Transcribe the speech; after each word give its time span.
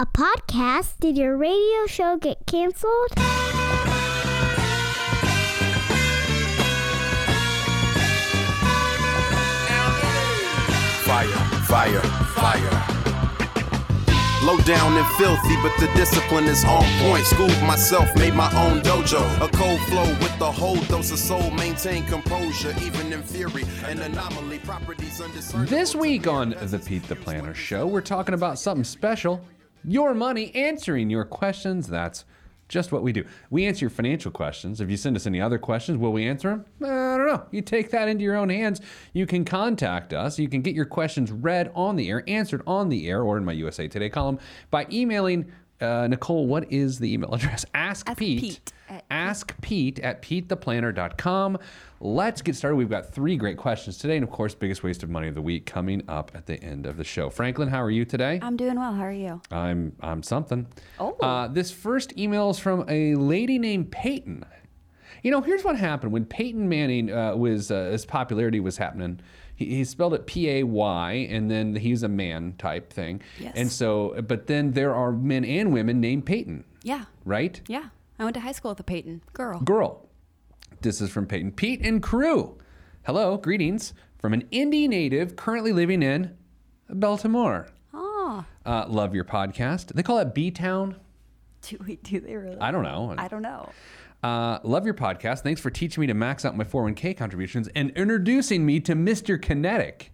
A 0.00 0.06
podcast? 0.06 0.94
Did 0.98 1.18
your 1.18 1.36
radio 1.36 1.86
show 1.86 2.16
get 2.16 2.46
canceled? 2.46 3.10
Fire, 11.04 11.28
fire, 11.66 12.00
fire. 12.32 12.86
Low 14.42 14.56
down 14.60 14.96
and 14.96 15.06
filthy, 15.18 15.56
but 15.60 15.78
the 15.78 15.90
discipline 15.94 16.44
is 16.44 16.64
on 16.64 16.82
point. 17.02 17.26
Schooled 17.26 17.50
myself, 17.64 18.08
made 18.16 18.32
my 18.32 18.50
own 18.56 18.80
dojo. 18.80 19.20
A 19.46 19.50
cold 19.50 19.80
flow 19.80 20.08
with 20.20 20.38
the 20.38 20.50
whole 20.50 20.80
dose 20.84 21.10
of 21.10 21.18
soul. 21.18 21.50
Maintain 21.50 22.06
composure, 22.06 22.74
even 22.80 23.12
in 23.12 23.22
theory. 23.22 23.64
An 23.84 24.00
anomaly, 24.00 24.60
properties 24.60 25.20
undiscernible. 25.20 25.68
This 25.68 25.94
week 25.94 26.26
on 26.26 26.56
the 26.58 26.78
Pete 26.78 27.06
the 27.06 27.16
Planner 27.16 27.52
Show, 27.52 27.86
we're 27.86 28.00
talking 28.00 28.32
about 28.32 28.58
something 28.58 28.84
special 28.84 29.44
your 29.84 30.14
money, 30.14 30.54
answering 30.54 31.10
your 31.10 31.24
questions. 31.24 31.86
That's 31.88 32.24
just 32.68 32.92
what 32.92 33.02
we 33.02 33.12
do. 33.12 33.24
We 33.50 33.66
answer 33.66 33.84
your 33.84 33.90
financial 33.90 34.30
questions. 34.30 34.80
If 34.80 34.88
you 34.90 34.96
send 34.96 35.16
us 35.16 35.26
any 35.26 35.40
other 35.40 35.58
questions, 35.58 35.98
will 35.98 36.12
we 36.12 36.24
answer 36.28 36.50
them? 36.50 36.64
I 36.88 37.16
don't 37.16 37.26
know. 37.26 37.42
You 37.50 37.62
take 37.62 37.90
that 37.90 38.06
into 38.08 38.22
your 38.22 38.36
own 38.36 38.48
hands. 38.48 38.80
You 39.12 39.26
can 39.26 39.44
contact 39.44 40.12
us. 40.12 40.38
You 40.38 40.48
can 40.48 40.62
get 40.62 40.74
your 40.76 40.84
questions 40.84 41.32
read 41.32 41.72
on 41.74 41.96
the 41.96 42.08
air, 42.08 42.22
answered 42.28 42.62
on 42.68 42.88
the 42.88 43.08
air, 43.08 43.22
or 43.22 43.36
in 43.36 43.44
my 43.44 43.52
USA 43.52 43.88
Today 43.88 44.08
column 44.08 44.38
by 44.70 44.86
emailing 44.92 45.50
uh, 45.80 46.06
Nicole. 46.08 46.46
What 46.46 46.70
is 46.72 46.98
the 47.00 47.12
email 47.12 47.34
address? 47.34 47.64
Ask, 47.74 48.08
Ask 48.08 48.18
Pete. 48.18 48.40
Pete 48.40 48.72
at- 48.88 49.04
Ask 49.10 49.60
Pete 49.62 49.98
at 50.00 50.22
PeteThePlanner.com. 50.22 51.58
Let's 52.02 52.40
get 52.40 52.56
started. 52.56 52.76
We've 52.76 52.88
got 52.88 53.12
three 53.12 53.36
great 53.36 53.58
questions 53.58 53.98
today, 53.98 54.16
and 54.16 54.24
of 54.24 54.30
course, 54.30 54.54
biggest 54.54 54.82
waste 54.82 55.02
of 55.02 55.10
money 55.10 55.28
of 55.28 55.34
the 55.34 55.42
week 55.42 55.66
coming 55.66 56.02
up 56.08 56.30
at 56.34 56.46
the 56.46 56.54
end 56.64 56.86
of 56.86 56.96
the 56.96 57.04
show. 57.04 57.28
Franklin, 57.28 57.68
how 57.68 57.82
are 57.82 57.90
you 57.90 58.06
today? 58.06 58.38
I'm 58.40 58.56
doing 58.56 58.76
well. 58.76 58.94
How 58.94 59.04
are 59.04 59.12
you? 59.12 59.42
I'm 59.50 59.92
I'm 60.00 60.22
something. 60.22 60.66
Oh. 60.98 61.14
Uh, 61.20 61.48
this 61.48 61.70
first 61.70 62.16
email 62.18 62.48
is 62.48 62.58
from 62.58 62.86
a 62.88 63.14
lady 63.16 63.58
named 63.58 63.92
Peyton. 63.92 64.46
You 65.22 65.30
know, 65.30 65.42
here's 65.42 65.62
what 65.62 65.76
happened 65.76 66.12
when 66.12 66.24
Peyton 66.24 66.66
Manning 66.70 67.12
uh, 67.12 67.36
was 67.36 67.70
uh, 67.70 67.90
his 67.90 68.06
popularity 68.06 68.60
was 68.60 68.78
happening. 68.78 69.20
He, 69.54 69.66
he 69.66 69.84
spelled 69.84 70.14
it 70.14 70.24
P 70.26 70.48
A 70.48 70.62
Y, 70.62 71.12
and 71.30 71.50
then 71.50 71.76
he's 71.76 72.02
a 72.02 72.08
man 72.08 72.54
type 72.56 72.90
thing. 72.90 73.20
Yes. 73.38 73.52
And 73.56 73.70
so, 73.70 74.22
but 74.26 74.46
then 74.46 74.70
there 74.72 74.94
are 74.94 75.12
men 75.12 75.44
and 75.44 75.70
women 75.70 76.00
named 76.00 76.24
Peyton, 76.24 76.64
Yeah. 76.82 77.04
right? 77.26 77.60
Yeah. 77.68 77.90
I 78.18 78.24
went 78.24 78.32
to 78.34 78.40
high 78.40 78.52
school 78.52 78.70
with 78.70 78.80
a 78.80 78.84
Peyton 78.84 79.20
girl. 79.34 79.60
Girl. 79.60 80.06
This 80.82 81.02
is 81.02 81.10
from 81.10 81.26
Peyton. 81.26 81.52
Pete 81.52 81.84
and 81.84 82.02
crew. 82.02 82.56
Hello, 83.04 83.36
greetings 83.36 83.92
from 84.18 84.32
an 84.32 84.48
Indy 84.50 84.88
native 84.88 85.36
currently 85.36 85.72
living 85.72 86.02
in 86.02 86.36
Baltimore. 86.88 87.68
Oh. 87.92 88.44
Uh, 88.64 88.86
love 88.88 89.14
your 89.14 89.24
podcast. 89.24 89.92
They 89.92 90.02
call 90.02 90.18
it 90.18 90.34
B 90.34 90.50
Town. 90.50 90.96
Do 91.62 91.76
we 91.86 91.96
do 91.96 92.20
they 92.20 92.34
really? 92.34 92.58
I 92.58 92.70
don't 92.70 92.82
know. 92.82 93.14
I 93.18 93.28
don't 93.28 93.42
know. 93.42 93.68
Uh, 94.22 94.58
love 94.62 94.86
your 94.86 94.94
podcast. 94.94 95.40
Thanks 95.40 95.60
for 95.60 95.68
teaching 95.68 96.00
me 96.00 96.06
to 96.06 96.14
max 96.14 96.46
out 96.46 96.56
my 96.56 96.64
401k 96.64 97.14
contributions 97.16 97.68
and 97.74 97.90
introducing 97.90 98.64
me 98.64 98.80
to 98.80 98.94
Mr. 98.94 99.40
Kinetic. 99.40 100.12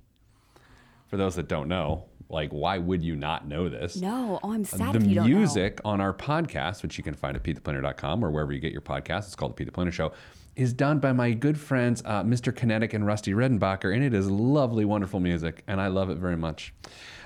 For 1.07 1.17
those 1.17 1.37
that 1.37 1.47
don't 1.47 1.69
know, 1.69 2.07
like, 2.29 2.51
why 2.51 2.79
would 2.79 3.05
you 3.05 3.15
not 3.15 3.47
know 3.47 3.69
this? 3.69 3.97
No. 3.97 4.41
Oh, 4.43 4.53
I'm 4.53 4.65
sad 4.65 4.95
the 4.95 4.99
if 4.99 5.07
you 5.07 5.15
don't 5.15 5.31
know. 5.31 5.37
music 5.37 5.81
on 5.85 6.01
our 6.01 6.13
podcast, 6.13 6.83
which 6.83 6.99
you 6.99 7.05
can 7.05 7.15
find 7.15 7.37
at 7.37 7.45
PeteThePlanner.com 7.45 8.25
or 8.25 8.33
wherever 8.33 8.53
you 8.53 8.59
get 8.59 8.73
your 8.73 8.81
podcast, 8.81 9.27
it's 9.27 9.37
called 9.37 9.53
The 9.53 9.57
Pete 9.57 9.67
the 9.67 9.73
Planner 9.73 9.93
Show, 9.93 10.13
is 10.57 10.73
done 10.73 10.99
by 10.99 11.13
my 11.13 11.33
good 11.33 11.61
friends, 11.61 12.03
uh, 12.07 12.23
Mr. 12.23 12.55
Kinetic 12.55 12.95
and 12.95 13.07
Rusty 13.07 13.33
Redenbacher, 13.33 13.95
and 13.95 14.03
it 14.03 14.15
is 14.15 14.31
lovely, 14.31 14.87
wonderful 14.87 15.21
music, 15.21 15.63
and 15.67 15.81
I 15.81 15.89
love 15.89 16.09
it 16.09 16.17
very 16.17 16.37
much. 16.37 16.73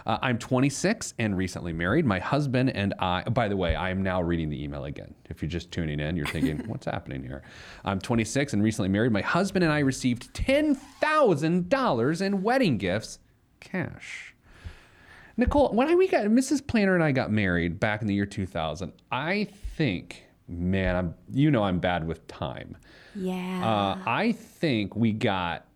Uh, 0.04 0.18
I'm 0.20 0.36
26 0.38 1.14
and 1.18 1.36
recently 1.36 1.72
married. 1.72 2.04
My 2.04 2.18
husband 2.18 2.70
and 2.70 2.92
I, 2.98 3.22
by 3.22 3.46
the 3.46 3.56
way, 3.56 3.76
I 3.76 3.90
am 3.90 4.02
now 4.02 4.20
reading 4.20 4.50
the 4.50 4.62
email 4.62 4.84
again. 4.84 5.14
If 5.28 5.42
you're 5.42 5.48
just 5.48 5.70
tuning 5.70 6.00
in, 6.00 6.16
you're 6.16 6.26
thinking, 6.26 6.58
what's 6.66 6.86
happening 6.86 7.22
here? 7.22 7.42
I'm 7.84 8.00
26 8.00 8.52
and 8.52 8.62
recently 8.62 8.88
married. 8.88 9.12
My 9.12 9.20
husband 9.20 9.62
and 9.62 9.72
I 9.72 9.78
received 9.78 10.34
$10,000 10.34 12.22
in 12.22 12.42
wedding 12.42 12.78
gifts, 12.78 13.20
cash. 13.60 14.34
Nicole, 15.36 15.72
when 15.72 15.88
I, 15.88 15.94
we 15.94 16.08
got 16.08 16.24
Mrs. 16.26 16.66
Planner 16.66 16.94
and 16.94 17.04
I 17.04 17.12
got 17.12 17.30
married 17.30 17.78
back 17.78 18.02
in 18.02 18.08
the 18.08 18.14
year 18.14 18.26
2000, 18.26 18.92
I 19.12 19.46
think, 19.76 20.24
man, 20.48 20.96
I'm 20.96 21.14
you 21.32 21.50
know 21.50 21.62
I'm 21.62 21.78
bad 21.78 22.06
with 22.06 22.26
time. 22.26 22.76
Yeah. 23.14 23.64
Uh, 23.64 23.98
I 24.06 24.32
think 24.32 24.94
we 24.96 25.12
got, 25.12 25.66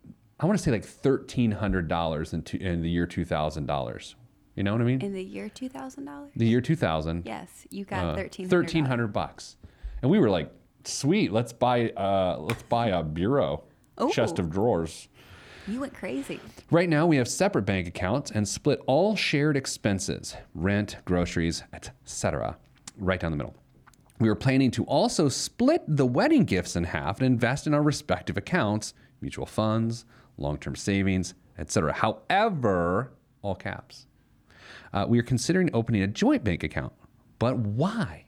I 0.40 0.46
want 0.46 0.58
to 0.58 0.62
say 0.62 0.70
like 0.70 0.84
thirteen 0.84 1.50
hundred 1.50 1.88
dollars 1.88 2.32
in, 2.32 2.42
two, 2.42 2.58
in 2.58 2.82
the 2.82 2.90
year 2.90 3.06
2000 3.06 3.66
dollars. 3.66 4.14
You 4.56 4.62
know 4.62 4.72
what 4.72 4.80
I 4.80 4.84
mean? 4.84 5.00
In 5.00 5.12
the 5.12 5.22
year 5.22 5.48
two 5.48 5.68
thousand 5.68 6.04
dollars. 6.04 6.30
the 6.36 6.46
year 6.46 6.60
2000. 6.60 7.24
Yes, 7.26 7.66
you 7.70 7.84
got 7.84 8.04
uh, 8.04 8.14
thirteen. 8.14 8.46
1300 8.48 9.08
bucks, 9.08 9.56
and 10.02 10.10
we 10.10 10.18
were 10.20 10.30
like, 10.30 10.52
sweet, 10.84 11.32
let's 11.32 11.52
buy, 11.52 11.90
uh, 11.90 12.36
let's 12.38 12.62
buy 12.64 12.88
a 12.88 13.02
bureau, 13.02 13.64
chest 14.12 14.38
of 14.38 14.50
drawers. 14.50 15.08
You 15.66 15.80
went 15.80 15.94
crazy. 15.94 16.40
Right 16.70 16.88
now, 16.90 17.06
we 17.06 17.16
have 17.16 17.26
separate 17.26 17.62
bank 17.62 17.88
accounts 17.88 18.30
and 18.30 18.46
split 18.46 18.80
all 18.86 19.16
shared 19.16 19.56
expenses, 19.56 20.36
rent, 20.54 20.98
groceries, 21.06 21.64
etc., 21.72 22.56
right 22.98 23.18
down 23.18 23.30
the 23.30 23.36
middle. 23.38 23.56
We 24.24 24.30
are 24.30 24.34
planning 24.34 24.70
to 24.70 24.84
also 24.84 25.28
split 25.28 25.82
the 25.86 26.06
wedding 26.06 26.46
gifts 26.46 26.76
in 26.76 26.84
half 26.84 27.18
and 27.18 27.26
invest 27.26 27.66
in 27.66 27.74
our 27.74 27.82
respective 27.82 28.38
accounts, 28.38 28.94
mutual 29.20 29.44
funds, 29.44 30.06
long-term 30.38 30.76
savings, 30.76 31.34
etc. 31.58 31.92
However, 31.92 33.12
all 33.42 33.54
caps. 33.54 34.06
Uh, 34.94 35.04
we 35.06 35.18
are 35.18 35.22
considering 35.22 35.68
opening 35.74 36.00
a 36.00 36.06
joint 36.06 36.42
bank 36.42 36.62
account, 36.62 36.94
but 37.38 37.58
why? 37.58 38.24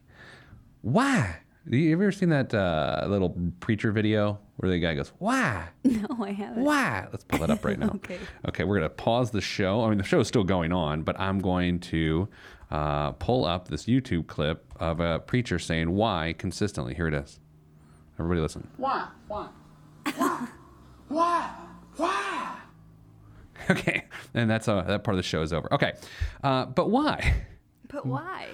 Why? 0.82 1.38
Have 1.64 1.72
you 1.72 1.92
ever 1.94 2.12
seen 2.12 2.28
that 2.28 2.52
uh, 2.52 3.06
little 3.08 3.34
preacher 3.60 3.90
video 3.90 4.38
where 4.56 4.70
the 4.70 4.78
guy 4.78 4.92
goes, 4.96 5.12
"Why?" 5.18 5.68
No, 5.84 6.22
I 6.22 6.32
haven't. 6.32 6.62
Why? 6.62 7.08
Let's 7.10 7.24
pull 7.24 7.38
that 7.38 7.48
up 7.48 7.64
right 7.64 7.78
now. 7.78 7.92
Okay. 7.94 8.18
Okay, 8.46 8.64
we're 8.64 8.78
going 8.78 8.90
to 8.90 8.94
pause 8.94 9.30
the 9.30 9.40
show. 9.40 9.82
I 9.82 9.88
mean, 9.88 9.96
the 9.96 10.04
show 10.04 10.20
is 10.20 10.28
still 10.28 10.44
going 10.44 10.72
on, 10.72 11.04
but 11.04 11.18
I'm 11.18 11.38
going 11.38 11.80
to 11.80 12.28
uh, 12.70 13.12
pull 13.12 13.44
up 13.44 13.68
this 13.68 13.84
YouTube 13.84 14.26
clip 14.26 14.72
of 14.76 15.00
a 15.00 15.20
preacher 15.20 15.58
saying 15.58 15.90
why 15.90 16.34
consistently. 16.36 16.94
Here 16.94 17.08
it 17.08 17.14
is. 17.14 17.40
Everybody 18.18 18.40
listen. 18.40 18.68
Why? 18.76 19.08
Why? 19.28 19.48
Why? 20.16 20.48
Why? 21.08 21.50
Why? 21.96 22.52
Okay, 23.70 24.04
and 24.32 24.48
that's 24.48 24.68
uh, 24.68 24.82
that 24.82 25.02
part 25.02 25.14
of 25.14 25.16
the 25.16 25.24
show 25.24 25.42
is 25.42 25.52
over. 25.52 25.72
Okay, 25.74 25.94
uh, 26.44 26.66
but 26.66 26.90
why? 26.90 27.34
But 27.88 28.04
why? 28.04 28.48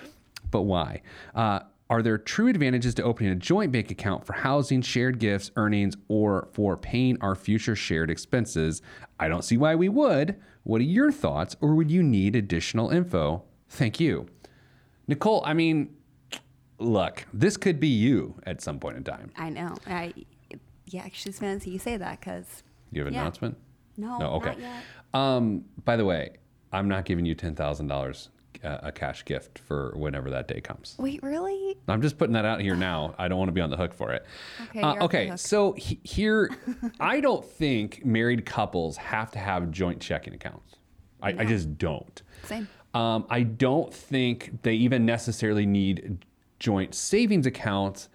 But 0.50 0.62
why? 0.62 1.02
Uh, 1.34 1.60
are 1.90 2.02
there 2.02 2.18
true 2.18 2.48
advantages 2.48 2.94
to 2.94 3.02
opening 3.02 3.32
a 3.32 3.34
joint 3.34 3.72
bank 3.72 3.90
account 3.90 4.24
for 4.24 4.34
housing, 4.34 4.80
shared 4.82 5.18
gifts, 5.18 5.50
earnings, 5.56 5.96
or 6.08 6.48
for 6.52 6.76
paying 6.76 7.18
our 7.20 7.34
future 7.34 7.74
shared 7.74 8.10
expenses? 8.10 8.80
I 9.18 9.28
don't 9.28 9.42
see 9.42 9.56
why 9.56 9.74
we 9.74 9.88
would. 9.88 10.36
What 10.62 10.80
are 10.80 10.84
your 10.84 11.10
thoughts, 11.10 11.56
or 11.60 11.74
would 11.74 11.90
you 11.90 12.02
need 12.02 12.36
additional 12.36 12.90
info? 12.90 13.42
Thank 13.72 13.99
you. 13.99 14.27
Nicole, 15.09 15.43
I 15.47 15.55
mean, 15.55 15.97
look, 16.78 17.25
this 17.33 17.56
could 17.56 17.81
be 17.81 17.88
you 17.88 18.34
at 18.47 18.60
some 18.60 18.78
point 18.78 18.97
in 18.99 19.05
time. 19.05 19.31
I 19.37 19.49
know. 19.49 19.75
I. 19.87 20.12
Yeah, 20.87 21.03
actually, 21.05 21.31
it's 21.31 21.38
fancy 21.38 21.71
you 21.71 21.78
say 21.78 21.97
that 21.97 22.21
because. 22.21 22.62
You 22.91 23.00
have 23.00 23.09
an 23.09 23.15
Yeah. 23.15 23.21
announcement? 23.22 23.56
No, 23.97 24.19
No, 24.19 24.27
okay. 24.34 24.50
not 24.50 24.60
yet. 24.60 24.83
Um, 25.15 25.65
by 25.87 25.97
the 25.97 26.05
way, 26.05 26.33
I'm 26.72 26.87
not 26.88 27.06
giving 27.06 27.25
you 27.25 27.34
$10,000 27.34 28.28
uh, 28.62 28.78
a 28.83 28.93
cash 28.93 29.25
gift 29.25 29.59
for 29.59 29.93
whenever 29.97 30.28
that 30.31 30.49
day 30.49 30.60
comes. 30.60 30.94
Wait, 30.99 31.22
really? 31.22 31.77
I'm 31.89 32.03
just 32.03 32.19
putting 32.19 32.34
that 32.34 32.44
out 32.44 32.60
here 32.60 32.77
now. 32.77 33.15
I 33.19 33.28
don't 33.28 33.39
want 33.39 33.49
to 33.49 33.53
be 33.53 33.62
on 33.62 33.71
the 33.71 33.77
hook 33.78 33.94
for 33.94 34.12
it. 34.12 34.27
Okay, 34.69 34.81
Uh, 34.83 34.94
you're 34.94 35.03
off 35.04 35.10
the 35.10 35.19
okay. 35.19 35.37
So 35.37 35.72
he- 35.72 36.00
here, 36.04 36.50
I 37.00 37.21
don't 37.21 37.44
think 37.44 38.04
married 38.04 38.44
couples 38.44 38.99
have 38.99 39.31
to 39.33 39.39
have 39.39 39.71
joint 39.71 40.00
checking 40.00 40.34
accounts. 40.34 40.77
I, 41.22 41.31
I 41.39 41.44
just 41.47 41.78
don't. 41.78 42.21
Same. 42.44 42.69
Um, 42.94 43.26
I 43.30 43.42
don't 43.42 43.92
think 43.92 44.62
they 44.62 44.75
even 44.75 45.06
necessarily 45.06 45.66
need 45.66 46.24
joint 46.59 46.94
savings 46.94 47.47
accounts 47.47 48.09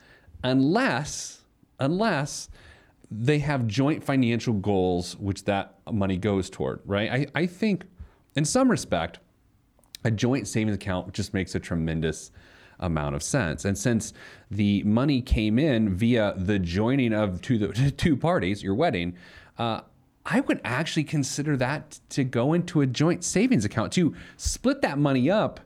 unless 0.43 1.41
unless 1.79 2.49
they 3.09 3.39
have 3.39 3.67
joint 3.67 4.03
financial 4.03 4.53
goals 4.53 5.15
which 5.17 5.45
that 5.45 5.75
money 5.91 6.17
goes 6.17 6.49
toward, 6.49 6.79
right? 6.85 7.11
I, 7.11 7.41
I 7.41 7.45
think 7.45 7.85
in 8.35 8.45
some 8.45 8.69
respect, 8.69 9.19
a 10.03 10.11
joint 10.11 10.47
savings 10.47 10.75
account 10.75 11.13
just 11.13 11.33
makes 11.33 11.55
a 11.55 11.59
tremendous 11.59 12.31
amount 12.79 13.15
of 13.15 13.23
sense. 13.23 13.65
And 13.65 13.77
since 13.77 14.13
the 14.51 14.83
money 14.83 15.21
came 15.21 15.57
in 15.57 15.95
via 15.95 16.33
the 16.37 16.59
joining 16.59 17.13
of 17.13 17.41
two 17.41 17.57
the 17.57 17.91
two 17.97 18.15
parties, 18.15 18.61
your 18.61 18.75
wedding, 18.75 19.15
uh, 19.57 19.81
I 20.29 20.41
would 20.41 20.59
actually 20.65 21.05
consider 21.05 21.55
that 21.57 21.99
to 22.09 22.25
go 22.25 22.51
into 22.51 22.81
a 22.81 22.85
joint 22.85 23.23
savings 23.23 23.63
account 23.63 23.93
to 23.93 24.13
split 24.35 24.81
that 24.81 24.97
money 24.97 25.31
up. 25.31 25.61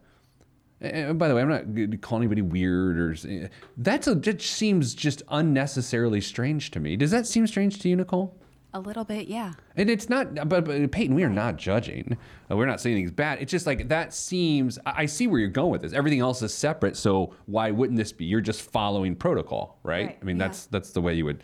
And 0.79 1.17
by 1.17 1.27
the 1.27 1.35
way, 1.35 1.41
I'm 1.41 1.49
not 1.49 2.01
calling 2.01 2.23
anybody 2.23 2.43
weird 2.43 2.99
or 2.99 3.49
that's 3.77 4.07
a, 4.07 4.15
that 4.15 4.41
seems 4.41 4.93
just 4.93 5.23
unnecessarily 5.29 6.21
strange 6.21 6.71
to 6.71 6.79
me. 6.79 6.95
Does 6.95 7.09
that 7.09 7.25
seem 7.25 7.47
strange 7.47 7.79
to 7.79 7.89
you, 7.89 7.95
Nicole? 7.95 8.35
A 8.73 8.79
little 8.79 9.03
bit, 9.03 9.27
yeah. 9.27 9.53
And 9.75 9.89
it's 9.89 10.09
not, 10.09 10.47
but, 10.47 10.63
but 10.65 10.91
Peyton, 10.91 11.15
we 11.15 11.23
are 11.23 11.29
not 11.29 11.57
judging. 11.57 12.17
Uh, 12.49 12.55
we're 12.55 12.65
not 12.67 12.79
saying 12.79 12.95
anything's 12.95 13.11
bad. 13.11 13.41
It's 13.41 13.51
just 13.51 13.65
like 13.65 13.89
that 13.89 14.13
seems. 14.13 14.79
I 14.85 15.01
I 15.01 15.05
see 15.07 15.27
where 15.27 15.39
you're 15.39 15.49
going 15.49 15.71
with 15.71 15.81
this. 15.81 15.93
Everything 15.93 16.19
else 16.19 16.41
is 16.41 16.53
separate, 16.53 16.95
so 16.95 17.33
why 17.47 17.71
wouldn't 17.71 17.97
this 17.97 18.11
be? 18.11 18.25
You're 18.25 18.41
just 18.41 18.61
following 18.61 19.15
protocol, 19.15 19.79
right? 19.83 20.07
Right, 20.07 20.17
I 20.21 20.25
mean, 20.25 20.37
yeah. 20.37 20.47
that's 20.47 20.67
that's 20.67 20.91
the 20.91 21.01
way 21.01 21.15
you 21.15 21.25
would 21.25 21.43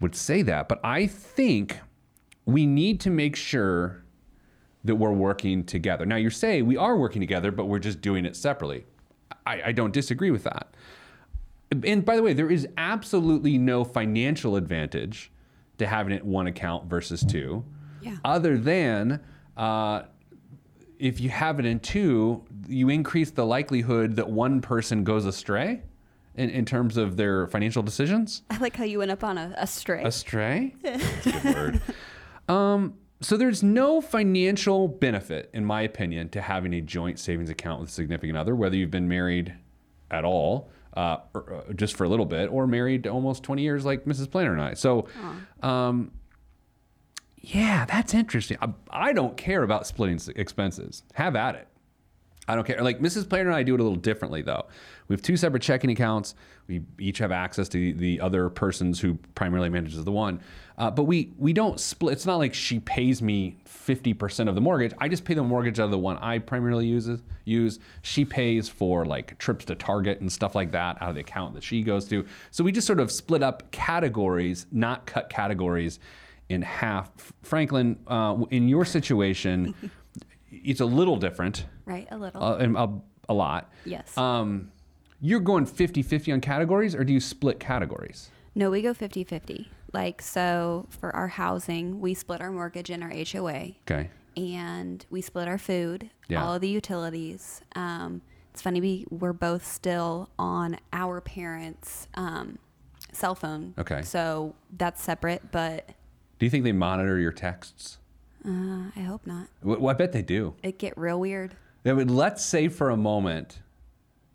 would 0.00 0.14
say 0.14 0.42
that. 0.42 0.68
But 0.68 0.80
I 0.84 1.06
think 1.06 1.78
we 2.46 2.66
need 2.66 3.00
to 3.00 3.10
make 3.10 3.36
sure 3.36 4.04
that 4.84 4.94
we're 4.96 5.12
working 5.12 5.64
together. 5.64 6.06
Now, 6.06 6.16
you're 6.16 6.30
saying 6.30 6.66
we 6.66 6.76
are 6.76 6.96
working 6.96 7.20
together, 7.20 7.50
but 7.52 7.66
we're 7.66 7.78
just 7.78 8.00
doing 8.00 8.24
it 8.24 8.34
separately. 8.34 8.84
I, 9.46 9.62
I 9.66 9.72
don't 9.72 9.92
disagree 9.92 10.30
with 10.30 10.44
that. 10.44 10.74
And 11.84 12.04
by 12.04 12.16
the 12.16 12.22
way, 12.22 12.32
there 12.32 12.50
is 12.50 12.66
absolutely 12.78 13.58
no 13.58 13.84
financial 13.84 14.56
advantage 14.56 15.30
to 15.78 15.86
having 15.86 16.12
it 16.12 16.24
one 16.24 16.46
account 16.46 16.88
versus 16.90 17.22
two, 17.24 17.64
Yeah. 18.02 18.16
other 18.24 18.58
than 18.58 19.20
uh, 19.56 20.02
if 20.98 21.20
you 21.20 21.28
have 21.30 21.58
it 21.60 21.66
in 21.66 21.78
two, 21.80 22.44
you 22.68 22.88
increase 22.88 23.30
the 23.30 23.46
likelihood 23.46 24.16
that 24.16 24.28
one 24.28 24.60
person 24.60 25.04
goes 25.04 25.24
astray 25.26 25.82
in, 26.36 26.50
in 26.50 26.64
terms 26.64 26.96
of 26.96 27.16
their 27.16 27.46
financial 27.46 27.82
decisions. 27.82 28.42
I 28.50 28.58
like 28.58 28.76
how 28.76 28.84
you 28.84 28.98
went 28.98 29.10
up 29.10 29.22
on 29.24 29.38
a, 29.38 29.54
a 29.56 29.66
stray. 29.66 30.02
Astray? 30.02 30.74
That's 30.82 31.26
a 31.26 31.30
good 31.32 31.44
word. 31.54 31.80
Um, 32.50 32.94
so 33.20 33.36
there's 33.36 33.62
no 33.62 34.00
financial 34.00 34.88
benefit, 34.88 35.50
in 35.52 35.64
my 35.64 35.82
opinion, 35.82 36.30
to 36.30 36.40
having 36.40 36.72
a 36.72 36.80
joint 36.80 37.18
savings 37.18 37.50
account 37.50 37.80
with 37.80 37.90
a 37.90 37.92
significant 37.92 38.38
other, 38.38 38.54
whether 38.54 38.76
you've 38.76 38.90
been 38.90 39.08
married 39.08 39.54
at 40.10 40.24
all, 40.24 40.70
uh, 40.96 41.18
or, 41.34 41.52
uh, 41.68 41.72
just 41.74 41.96
for 41.96 42.04
a 42.04 42.08
little 42.08 42.26
bit, 42.26 42.48
or 42.50 42.66
married 42.66 43.06
almost 43.06 43.42
20 43.42 43.62
years 43.62 43.84
like 43.84 44.04
Mrs. 44.04 44.30
Planner 44.30 44.52
and 44.52 44.62
I. 44.62 44.74
So, 44.74 45.06
um, 45.62 46.12
yeah, 47.42 47.84
that's 47.84 48.14
interesting. 48.14 48.56
I, 48.60 48.70
I 48.90 49.12
don't 49.12 49.36
care 49.36 49.62
about 49.62 49.86
splitting 49.86 50.18
expenses. 50.34 51.04
Have 51.14 51.36
at 51.36 51.54
it. 51.54 51.68
I 52.50 52.56
don't 52.56 52.66
care. 52.66 52.82
Like 52.82 52.98
Mrs. 52.98 53.28
Planner 53.28 53.50
and 53.50 53.56
I 53.56 53.62
do 53.62 53.74
it 53.74 53.80
a 53.80 53.82
little 53.82 53.98
differently 53.98 54.42
though. 54.42 54.66
We 55.06 55.14
have 55.14 55.22
two 55.22 55.36
separate 55.36 55.62
checking 55.62 55.90
accounts. 55.90 56.34
We 56.66 56.82
each 56.98 57.18
have 57.18 57.30
access 57.30 57.68
to 57.70 57.94
the 57.94 58.20
other 58.20 58.50
persons 58.50 59.00
who 59.00 59.18
primarily 59.36 59.68
manages 59.68 60.02
the 60.04 60.10
one. 60.10 60.40
Uh, 60.76 60.90
but 60.90 61.04
we 61.04 61.32
we 61.38 61.52
don't 61.52 61.78
split. 61.78 62.14
It's 62.14 62.26
not 62.26 62.36
like 62.36 62.52
she 62.52 62.80
pays 62.80 63.22
me 63.22 63.56
fifty 63.64 64.12
percent 64.12 64.48
of 64.48 64.56
the 64.56 64.60
mortgage. 64.60 64.92
I 64.98 65.08
just 65.08 65.24
pay 65.24 65.34
the 65.34 65.44
mortgage 65.44 65.78
out 65.78 65.84
of 65.84 65.90
the 65.92 65.98
one 65.98 66.16
I 66.18 66.38
primarily 66.38 66.86
uses 66.86 67.22
use. 67.44 67.78
She 68.02 68.24
pays 68.24 68.68
for 68.68 69.04
like 69.04 69.38
trips 69.38 69.64
to 69.66 69.76
Target 69.76 70.20
and 70.20 70.30
stuff 70.30 70.54
like 70.56 70.72
that 70.72 71.00
out 71.00 71.10
of 71.10 71.14
the 71.14 71.20
account 71.20 71.54
that 71.54 71.62
she 71.62 71.82
goes 71.82 72.06
to. 72.08 72.26
So 72.50 72.64
we 72.64 72.72
just 72.72 72.86
sort 72.86 72.98
of 72.98 73.12
split 73.12 73.44
up 73.44 73.70
categories, 73.70 74.66
not 74.72 75.06
cut 75.06 75.28
categories 75.30 76.00
in 76.48 76.62
half. 76.62 77.32
Franklin, 77.42 77.98
uh, 78.08 78.36
in 78.50 78.68
your 78.68 78.84
situation, 78.84 79.74
it's 80.64 80.80
a 80.80 80.84
little 80.86 81.16
different 81.16 81.66
right, 81.84 82.06
a 82.10 82.16
little. 82.18 82.42
uh, 82.42 82.56
and 82.56 82.76
a, 82.76 82.88
a 83.28 83.34
lot. 83.34 83.72
yes. 83.84 84.16
Um, 84.18 84.70
you're 85.20 85.40
going 85.40 85.66
50 85.66 86.02
50 86.02 86.32
on 86.32 86.40
categories, 86.40 86.94
or 86.94 87.04
do 87.04 87.12
you 87.12 87.20
split 87.20 87.60
categories? 87.60 88.30
no, 88.54 88.68
we 88.70 88.82
go 88.82 88.92
50 88.94 89.22
50. 89.24 89.68
Like, 89.92 90.20
so 90.22 90.86
for 90.90 91.14
our 91.14 91.28
housing, 91.28 92.00
we 92.00 92.14
split 92.14 92.40
our 92.40 92.50
mortgage 92.50 92.90
and 92.90 93.02
our 93.02 93.10
HOA. 93.10 93.72
Okay. 93.88 94.10
and 94.36 95.04
we 95.10 95.20
split 95.20 95.46
our 95.48 95.58
food, 95.58 96.10
Yeah. 96.28 96.44
all 96.44 96.54
of 96.54 96.60
the 96.60 96.68
utilities. 96.68 97.60
Um, 97.76 98.22
it's 98.52 98.62
funny, 98.62 98.80
we, 98.80 99.06
we're 99.10 99.32
both 99.32 99.64
still 99.66 100.28
on 100.38 100.78
our 100.92 101.20
parents' 101.20 102.08
um, 102.14 102.58
cell 103.12 103.34
phone. 103.34 103.74
Okay. 103.78 104.02
So 104.02 104.54
that's 104.76 105.02
separate, 105.02 105.50
but 105.52 105.90
Do 106.38 106.46
you 106.46 106.50
think 106.50 106.64
they 106.64 106.72
monitor 106.72 107.18
your 107.18 107.32
texts? 107.32 107.98
Uh, 108.46 108.90
I 108.96 109.00
hope 109.00 109.26
not. 109.26 109.48
Well, 109.62 109.88
I 109.88 109.92
bet 109.94 110.12
they 110.12 110.22
do. 110.22 110.54
It 110.62 110.78
get 110.78 110.96
real 110.96 111.20
weird. 111.20 111.54
I 111.84 111.92
mean, 111.92 112.08
let's 112.14 112.44
say 112.44 112.68
for 112.68 112.90
a 112.90 112.96
moment 112.96 113.60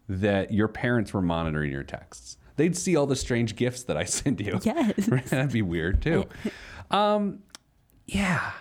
that 0.10 0.52
your 0.54 0.68
parents 0.68 1.14
were 1.14 1.22
monitoring 1.22 1.72
your 1.72 1.84
texts. 1.84 2.38
They'd 2.58 2.76
see 2.78 2.96
all 2.96 3.06
the 3.06 3.16
strange 3.16 3.56
gifts 3.56 3.84
that 3.84 3.98
I 3.98 4.04
send 4.06 4.40
you. 4.42 4.60
Yes. 4.64 4.94
That'd 5.30 5.52
be 5.52 5.62
weird 5.62 6.02
too. 6.02 6.26
Um, 6.92 7.40
yeah. 8.08 8.52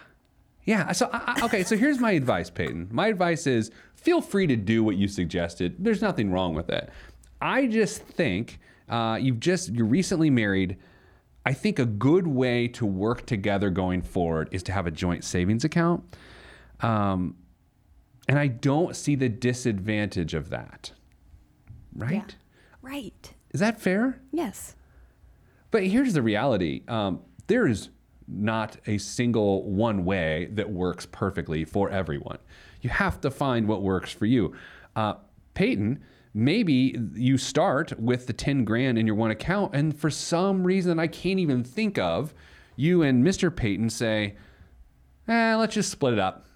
Yeah. 0.65 0.93
So, 0.93 1.09
I, 1.13 1.35
I- 1.41 1.45
okay. 1.45 1.63
So 1.65 1.77
here's 1.77 1.99
my 1.99 2.13
advice, 2.13 2.51
Peyton. 2.51 2.89
My 2.91 3.09
advice 3.09 3.47
is 3.47 3.71
feel 3.95 4.21
free 4.21 4.47
to 4.47 4.57
do 4.57 4.83
what 4.83 4.97
you 4.97 5.09
suggested. 5.09 5.77
There's 5.79 6.03
nothing 6.03 6.31
wrong 6.33 6.55
with 6.55 6.71
it. 6.71 6.91
I 7.41 7.67
just 7.67 8.03
think 8.03 8.59
uh, 8.89 9.19
you've 9.21 9.41
just, 9.41 9.71
you're 9.73 9.87
recently 9.87 10.31
married. 10.31 10.77
I 11.45 11.53
think 11.53 11.79
a 11.79 11.85
good 11.85 12.27
way 12.27 12.69
to 12.69 12.87
work 12.87 13.27
together 13.27 13.71
going 13.71 14.03
forward 14.03 14.49
is 14.51 14.63
to 14.65 14.73
have 14.73 14.87
a 14.87 14.91
joint 14.91 15.25
savings 15.25 15.65
account. 15.65 16.17
Um, 16.81 17.37
and 18.27 18.39
I 18.39 18.47
don't 18.47 18.97
see 18.97 19.15
the 19.15 19.29
disadvantage 19.29 20.35
of 20.35 20.51
that. 20.51 20.93
Right? 21.95 22.15
Yeah. 22.15 22.35
Right. 22.81 23.35
Is 23.51 23.61
that 23.61 23.81
fair? 23.81 24.21
Yes. 24.33 24.75
But 25.71 25.85
here's 25.85 26.15
the 26.15 26.23
reality 26.23 26.83
um, 26.89 27.21
there 27.47 27.67
is 27.67 27.91
not 28.27 28.79
a 28.87 28.97
single 28.99 29.65
one 29.65 30.05
way 30.05 30.49
that 30.53 30.71
works 30.71 31.07
perfectly 31.07 31.65
for 31.65 31.91
everyone. 31.91 32.39
You 32.81 32.91
have 32.91 33.21
to 33.21 33.31
find 33.31 33.69
what 33.69 33.83
works 33.83 34.11
for 34.11 34.25
you. 34.27 34.55
Uh, 34.97 35.15
Peyton, 35.53 36.03
maybe 36.35 36.99
you 37.15 37.39
start 37.39 37.99
with 37.99 38.27
the 38.27 38.33
10 38.33 38.65
grand 38.65 38.99
in 38.99 39.07
your 39.07 39.17
one 39.17 39.31
account, 39.31 39.75
and 39.75 39.97
for 39.97 40.11
some 40.11 40.65
reason 40.65 40.99
I 40.99 41.07
can't 41.07 41.39
even 41.39 41.63
think 41.63 41.97
of, 41.97 42.35
you 42.77 43.03
and 43.03 43.25
Mr. 43.25 43.55
Peyton 43.55 43.89
say, 43.89 44.35
eh, 45.29 45.55
let's 45.55 45.75
just 45.75 45.91
split 45.91 46.13
it 46.13 46.19
up. 46.19 46.47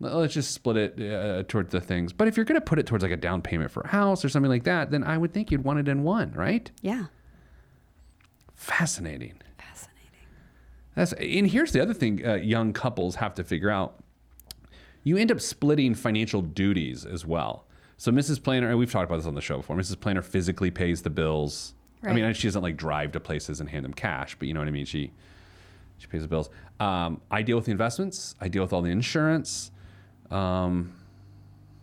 Let's 0.00 0.34
just 0.34 0.52
split 0.52 0.76
it 0.76 1.12
uh, 1.12 1.42
towards 1.48 1.72
the 1.72 1.80
things. 1.80 2.12
But 2.12 2.28
if 2.28 2.36
you're 2.36 2.44
going 2.44 2.60
to 2.60 2.64
put 2.64 2.78
it 2.78 2.86
towards 2.86 3.02
like 3.02 3.12
a 3.12 3.16
down 3.16 3.42
payment 3.42 3.70
for 3.70 3.80
a 3.80 3.88
house 3.88 4.24
or 4.24 4.28
something 4.28 4.50
like 4.50 4.64
that, 4.64 4.90
then 4.90 5.02
I 5.02 5.18
would 5.18 5.32
think 5.32 5.50
you'd 5.50 5.64
want 5.64 5.80
it 5.80 5.88
in 5.88 6.04
one, 6.04 6.32
right? 6.32 6.70
Yeah. 6.82 7.06
Fascinating. 8.54 9.40
Fascinating. 9.58 10.26
That's 10.94 11.12
and 11.14 11.48
here's 11.48 11.72
the 11.72 11.80
other 11.80 11.94
thing: 11.94 12.24
uh, 12.26 12.34
young 12.34 12.72
couples 12.72 13.16
have 13.16 13.34
to 13.36 13.44
figure 13.44 13.70
out. 13.70 14.02
You 15.02 15.16
end 15.16 15.32
up 15.32 15.40
splitting 15.40 15.94
financial 15.94 16.42
duties 16.42 17.04
as 17.04 17.24
well. 17.24 17.67
So 17.98 18.10
Mrs. 18.12 18.42
Planner, 18.42 18.70
and 18.70 18.78
we've 18.78 18.90
talked 18.90 19.10
about 19.10 19.16
this 19.18 19.26
on 19.26 19.34
the 19.34 19.40
show 19.40 19.56
before. 19.58 19.76
Mrs. 19.76 19.98
Planner 20.00 20.22
physically 20.22 20.70
pays 20.70 21.02
the 21.02 21.10
bills. 21.10 21.74
I 22.04 22.12
mean, 22.12 22.32
she 22.32 22.46
doesn't 22.46 22.62
like 22.62 22.76
drive 22.76 23.10
to 23.12 23.20
places 23.20 23.58
and 23.60 23.68
hand 23.68 23.84
them 23.84 23.92
cash, 23.92 24.36
but 24.38 24.46
you 24.46 24.54
know 24.54 24.60
what 24.60 24.68
I 24.68 24.72
mean. 24.72 24.86
She 24.86 25.10
she 25.98 26.06
pays 26.06 26.22
the 26.22 26.28
bills. 26.28 26.48
Um, 26.78 27.20
I 27.28 27.42
deal 27.42 27.56
with 27.56 27.64
the 27.66 27.72
investments. 27.72 28.36
I 28.40 28.46
deal 28.46 28.62
with 28.62 28.72
all 28.72 28.82
the 28.82 28.90
insurance. 28.90 29.72
Um, 30.30 30.92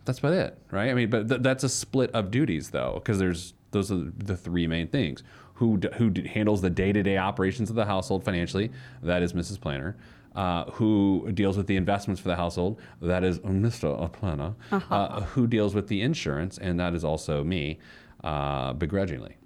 that's 0.06 0.20
about 0.20 0.32
it, 0.32 0.58
right? 0.70 0.88
I 0.90 0.94
mean, 0.94 1.10
but 1.10 1.28
th- 1.28 1.42
that's 1.42 1.64
a 1.64 1.68
split 1.68 2.10
of 2.12 2.30
duties 2.30 2.70
though, 2.70 2.92
because 2.94 3.18
there's 3.18 3.52
those 3.72 3.92
are 3.92 4.10
the 4.16 4.36
three 4.38 4.66
main 4.66 4.88
things. 4.88 5.22
Who 5.54 5.76
d- 5.76 5.88
who 5.98 6.08
d- 6.08 6.26
handles 6.28 6.62
the 6.62 6.70
day 6.70 6.92
to 6.92 7.02
day 7.02 7.18
operations 7.18 7.68
of 7.68 7.76
the 7.76 7.84
household 7.84 8.24
financially? 8.24 8.70
That 9.02 9.22
is 9.22 9.34
Mrs. 9.34 9.60
Planner. 9.60 9.96
Uh, 10.36 10.70
who 10.72 11.30
deals 11.32 11.56
with 11.56 11.66
the 11.66 11.76
investments 11.76 12.20
for 12.20 12.28
the 12.28 12.36
household? 12.36 12.78
That 13.00 13.24
is 13.24 13.38
Mr. 13.40 14.12
Planner. 14.12 14.54
Uh, 14.70 15.22
who 15.22 15.46
deals 15.46 15.74
with 15.74 15.88
the 15.88 16.02
insurance? 16.02 16.58
And 16.58 16.78
that 16.78 16.94
is 16.94 17.04
also 17.04 17.42
me, 17.42 17.78
uh, 18.22 18.74
begrudgingly. 18.74 19.36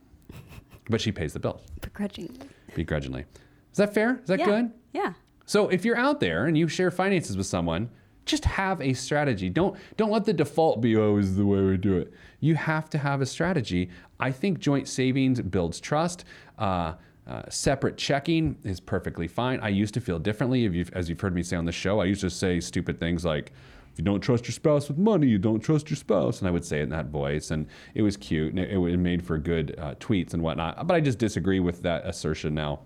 But 0.88 1.00
she 1.00 1.12
pays 1.12 1.32
the 1.32 1.38
bills 1.38 1.62
Begrudgingly. 1.80 2.40
begrudgingly. 2.74 3.24
Is 3.70 3.76
that 3.78 3.94
fair? 3.94 4.18
Is 4.20 4.26
that 4.26 4.40
Yeah. 4.40 4.44
good? 4.46 4.70
Yeah. 4.92 5.12
So 5.46 5.68
if 5.68 5.84
you're 5.84 5.96
out 5.96 6.18
there 6.18 6.46
and 6.46 6.58
you 6.58 6.66
share 6.66 6.90
finances 6.90 7.36
with 7.36 7.46
someone, 7.46 7.88
just 8.26 8.44
have 8.44 8.80
a 8.80 8.92
strategy. 8.92 9.48
Don't 9.48 9.76
don't 9.96 10.10
let 10.10 10.24
the 10.24 10.32
default 10.32 10.80
be 10.80 10.96
always 10.96 11.36
the 11.36 11.46
way 11.46 11.60
we 11.62 11.76
do 11.76 11.96
it. 11.98 12.12
You 12.40 12.56
have 12.56 12.90
to 12.90 12.98
have 12.98 13.20
a 13.20 13.26
strategy. 13.26 13.90
I 14.18 14.32
think 14.32 14.58
joint 14.58 14.88
savings 14.88 15.40
builds 15.40 15.78
trust. 15.80 16.24
Uh, 16.58 16.94
uh, 17.30 17.42
separate 17.48 17.96
checking 17.96 18.56
is 18.64 18.80
perfectly 18.80 19.28
fine. 19.28 19.60
I 19.60 19.68
used 19.68 19.94
to 19.94 20.00
feel 20.00 20.18
differently. 20.18 20.64
If 20.64 20.74
you've, 20.74 20.90
as 20.94 21.08
you've 21.08 21.20
heard 21.20 21.34
me 21.34 21.44
say 21.44 21.56
on 21.56 21.64
the 21.64 21.72
show, 21.72 22.00
I 22.00 22.04
used 22.06 22.22
to 22.22 22.30
say 22.30 22.58
stupid 22.58 22.98
things 22.98 23.24
like, 23.24 23.52
"If 23.92 23.98
you 23.98 24.04
don't 24.04 24.20
trust 24.20 24.48
your 24.48 24.52
spouse 24.52 24.88
with 24.88 24.98
money, 24.98 25.28
you 25.28 25.38
don't 25.38 25.60
trust 25.60 25.90
your 25.90 25.96
spouse," 25.96 26.40
and 26.40 26.48
I 26.48 26.50
would 26.50 26.64
say 26.64 26.80
it 26.80 26.82
in 26.82 26.88
that 26.88 27.06
voice, 27.06 27.52
and 27.52 27.66
it 27.94 28.02
was 28.02 28.16
cute 28.16 28.52
and 28.52 28.58
it, 28.58 28.70
it 28.72 28.96
made 28.96 29.24
for 29.24 29.38
good 29.38 29.76
uh, 29.78 29.94
tweets 30.00 30.34
and 30.34 30.42
whatnot. 30.42 30.86
But 30.88 30.94
I 30.94 31.00
just 31.00 31.18
disagree 31.18 31.60
with 31.60 31.82
that 31.82 32.04
assertion 32.04 32.52
now. 32.52 32.80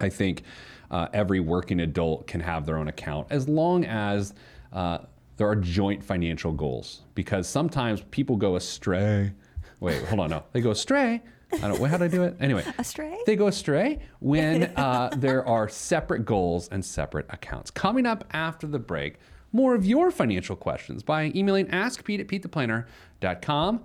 I 0.00 0.08
think 0.08 0.44
uh, 0.92 1.08
every 1.12 1.40
working 1.40 1.80
adult 1.80 2.28
can 2.28 2.40
have 2.40 2.66
their 2.66 2.76
own 2.76 2.86
account 2.86 3.26
as 3.30 3.48
long 3.48 3.84
as 3.84 4.34
uh, 4.72 4.98
there 5.38 5.48
are 5.48 5.56
joint 5.56 6.04
financial 6.04 6.52
goals. 6.52 7.02
Because 7.16 7.48
sometimes 7.48 8.02
people 8.12 8.36
go 8.36 8.54
astray. 8.54 9.32
Wait, 9.80 10.04
hold 10.04 10.20
on, 10.20 10.30
no, 10.30 10.44
they 10.52 10.60
go 10.60 10.70
astray. 10.70 11.20
I 11.54 11.68
don't. 11.68 11.82
How 11.84 11.98
did 11.98 12.04
I 12.04 12.08
do 12.08 12.22
it? 12.22 12.36
Anyway, 12.40 12.64
Astray? 12.78 13.18
They 13.26 13.36
go 13.36 13.46
astray 13.46 14.00
when 14.20 14.64
uh, 14.76 15.10
there 15.16 15.46
are 15.46 15.68
separate 15.68 16.24
goals 16.24 16.68
and 16.68 16.84
separate 16.84 17.26
accounts. 17.30 17.70
Coming 17.70 18.06
up 18.06 18.24
after 18.32 18.66
the 18.66 18.78
break, 18.78 19.16
more 19.52 19.74
of 19.74 19.84
your 19.84 20.10
financial 20.10 20.56
questions 20.56 21.02
by 21.02 21.30
emailing 21.34 21.66
askpete 21.66 22.20
at 22.20 22.28
petetheplanner.com. 22.28 23.82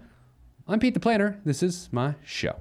I'm 0.68 0.80
Pete 0.80 0.94
the 0.94 1.00
Planner. 1.00 1.40
This 1.46 1.64
is 1.64 1.90
my 1.92 2.16
show. 2.24 2.60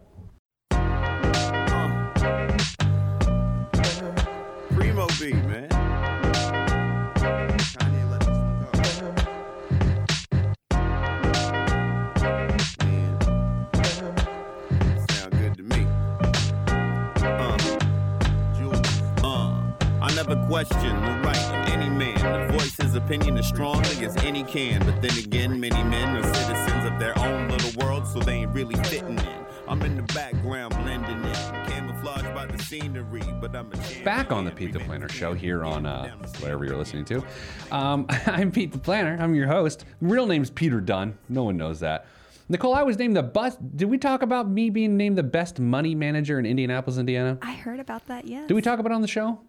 Question 20.35 20.97
the 21.05 21.21
right 21.23 21.37
of 21.37 21.73
any 21.73 21.89
man 21.89 22.19
to 22.19 22.53
voice 22.53 22.77
his 22.77 22.97
opinion 22.97 23.39
as 23.39 23.47
strongly 23.47 24.05
as 24.05 24.17
any 24.25 24.43
can. 24.43 24.85
But 24.85 25.01
then 25.01 25.17
again, 25.17 25.61
many 25.61 25.83
men 25.85 26.17
are 26.17 26.35
citizens 26.35 26.85
of 26.85 26.99
their 26.99 27.17
own 27.21 27.49
little 27.49 27.81
world, 27.81 28.09
so 28.09 28.19
they 28.19 28.39
ain't 28.39 28.53
really 28.53 28.75
fitting 28.85 29.19
in. 29.19 29.47
I'm 29.69 29.83
in 29.83 29.97
the 29.97 30.03
background 30.15 30.75
blending 30.83 31.25
in, 31.25 31.67
camouflaged 31.67 32.35
by 32.35 32.47
the 32.47 32.59
scenery, 32.63 33.23
but 33.41 33.55
I'm 33.55 33.71
a 33.73 34.05
Back 34.05 34.33
on 34.33 34.45
the 34.45 34.51
Pete 34.51 34.73
the 34.73 34.81
Planner 34.81 35.09
show 35.09 35.33
here 35.33 35.65
on 35.65 35.87
uh, 35.87 36.11
whatever 36.41 36.65
you're 36.65 36.77
listening 36.77 37.05
to. 37.07 37.25
Um, 37.71 38.07
I'm 38.27 38.51
Pete 38.51 38.73
the 38.73 38.79
Planner. 38.79 39.17
I'm 39.21 39.35
your 39.35 39.47
host. 39.47 39.85
Real 40.01 40.27
name's 40.27 40.51
Peter 40.51 40.81
Dunn. 40.81 41.19
No 41.29 41.45
one 41.45 41.57
knows 41.57 41.81
that. 41.81 42.07
Nicole, 42.49 42.75
I 42.75 42.83
was 42.83 42.97
named 42.97 43.17
the 43.17 43.25
best. 43.25 43.59
Did 43.77 43.91
we 43.91 43.99
talk 43.99 44.23
about 44.23 44.49
me 44.49 44.71
being 44.71 44.97
named 44.97 45.19
the 45.19 45.25
best 45.25 45.59
money 45.59 45.97
manager 45.97 46.39
in 46.39 46.47
Indianapolis, 46.47 46.97
Indiana? 46.97 47.39
I 47.43 47.53
heard 47.55 47.81
about 47.81 48.07
that. 48.07 48.27
Yes. 48.27 48.47
Did 48.47 48.55
we 48.55 48.63
talk 48.63 48.79
about 48.79 48.93
it 48.93 48.95
on 48.95 49.03
the 49.03 49.09
show? 49.09 49.41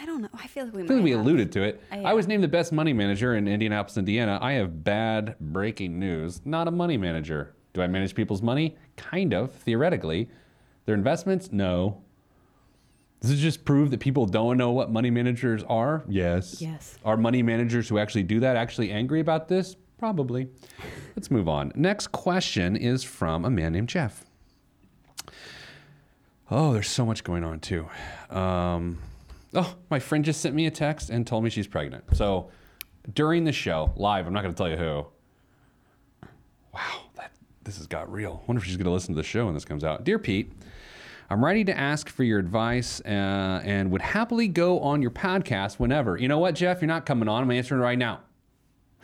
I 0.00 0.06
don't 0.06 0.22
know. 0.22 0.28
I 0.34 0.46
feel 0.46 0.64
like 0.66 0.74
we. 0.74 0.82
I 0.82 0.86
might 0.86 1.02
we 1.02 1.12
alluded 1.12 1.52
to 1.52 1.62
it. 1.62 1.82
Uh, 1.90 1.96
I 1.96 2.12
was 2.14 2.26
named 2.26 2.42
the 2.42 2.48
best 2.48 2.72
money 2.72 2.92
manager 2.92 3.36
in 3.36 3.48
Indianapolis, 3.48 3.96
Indiana. 3.96 4.38
I 4.40 4.52
have 4.52 4.84
bad 4.84 5.36
breaking 5.40 5.98
news. 5.98 6.40
Not 6.44 6.68
a 6.68 6.70
money 6.70 6.96
manager. 6.96 7.54
Do 7.72 7.82
I 7.82 7.86
manage 7.86 8.14
people's 8.14 8.42
money? 8.42 8.76
Kind 8.96 9.32
of, 9.32 9.52
theoretically. 9.52 10.28
Their 10.86 10.94
investments? 10.94 11.52
No. 11.52 12.02
Does 13.20 13.30
it 13.32 13.36
just 13.36 13.64
prove 13.64 13.90
that 13.90 14.00
people 14.00 14.26
don't 14.26 14.56
know 14.56 14.70
what 14.70 14.90
money 14.90 15.10
managers 15.10 15.64
are? 15.64 16.04
Yes. 16.08 16.60
Yes. 16.62 16.98
Are 17.04 17.16
money 17.16 17.42
managers 17.42 17.88
who 17.88 17.98
actually 17.98 18.22
do 18.22 18.40
that 18.40 18.56
actually 18.56 18.90
angry 18.92 19.20
about 19.20 19.48
this? 19.48 19.76
Probably. 19.98 20.48
Let's 21.16 21.30
move 21.30 21.48
on. 21.48 21.72
Next 21.74 22.12
question 22.12 22.76
is 22.76 23.02
from 23.02 23.44
a 23.44 23.50
man 23.50 23.72
named 23.72 23.88
Jeff. 23.88 24.24
Oh, 26.50 26.72
there's 26.72 26.88
so 26.88 27.04
much 27.04 27.24
going 27.24 27.44
on 27.44 27.60
too. 27.60 27.88
Um, 28.30 28.98
oh, 29.54 29.74
my 29.90 29.98
friend 29.98 30.24
just 30.24 30.40
sent 30.40 30.54
me 30.54 30.66
a 30.66 30.70
text 30.70 31.10
and 31.10 31.26
told 31.26 31.44
me 31.44 31.50
she's 31.50 31.66
pregnant. 31.66 32.04
So 32.16 32.50
during 33.14 33.44
the 33.44 33.52
show, 33.52 33.92
live, 33.96 34.26
I'm 34.26 34.32
not 34.32 34.42
going 34.42 34.54
to 34.54 34.58
tell 34.58 34.70
you 34.70 34.76
who. 34.76 35.06
Wow, 36.74 37.02
that 37.16 37.32
this 37.64 37.78
has 37.78 37.86
got 37.86 38.10
real. 38.12 38.42
Wonder 38.46 38.60
if 38.60 38.66
she's 38.66 38.76
going 38.76 38.84
to 38.86 38.90
listen 38.90 39.14
to 39.14 39.20
the 39.20 39.26
show 39.26 39.46
when 39.46 39.54
this 39.54 39.64
comes 39.64 39.84
out. 39.84 40.04
Dear 40.04 40.18
Pete, 40.18 40.52
I'm 41.30 41.44
ready 41.44 41.64
to 41.64 41.76
ask 41.76 42.08
for 42.08 42.24
your 42.24 42.38
advice 42.38 43.00
uh, 43.04 43.60
and 43.64 43.90
would 43.90 44.02
happily 44.02 44.48
go 44.48 44.80
on 44.80 45.02
your 45.02 45.10
podcast 45.10 45.78
whenever. 45.78 46.16
You 46.16 46.28
know 46.28 46.38
what, 46.38 46.54
Jeff? 46.54 46.80
You're 46.80 46.88
not 46.88 47.06
coming 47.06 47.28
on. 47.28 47.42
I'm 47.42 47.50
answering 47.50 47.80
right 47.80 47.98
now. 47.98 48.20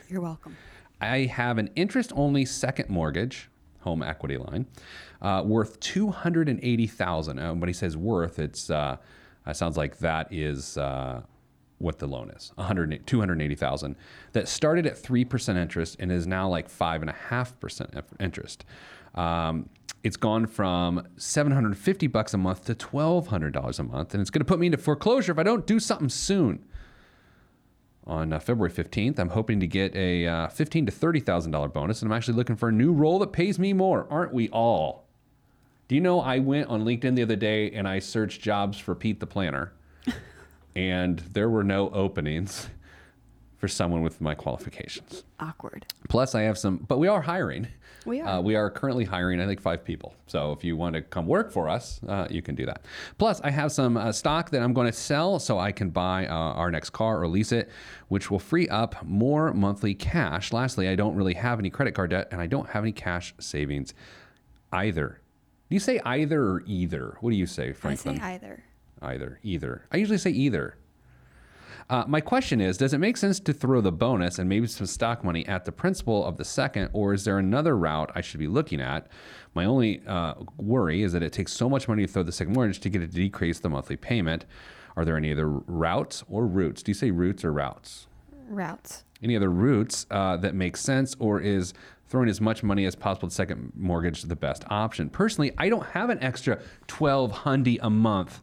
You're 0.09 0.23
welcome. 0.23 0.57
I 1.01 1.27
have 1.27 1.59
an 1.59 1.71
interest 1.77 2.13
only 2.15 2.45
second 2.45 2.89
mortgage, 2.89 3.51
home 3.81 4.03
equity 4.03 4.39
line, 4.39 4.67
uh, 5.21 5.43
worth 5.45 5.81
280000 5.81 7.39
uh, 7.39 7.55
When 7.55 7.69
he 7.69 7.73
says 7.75 7.97
worth, 7.97 8.39
it's 8.39 8.71
uh, 8.71 8.97
it 9.47 9.57
sounds 9.57 9.77
like 9.77 9.99
that 9.99 10.33
is 10.33 10.79
uh, 10.79 11.23
what 11.79 11.99
the 11.99 12.07
loan 12.07 12.31
is 12.31 12.53
100, 12.57 13.07
280000 13.07 13.97
that 14.33 14.49
started 14.49 14.87
at 14.87 14.97
3% 14.97 15.57
interest 15.57 15.97
and 15.99 16.11
is 16.11 16.27
now 16.27 16.49
like 16.49 16.69
5.5% 16.69 18.03
interest. 18.21 18.65
Um, 19.15 19.69
it's 20.03 20.17
gone 20.17 20.47
from 20.47 21.07
750 21.17 22.07
bucks 22.09 22.35
a 22.35 22.39
month 22.39 22.65
to 22.67 22.75
$1,200 22.75 23.79
a 23.79 23.83
month, 23.83 24.15
and 24.15 24.21
it's 24.21 24.31
going 24.31 24.41
to 24.41 24.45
put 24.45 24.59
me 24.59 24.67
into 24.67 24.79
foreclosure 24.79 25.33
if 25.33 25.39
I 25.39 25.43
don't 25.43 25.67
do 25.67 25.81
something 25.81 26.11
soon 26.11 26.65
on 28.07 28.33
uh, 28.33 28.39
February 28.39 28.71
15th. 28.71 29.19
I'm 29.19 29.31
hoping 29.31 29.61
to 29.61 29.67
get 29.67 29.95
a 29.97 30.27
uh, 30.27 30.49
fifteen 30.49 30.85
to 30.87 30.93
thirty 30.93 31.21
thousand 31.21 31.53
dollar 31.53 31.69
bonus, 31.69 32.03
and 32.03 32.13
I'm 32.13 32.17
actually 32.17 32.35
looking 32.35 32.57
for 32.57 32.69
a 32.69 32.73
new 32.73 32.93
role 32.93 33.19
that 33.21 33.33
pays 33.33 33.59
me 33.59 33.73
more. 33.73 34.07
Aren't 34.11 34.35
we 34.35 34.49
all? 34.51 35.04
Do 35.87 35.95
you 35.95 36.01
know 36.01 36.21
I 36.21 36.39
went 36.39 36.69
on 36.69 36.85
LinkedIn 36.85 37.15
the 37.15 37.23
other 37.23 37.37
day 37.37 37.71
and 37.73 37.87
I 37.87 37.99
searched 37.99 38.41
jobs 38.41 38.79
for 38.79 38.95
Pete 38.95 39.21
the 39.21 39.27
Planner, 39.27 39.73
and 40.77 41.19
there 41.19 41.51
were 41.51 41.65
no 41.65 41.91
openings 41.91 42.69
for 43.65 43.69
someone 43.69 44.03
with 44.03 44.21
my 44.21 44.35
qualifications. 44.35 45.25
Awkward. 45.41 45.87
Plus, 46.11 46.35
I 46.35 46.43
have 46.43 46.59
some, 46.59 46.85
but 46.89 46.99
we 46.99 47.09
are 47.09 47.23
hiring. 47.23 47.69
We 48.05 48.21
are. 48.21 48.29
Uh, 48.29 48.41
we 48.43 48.57
are 48.57 48.69
currently 48.71 49.05
hiring, 49.05 49.41
I 49.41 49.47
think, 49.47 49.61
five 49.61 49.83
people. 49.83 50.15
So 50.27 50.53
if 50.53 50.63
you 50.63 50.77
want 50.77 50.97
to 50.97 51.01
come 51.01 51.27
work 51.27 51.51
for 51.51 51.71
us, 51.71 51.99
uh, 52.07 52.27
you 52.29 52.43
can 52.43 52.55
do 52.55 52.67
that. 52.67 52.85
Plus, 53.17 53.41
I 53.41 53.51
have 53.51 53.73
some 53.73 53.97
uh, 53.97 54.13
stock 54.13 54.51
that 54.51 54.63
I'm 54.63 54.75
going 54.75 54.87
to 54.87 54.93
sell 54.93 55.39
so 55.39 55.59
I 55.59 55.73
can 55.73 55.89
buy 55.89 56.27
uh, 56.27 56.35
our 56.35 56.71
next 56.71 56.91
car 56.91 57.23
or 57.23 57.27
lease 57.27 57.53
it, 57.53 57.71
which 58.09 58.31
will 58.31 58.39
free 58.39 58.69
up 58.69 59.03
more 59.03 59.55
monthly 59.55 59.95
cash. 59.95 60.53
Lastly, 60.53 60.89
I 60.89 60.95
don't 60.95 61.15
really 61.15 61.35
have 61.35 61.59
any 61.59 61.71
credit 61.71 61.95
card 61.95 62.11
debt 62.11 62.29
and 62.31 62.43
I 62.43 62.47
don't 62.47 62.69
have 62.69 62.85
any 62.85 62.93
cash 62.93 63.35
savings 63.39 63.95
either. 64.73 65.21
Do 65.71 65.77
you 65.77 65.81
say 65.81 66.01
either 66.05 66.43
or 66.43 66.63
either? 66.67 67.17
What 67.21 67.31
do 67.31 67.37
you 67.37 67.47
say, 67.47 67.73
Franklin? 67.73 68.17
I 68.17 68.19
say 68.19 68.35
either. 68.35 68.65
either. 69.01 69.41
Either. 69.43 69.87
I 69.91 69.97
usually 69.97 70.19
say 70.19 70.31
either. 70.31 70.77
Uh, 71.91 72.05
my 72.07 72.21
question 72.21 72.61
is 72.61 72.77
Does 72.77 72.95
it 72.95 72.99
make 72.99 73.17
sense 73.17 73.41
to 73.41 73.53
throw 73.53 73.81
the 73.81 73.93
bonus 73.93 74.39
and 74.39 74.49
maybe 74.49 74.67
some 74.67 74.87
stock 74.87 75.25
money 75.25 75.47
at 75.47 75.65
the 75.65 75.73
principal 75.73 76.25
of 76.25 76.37
the 76.37 76.45
second, 76.45 76.91
or 76.93 77.15
is 77.15 77.25
there 77.25 77.39
another 77.39 77.77
route 77.77 78.11
I 78.15 78.21
should 78.21 78.41
be 78.41 78.47
looking 78.47 78.81
at? 78.81 79.09
My 79.55 79.65
only 79.65 80.03
uh, 80.07 80.35
worry 80.59 81.03
is 81.03 81.13
that 81.13 81.23
it 81.23 81.33
takes 81.33 81.53
so 81.53 81.69
much 81.69 81.89
money 81.89 82.07
to 82.07 82.13
throw 82.13 82.23
the 82.23 82.33
second 82.33 82.55
mortgage 82.55 82.81
to 82.81 82.91
get 82.91 83.03
it 83.03 83.09
to 83.09 83.17
decrease 83.17 83.59
the 83.61 83.71
monthly 83.71 83.97
payment. 83.97 84.45
Are 84.97 85.05
there 85.05 85.17
any 85.17 85.33
other 85.33 85.49
routes 85.49 86.25
or 86.29 86.47
routes? 86.47 86.83
Do 86.83 86.91
you 86.91 86.95
say 86.95 87.11
routes 87.11 87.45
or 87.45 87.53
routes? 87.53 88.07
Routes. 88.49 89.05
Any 89.23 89.37
other 89.37 89.51
routes 89.51 90.07
uh, 90.11 90.37
that 90.39 90.55
make 90.55 90.77
sense, 90.77 91.17
or 91.19 91.41
is 91.41 91.73
throwing 92.15 92.29
as 92.29 92.41
much 92.41 92.63
money 92.63 92.85
as 92.85 92.95
possible 92.95 93.27
to 93.27 93.35
second 93.35 93.73
mortgage 93.75 94.23
the 94.23 94.37
best 94.37 94.63
option? 94.71 95.11
Personally, 95.11 95.51
I 95.59 95.69
don't 95.69 95.87
have 95.87 96.11
an 96.11 96.23
extra 96.23 96.61
twelve 96.87 97.33
hundred 97.33 97.81
a 97.83 97.91
month 97.91 98.41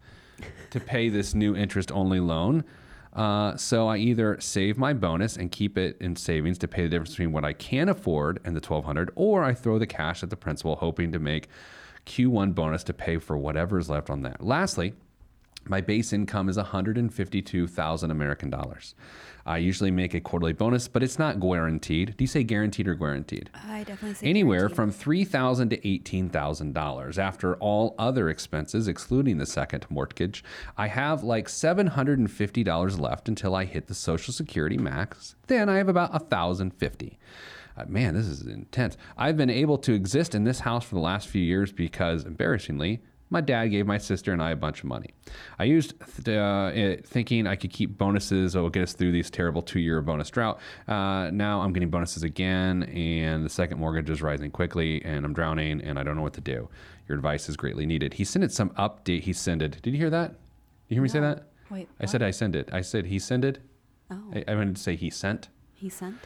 to 0.71 0.81
pay 0.81 1.07
this 1.07 1.33
new 1.33 1.55
interest 1.55 1.89
only 1.89 2.19
loan. 2.19 2.65
Uh, 3.13 3.55
so 3.55 3.87
I 3.87 3.95
either 3.95 4.41
save 4.41 4.77
my 4.77 4.91
bonus 4.91 5.37
and 5.37 5.49
keep 5.49 5.77
it 5.77 5.95
in 6.01 6.17
savings 6.17 6.57
to 6.57 6.67
pay 6.67 6.83
the 6.83 6.89
difference 6.89 7.11
between 7.11 7.31
what 7.31 7.45
I 7.45 7.53
can 7.53 7.87
afford 7.87 8.41
and 8.43 8.57
the 8.57 8.59
1200 8.59 9.11
or 9.15 9.45
I 9.45 9.53
throw 9.53 9.79
the 9.79 9.87
cash 9.87 10.21
at 10.21 10.29
the 10.29 10.35
principal 10.35 10.75
hoping 10.75 11.13
to 11.13 11.19
make 11.19 11.47
Q1 12.05 12.53
bonus 12.53 12.83
to 12.85 12.93
pay 12.93 13.19
for 13.19 13.37
whatever 13.37 13.79
is 13.79 13.89
left 13.89 14.09
on 14.09 14.21
that. 14.23 14.43
Lastly, 14.43 14.95
my 15.65 15.79
base 15.79 16.11
income 16.11 16.49
is 16.49 16.57
152,000 16.57 18.11
American 18.11 18.49
dollars. 18.49 18.95
I 19.45 19.57
usually 19.57 19.91
make 19.91 20.13
a 20.13 20.21
quarterly 20.21 20.53
bonus, 20.53 20.87
but 20.87 21.03
it's 21.03 21.17
not 21.19 21.39
guaranteed. 21.39 22.15
Do 22.17 22.23
you 22.23 22.27
say 22.27 22.43
guaranteed 22.43 22.87
or 22.87 22.95
guaranteed? 22.95 23.49
I 23.67 23.83
definitely 23.83 24.13
say 24.15 24.27
Anywhere 24.27 24.59
guaranteed. 24.59 24.75
from 24.75 24.91
three 24.91 25.23
thousand 25.23 25.69
to 25.69 25.87
eighteen 25.87 26.29
thousand 26.29 26.73
dollars. 26.73 27.17
After 27.17 27.55
all 27.55 27.95
other 27.97 28.29
expenses, 28.29 28.87
excluding 28.87 29.37
the 29.37 29.45
second 29.45 29.85
mortgage, 29.89 30.43
I 30.77 30.87
have 30.87 31.23
like 31.23 31.49
seven 31.49 31.87
hundred 31.87 32.19
and 32.19 32.29
fifty 32.31 32.63
dollars 32.63 32.99
left 32.99 33.27
until 33.29 33.55
I 33.55 33.65
hit 33.65 33.87
the 33.87 33.95
Social 33.95 34.33
Security 34.33 34.77
max. 34.77 35.35
Then 35.47 35.69
I 35.69 35.77
have 35.77 35.89
about 35.89 36.15
a 36.15 36.19
thousand 36.19 36.71
fifty. 36.71 37.17
Uh, 37.77 37.85
man, 37.87 38.13
this 38.13 38.25
is 38.27 38.41
intense. 38.45 38.97
I've 39.17 39.37
been 39.37 39.49
able 39.49 39.77
to 39.79 39.93
exist 39.93 40.35
in 40.35 40.43
this 40.43 40.59
house 40.59 40.83
for 40.83 40.95
the 40.95 41.01
last 41.01 41.29
few 41.29 41.41
years 41.41 41.71
because, 41.71 42.25
embarrassingly, 42.25 43.01
my 43.31 43.41
dad 43.41 43.67
gave 43.67 43.87
my 43.87 43.97
sister 43.97 44.33
and 44.33 44.43
I 44.43 44.51
a 44.51 44.55
bunch 44.55 44.79
of 44.79 44.85
money. 44.85 45.09
I 45.57 45.63
used 45.63 45.93
th- 46.23 46.37
uh, 46.37 46.71
it 46.75 47.05
thinking 47.07 47.47
I 47.47 47.55
could 47.55 47.71
keep 47.71 47.97
bonuses 47.97 48.53
that 48.53 48.61
will 48.61 48.69
get 48.69 48.83
us 48.83 48.93
through 48.93 49.13
these 49.13 49.31
terrible 49.31 49.61
two 49.61 49.79
year 49.79 50.01
bonus 50.01 50.29
drought. 50.29 50.59
Uh, 50.87 51.31
now 51.31 51.61
I'm 51.61 51.71
getting 51.73 51.89
bonuses 51.89 52.23
again, 52.23 52.83
and 52.83 53.43
the 53.43 53.49
second 53.49 53.79
mortgage 53.79 54.09
is 54.09 54.21
rising 54.21 54.51
quickly, 54.51 55.03
and 55.05 55.25
I'm 55.25 55.33
drowning, 55.33 55.81
and 55.81 55.97
I 55.97 56.03
don't 56.03 56.17
know 56.17 56.21
what 56.21 56.33
to 56.33 56.41
do. 56.41 56.69
Your 57.07 57.17
advice 57.17 57.49
is 57.49 57.55
greatly 57.55 57.85
needed. 57.85 58.13
He 58.13 58.25
sent 58.25 58.43
it 58.43 58.51
some 58.51 58.69
update. 58.71 59.21
He 59.21 59.33
sent 59.33 59.61
it. 59.61 59.81
Did 59.81 59.91
you 59.93 59.97
hear 59.97 60.09
that? 60.11 60.35
You 60.89 60.95
hear 60.95 61.01
me 61.03 61.09
say 61.09 61.21
that? 61.21 61.47
Wait, 61.69 61.87
I 62.01 62.05
said 62.05 62.21
I 62.21 62.31
sent 62.31 62.53
it. 62.53 62.69
I 62.73 62.81
said 62.81 63.05
he 63.05 63.17
sent 63.17 63.45
it. 63.45 63.59
Oh. 64.11 64.21
I, 64.35 64.43
I 64.45 64.55
meant 64.55 64.75
to 64.75 64.83
say 64.83 64.97
he 64.97 65.09
sent. 65.09 65.47
He 65.73 65.87
sent. 65.89 66.17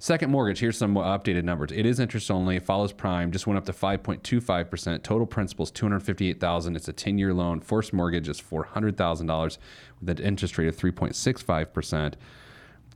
Second 0.00 0.30
mortgage, 0.30 0.60
here's 0.60 0.78
some 0.78 0.94
updated 0.94 1.42
numbers. 1.42 1.72
It 1.72 1.84
is 1.84 1.98
interest 1.98 2.30
only, 2.30 2.56
it 2.56 2.62
follows 2.62 2.92
prime, 2.92 3.32
just 3.32 3.48
went 3.48 3.58
up 3.58 3.64
to 3.64 3.72
5.25%. 3.72 5.02
Total 5.02 5.26
principal 5.26 5.64
is 5.64 5.72
258000 5.72 6.76
It's 6.76 6.86
a 6.86 6.92
10 6.92 7.18
year 7.18 7.34
loan. 7.34 7.60
Forced 7.60 7.92
mortgage 7.92 8.28
is 8.28 8.40
$400,000 8.40 9.58
with 10.00 10.08
an 10.20 10.24
interest 10.24 10.56
rate 10.56 10.68
of 10.68 10.76
3.65%. 10.76 12.14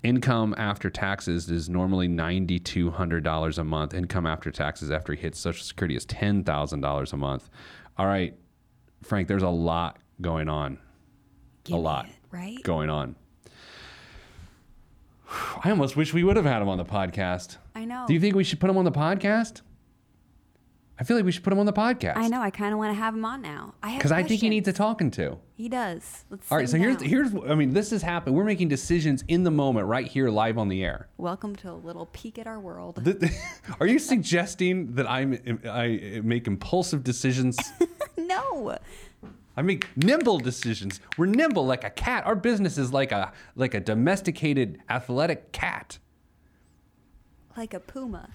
Income 0.04 0.54
after 0.56 0.90
taxes 0.90 1.50
is 1.50 1.68
normally 1.68 2.08
$9,200 2.08 3.58
a 3.58 3.64
month. 3.64 3.94
Income 3.94 4.26
after 4.26 4.52
taxes 4.52 4.90
after 4.92 5.12
he 5.12 5.20
hits 5.20 5.40
Social 5.40 5.64
Security 5.64 5.96
is 5.96 6.06
$10,000 6.06 7.12
a 7.12 7.16
month. 7.16 7.50
All 7.98 8.06
right, 8.06 8.34
Frank, 9.02 9.26
there's 9.26 9.42
a 9.42 9.48
lot 9.48 9.98
going 10.20 10.48
on. 10.48 10.78
Give 11.64 11.76
a 11.76 11.80
lot 11.80 12.06
it, 12.06 12.12
right? 12.30 12.62
going 12.62 12.90
on. 12.90 13.16
I 15.64 15.70
almost 15.70 15.96
wish 15.96 16.12
we 16.12 16.24
would 16.24 16.36
have 16.36 16.44
had 16.44 16.62
him 16.62 16.68
on 16.68 16.78
the 16.78 16.84
podcast. 16.84 17.56
I 17.74 17.84
know. 17.84 18.04
Do 18.06 18.14
you 18.14 18.20
think 18.20 18.34
we 18.34 18.44
should 18.44 18.60
put 18.60 18.70
him 18.70 18.76
on 18.76 18.84
the 18.84 18.92
podcast? 18.92 19.62
I 20.98 21.04
feel 21.04 21.16
like 21.16 21.24
we 21.24 21.32
should 21.32 21.42
put 21.42 21.52
him 21.52 21.58
on 21.58 21.66
the 21.66 21.72
podcast. 21.72 22.16
I 22.16 22.28
know. 22.28 22.40
I 22.40 22.50
kind 22.50 22.72
of 22.72 22.78
want 22.78 22.90
to 22.90 22.94
have 22.94 23.14
him 23.14 23.24
on 23.24 23.42
now. 23.42 23.74
I 23.82 23.96
Because 23.96 24.12
I 24.12 24.22
think 24.22 24.40
he 24.40 24.48
needs 24.48 24.68
a 24.68 24.72
talking 24.72 25.10
to. 25.12 25.38
He 25.56 25.68
does. 25.68 26.24
Let's. 26.30 26.52
All 26.52 26.58
right, 26.58 26.68
so 26.68 26.76
him 26.76 26.82
here's 26.82 27.02
here's 27.02 27.34
I 27.50 27.54
mean, 27.54 27.72
this 27.72 27.90
has 27.90 28.02
happened. 28.02 28.36
We're 28.36 28.44
making 28.44 28.68
decisions 28.68 29.24
in 29.26 29.42
the 29.42 29.50
moment, 29.50 29.86
right 29.88 30.06
here, 30.06 30.28
live 30.28 30.58
on 30.58 30.68
the 30.68 30.84
air. 30.84 31.08
Welcome 31.16 31.56
to 31.56 31.70
a 31.70 31.74
little 31.74 32.06
peek 32.06 32.38
at 32.38 32.46
our 32.46 32.60
world. 32.60 33.02
Are 33.80 33.86
you 33.86 33.98
suggesting 33.98 34.94
that 34.94 35.10
I'm 35.10 35.58
I 35.68 36.20
make 36.22 36.46
impulsive 36.46 37.02
decisions? 37.02 37.58
no. 38.16 38.76
I 39.56 39.62
make 39.62 39.88
nimble 39.96 40.38
decisions. 40.38 41.00
We're 41.18 41.26
nimble 41.26 41.66
like 41.66 41.84
a 41.84 41.90
cat. 41.90 42.24
Our 42.26 42.34
business 42.36 42.78
is 42.78 42.92
like 42.92 43.12
a 43.12 43.32
like 43.54 43.74
a 43.74 43.80
domesticated 43.80 44.78
athletic 44.88 45.52
cat, 45.52 45.98
Like 47.56 47.74
a 47.74 47.80
puma. 47.80 48.30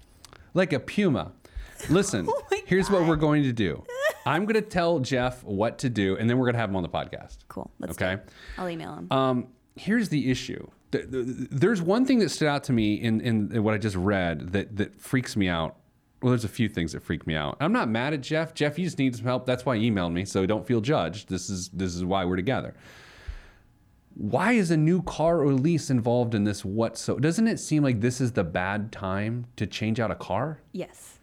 like 0.53 0.73
a 0.73 0.79
puma. 0.79 1.31
Listen, 1.89 2.27
Oh 2.29 2.43
here's 2.65 2.89
what 2.89 3.05
we're 3.07 3.15
going 3.15 3.43
to 3.43 3.53
do. 3.53 3.83
I'm 4.25 4.43
going 4.45 4.55
to 4.55 4.61
tell 4.69 4.99
Jeff 4.99 5.43
what 5.43 5.79
to 5.79 5.89
do, 5.89 6.17
and 6.17 6.29
then 6.29 6.37
we're 6.37 6.45
going 6.45 6.55
to 6.55 6.59
have 6.59 6.69
him 6.69 6.75
on 6.75 6.83
the 6.83 6.89
podcast. 6.89 7.37
Cool. 7.47 7.71
Let's 7.79 7.93
Okay. 7.93 8.15
do 8.15 8.21
it. 8.21 8.29
I'll 8.57 8.69
email 8.69 8.93
him. 8.95 9.07
Um, 9.11 9.47
here's 9.75 10.09
the 10.09 10.29
issue. 10.29 10.67
Th- 10.91 11.09
th- 11.09 11.25
There's 11.51 11.81
one 11.81 12.05
thing 12.05 12.19
that 12.19 12.29
stood 12.29 12.47
out 12.47 12.63
to 12.65 12.73
me 12.73 12.95
in, 12.95 13.21
in 13.21 13.63
what 13.63 13.73
I 13.73 13.77
just 13.77 13.95
read 13.95 14.51
that, 14.53 14.75
that 14.77 14.99
freaks 14.99 15.35
me 15.37 15.47
out. 15.47 15.77
Well, 16.21 16.31
there's 16.31 16.43
a 16.45 16.47
few 16.49 16.67
things 16.67 16.93
that 16.93 17.03
freak 17.03 17.27
me 17.27 17.35
out. 17.35 17.57
I'm 17.59 17.71
not 17.71 17.89
mad 17.89 18.13
at 18.13 18.21
Jeff. 18.21 18.53
Jeff, 18.55 18.79
you 18.79 18.85
just 18.85 18.97
need 18.97 19.15
some 19.15 19.25
help. 19.25 19.45
That's 19.45 19.65
why 19.65 19.77
he 19.77 19.91
emailed 19.91 20.13
me. 20.13 20.25
So 20.25 20.45
don't 20.47 20.65
feel 20.65 20.81
judged. 20.81 21.29
This 21.29 21.49
is 21.49 21.69
this 21.69 21.93
is 21.95 22.03
why 22.03 22.25
we're 22.25 22.35
together. 22.37 22.73
Why 24.15 24.53
is 24.53 24.71
a 24.71 24.77
new 24.77 25.03
car 25.03 25.41
or 25.41 25.53
lease 25.53 25.91
involved 25.91 26.33
in 26.33 26.43
this? 26.43 26.65
What 26.65 26.97
so? 26.97 27.19
Doesn't 27.19 27.47
it 27.47 27.59
seem 27.59 27.83
like 27.83 28.01
this 28.01 28.19
is 28.19 28.31
the 28.31 28.43
bad 28.43 28.91
time 28.91 29.45
to 29.57 29.67
change 29.67 29.99
out 29.99 30.11
a 30.11 30.15
car? 30.15 30.61
yes. 30.71 31.13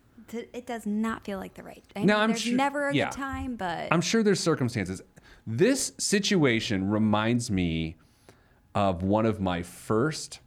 It 0.53 0.67
does 0.67 0.85
not 0.85 1.23
feel 1.25 1.39
like 1.39 1.55
the 1.55 1.63
right. 1.63 1.85
I 1.95 2.01
No, 2.03 2.15
mean, 2.15 2.23
I'm 2.23 2.31
there's 2.31 2.41
sure- 2.41 2.57
never 2.57 2.89
a 2.89 2.95
yeah. 2.95 3.05
good 3.11 3.15
time, 3.17 3.55
but 3.55 3.87
I'm 3.93 4.01
sure 4.01 4.23
there's 4.25 4.41
circumstances. 4.41 5.01
This 5.47 5.93
situation 5.99 6.89
reminds 6.91 7.53
me 7.53 7.95
of 8.75 9.05
one 9.05 9.27
of 9.27 9.39
my 9.41 9.63
first 9.63 10.41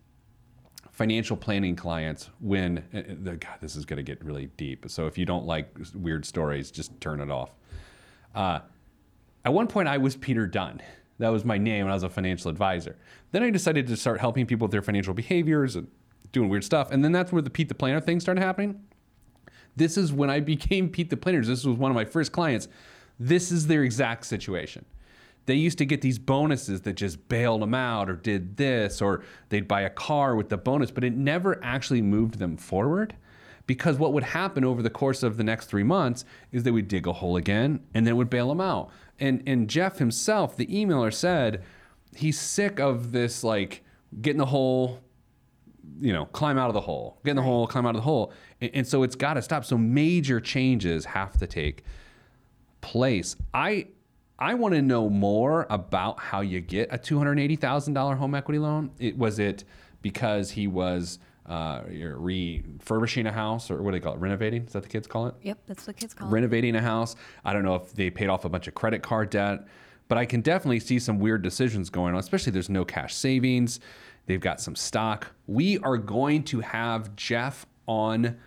financial 0.97 1.37
planning 1.37 1.75
clients 1.75 2.31
when 2.39 2.83
uh, 2.91 2.97
uh, 2.97 3.01
the 3.21 3.35
God, 3.35 3.57
this 3.61 3.75
is 3.75 3.85
going 3.85 3.97
to 3.97 4.03
get 4.03 4.23
really 4.25 4.47
deep. 4.57 4.85
So 4.89 5.05
if 5.05 5.15
you 5.15 5.25
don't 5.25 5.45
like 5.45 5.69
weird 5.93 6.25
stories, 6.25 6.71
just 6.71 6.99
turn 6.99 7.21
it 7.21 7.29
off. 7.29 7.51
Uh, 8.33 8.59
at 9.45 9.53
one 9.53 9.67
point, 9.67 9.87
I 9.87 9.99
was 9.99 10.15
Peter 10.15 10.47
Dunn. 10.47 10.81
That 11.19 11.29
was 11.29 11.45
my 11.45 11.59
name, 11.59 11.83
and 11.83 11.91
I 11.91 11.93
was 11.93 12.01
a 12.01 12.09
financial 12.09 12.49
advisor. 12.49 12.95
Then 13.31 13.43
I 13.43 13.51
decided 13.51 13.85
to 13.87 13.95
start 13.95 14.19
helping 14.19 14.47
people 14.47 14.65
with 14.65 14.71
their 14.71 14.81
financial 14.81 15.13
behaviors 15.13 15.75
and 15.75 15.87
doing 16.31 16.49
weird 16.49 16.63
stuff. 16.63 16.89
And 16.89 17.03
then 17.03 17.11
that's 17.11 17.31
where 17.31 17.43
the 17.43 17.51
Pete 17.51 17.69
the 17.69 17.75
Planner 17.75 18.01
thing 18.01 18.19
started 18.19 18.41
happening. 18.41 18.83
This 19.75 19.97
is 19.97 20.11
when 20.11 20.31
I 20.31 20.39
became 20.39 20.89
Pete 20.89 21.11
the 21.11 21.17
Planners. 21.17 21.47
This 21.47 21.63
was 21.63 21.77
one 21.77 21.91
of 21.91 21.95
my 21.95 22.05
first 22.05 22.31
clients. 22.31 22.67
This 23.19 23.51
is 23.51 23.67
their 23.67 23.83
exact 23.83 24.25
situation. 24.25 24.83
They 25.47 25.55
used 25.55 25.77
to 25.77 25.85
get 25.85 26.01
these 26.01 26.19
bonuses 26.19 26.81
that 26.81 26.93
just 26.93 27.29
bailed 27.29 27.61
them 27.61 27.73
out 27.73 28.09
or 28.09 28.15
did 28.15 28.57
this, 28.57 29.01
or 29.01 29.23
they'd 29.47 29.67
buy 29.67 29.81
a 29.81 29.89
car 29.89 30.35
with 30.35 30.49
the 30.49 30.57
bonus, 30.57 30.91
but 30.91 31.05
it 31.05 31.13
never 31.13 31.59
actually 31.63 32.01
moved 32.01 32.37
them 32.37 32.57
forward. 32.57 33.15
Because 33.65 33.97
what 33.97 34.13
would 34.13 34.23
happen 34.23 34.65
over 34.65 34.81
the 34.81 34.89
course 34.89 35.23
of 35.23 35.37
the 35.37 35.43
next 35.43 35.67
three 35.67 35.83
months 35.83 36.25
is 36.51 36.63
they 36.63 36.71
would 36.71 36.89
dig 36.89 37.07
a 37.07 37.13
hole 37.13 37.37
again 37.37 37.79
and 37.93 38.05
then 38.05 38.17
would 38.17 38.29
bail 38.29 38.49
them 38.49 38.61
out. 38.61 38.89
And, 39.19 39.41
and 39.47 39.69
Jeff 39.69 39.97
himself, 39.97 40.57
the 40.57 40.67
emailer, 40.67 41.13
said 41.13 41.63
he's 42.15 42.39
sick 42.39 42.79
of 42.79 43.13
this, 43.13 43.43
like 43.43 43.83
getting 44.21 44.39
the 44.39 44.45
hole, 44.45 44.99
you 45.99 46.11
know, 46.11 46.25
climb 46.25 46.57
out 46.57 46.67
of 46.67 46.73
the 46.73 46.81
hole, 46.81 47.19
get 47.23 47.31
in 47.31 47.37
the 47.37 47.41
hole, 47.41 47.67
climb 47.67 47.85
out 47.85 47.95
of 47.95 48.01
the 48.01 48.01
hole. 48.01 48.33
And, 48.59 48.71
and 48.73 48.87
so 48.87 49.03
it's 49.03 49.15
got 49.15 49.35
to 49.35 49.41
stop. 49.41 49.63
So 49.63 49.77
major 49.77 50.41
changes 50.41 51.05
have 51.05 51.37
to 51.39 51.47
take 51.47 51.83
place. 52.81 53.37
I 53.53 53.87
I 54.39 54.53
want 54.53 54.73
to 54.75 54.81
know 54.81 55.09
more 55.09 55.65
about 55.69 56.19
how 56.19 56.41
you 56.41 56.61
get 56.61 56.89
a 56.91 56.97
two 56.97 57.17
hundred 57.17 57.39
eighty 57.39 57.55
thousand 57.55 57.93
dollar 57.93 58.15
home 58.15 58.35
equity 58.35 58.59
loan. 58.59 58.91
It 58.99 59.17
was 59.17 59.39
it 59.39 59.63
because 60.01 60.51
he 60.51 60.67
was 60.67 61.19
uh, 61.47 61.81
refurbishing 61.87 63.25
a 63.25 63.31
house 63.31 63.71
or 63.71 63.81
what 63.81 63.91
do 63.91 63.99
they 63.99 64.03
call 64.03 64.13
it? 64.13 64.19
Renovating? 64.19 64.65
Is 64.65 64.73
that 64.73 64.83
the 64.83 64.89
kids 64.89 65.07
call 65.07 65.27
it? 65.27 65.35
yep, 65.41 65.57
that's 65.65 65.87
what 65.87 65.95
the 65.95 66.01
kids 66.01 66.13
call 66.13 66.27
it. 66.27 66.31
renovating 66.31 66.75
a 66.75 66.81
house. 66.81 67.15
I 67.45 67.53
don't 67.53 67.63
know 67.63 67.75
if 67.75 67.93
they 67.93 68.09
paid 68.09 68.27
off 68.27 68.45
a 68.45 68.49
bunch 68.49 68.67
of 68.67 68.75
credit 68.75 69.01
card 69.01 69.29
debt, 69.29 69.65
but 70.07 70.17
I 70.17 70.25
can 70.25 70.41
definitely 70.41 70.79
see 70.81 70.99
some 70.99 71.19
weird 71.19 71.41
decisions 71.41 71.89
going 71.89 72.13
on, 72.13 72.19
especially 72.19 72.51
there's 72.51 72.69
no 72.69 72.85
cash 72.85 73.15
savings. 73.15 73.79
They've 74.25 74.41
got 74.41 74.59
some 74.59 74.75
stock. 74.75 75.27
We 75.47 75.79
are 75.79 75.97
going 75.97 76.43
to 76.45 76.59
have 76.59 77.15
Jeff 77.15 77.65
on 77.87 78.37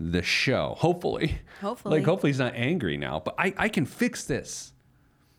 the 0.00 0.22
show, 0.22 0.74
hopefully. 0.78 1.38
Hopefully. 1.60 1.98
Like, 1.98 2.04
hopefully 2.04 2.30
he's 2.30 2.40
not 2.40 2.54
angry 2.56 2.96
now, 2.96 3.20
but 3.24 3.36
I, 3.38 3.54
I 3.56 3.68
can 3.68 3.86
fix 3.86 4.24
this. 4.24 4.71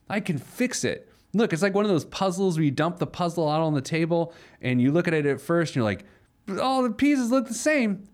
I 0.10 0.20
can 0.20 0.38
fix 0.38 0.84
it. 0.84 1.10
Look, 1.34 1.54
it's 1.54 1.62
like 1.62 1.74
one 1.74 1.86
of 1.86 1.90
those 1.90 2.06
puzzles 2.06 2.58
where 2.58 2.66
you 2.66 2.72
dump 2.72 3.00
the 3.00 3.08
puzzle 3.08 3.50
out 3.50 3.62
on 3.62 3.74
the 3.74 3.82
table 3.82 4.34
and 4.62 4.82
you 4.82 4.92
look 4.92 5.08
at 5.08 5.14
it 5.14 5.26
at 5.26 5.42
first 5.42 5.72
and 5.72 5.78
you're 5.78 5.86
like, 5.86 6.06
all 6.62 6.84
the 6.84 6.92
pieces 6.92 7.32
look 7.32 7.48
the 7.48 7.54
same. 7.54 8.08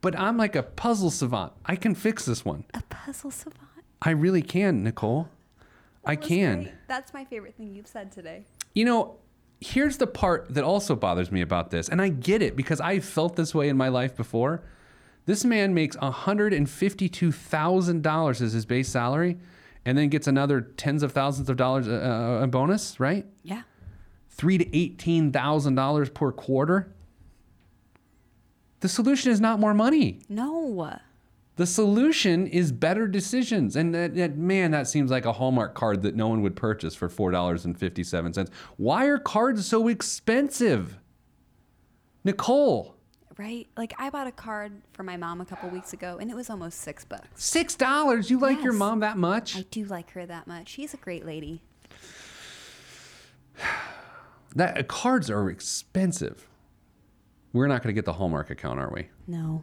But 0.00 0.18
I'm 0.18 0.36
like 0.36 0.56
a 0.56 0.62
puzzle 0.62 1.10
savant. 1.10 1.52
I 1.64 1.76
can 1.76 1.94
fix 1.94 2.24
this 2.24 2.44
one. 2.44 2.64
A 2.74 2.82
puzzle 2.82 3.30
savant. 3.30 3.58
I 4.00 4.10
really 4.10 4.42
can, 4.42 4.82
Nicole. 4.82 5.28
I 6.04 6.16
can. 6.16 6.64
great. 6.64 6.74
That's 6.88 7.14
my 7.14 7.24
favorite 7.24 7.54
thing 7.56 7.74
you've 7.74 7.86
said 7.86 8.10
today. 8.10 8.44
You 8.74 8.84
know, 8.84 9.18
here's 9.60 9.98
the 9.98 10.08
part 10.08 10.52
that 10.54 10.64
also 10.64 10.96
bothers 10.96 11.30
me 11.30 11.40
about 11.40 11.70
this, 11.70 11.88
and 11.88 12.02
I 12.02 12.08
get 12.08 12.42
it 12.42 12.56
because 12.56 12.80
I've 12.80 13.04
felt 13.04 13.36
this 13.36 13.54
way 13.54 13.68
in 13.68 13.76
my 13.76 13.88
life 13.88 14.16
before. 14.16 14.62
This 15.24 15.44
man 15.44 15.72
makes 15.72 15.94
$152,000 15.96 18.40
as 18.40 18.52
his 18.52 18.66
base 18.66 18.88
salary 18.88 19.38
and 19.84 19.96
then 19.98 20.08
gets 20.08 20.26
another 20.26 20.60
tens 20.60 21.02
of 21.02 21.12
thousands 21.12 21.48
of 21.50 21.56
dollars 21.56 21.88
uh, 21.88 21.92
uh, 22.42 22.46
bonus, 22.46 22.98
right? 23.00 23.26
Yeah. 23.42 23.62
Three 24.30 24.58
to 24.58 24.64
$18,000 24.64 26.14
per 26.14 26.32
quarter. 26.32 26.92
The 28.80 28.88
solution 28.88 29.30
is 29.30 29.40
not 29.40 29.60
more 29.60 29.74
money. 29.74 30.20
No. 30.28 30.96
The 31.56 31.66
solution 31.66 32.46
is 32.46 32.72
better 32.72 33.06
decisions. 33.06 33.76
And 33.76 33.94
that, 33.94 34.14
that- 34.14 34.36
man, 34.38 34.70
that 34.70 34.88
seems 34.88 35.10
like 35.10 35.26
a 35.26 35.32
Hallmark 35.32 35.74
card 35.74 36.02
that 36.02 36.16
no 36.16 36.28
one 36.28 36.42
would 36.42 36.56
purchase 36.56 36.94
for 36.94 37.08
$4.57. 37.08 38.48
Why 38.78 39.06
are 39.06 39.18
cards 39.18 39.66
so 39.66 39.88
expensive? 39.88 40.98
Nicole, 42.24 42.96
Right? 43.38 43.66
Like 43.76 43.94
I 43.98 44.10
bought 44.10 44.26
a 44.26 44.32
card 44.32 44.72
for 44.92 45.02
my 45.02 45.16
mom 45.16 45.40
a 45.40 45.44
couple 45.46 45.68
weeks 45.70 45.92
ago 45.92 46.18
and 46.20 46.30
it 46.30 46.34
was 46.36 46.50
almost 46.50 46.80
six 46.80 47.04
bucks. 47.04 47.28
$6. 47.50 48.30
You 48.30 48.38
like 48.38 48.62
your 48.62 48.72
Yes. 48.72 48.78
mom 48.78 49.00
that 49.00 49.16
much? 49.16 49.56
I 49.56 49.62
do 49.70 49.84
like 49.84 50.10
her 50.12 50.26
that 50.26 50.46
much. 50.46 50.68
She's 50.68 50.92
a 50.94 50.98
great 50.98 51.24
lady. 51.24 51.62
that 54.56 54.78
uh, 54.78 54.82
cards 54.84 55.30
are 55.30 55.48
expensive. 55.48 56.48
We're 57.52 57.66
not 57.66 57.82
going 57.82 57.94
to 57.94 57.98
get 57.98 58.04
the 58.06 58.14
Hallmark 58.14 58.50
account, 58.50 58.80
are 58.80 58.90
we? 58.92 59.08
No. 59.26 59.62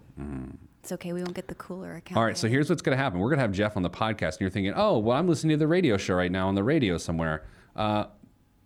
It's 0.83 0.91
okay. 0.91 1.11
We 1.11 1.21
won't 1.23 1.33
get 1.35 1.47
the 1.47 1.55
cooler 1.55 1.95
account. 1.95 2.17
All 2.17 2.23
right, 2.23 2.37
so 2.37 2.47
here's 2.47 2.69
what's 2.69 2.83
going 2.83 2.95
to 2.95 3.03
happen. 3.03 3.19
We're 3.19 3.29
going 3.29 3.37
to 3.39 3.41
have 3.43 3.51
Jeff 3.51 3.75
on 3.75 3.81
the 3.83 3.89
podcast, 3.89 4.33
and 4.33 4.41
you're 4.41 4.49
thinking, 4.51 4.73
oh, 4.75 4.99
well, 4.99 5.17
I'm 5.17 5.27
listening 5.27 5.55
to 5.55 5.57
the 5.57 5.67
radio 5.67 5.97
show 5.97 6.13
right 6.15 6.31
now 6.31 6.47
on 6.47 6.55
the 6.55 6.63
radio 6.63 6.97
somewhere. 6.99 7.45
Uh, 7.75 8.05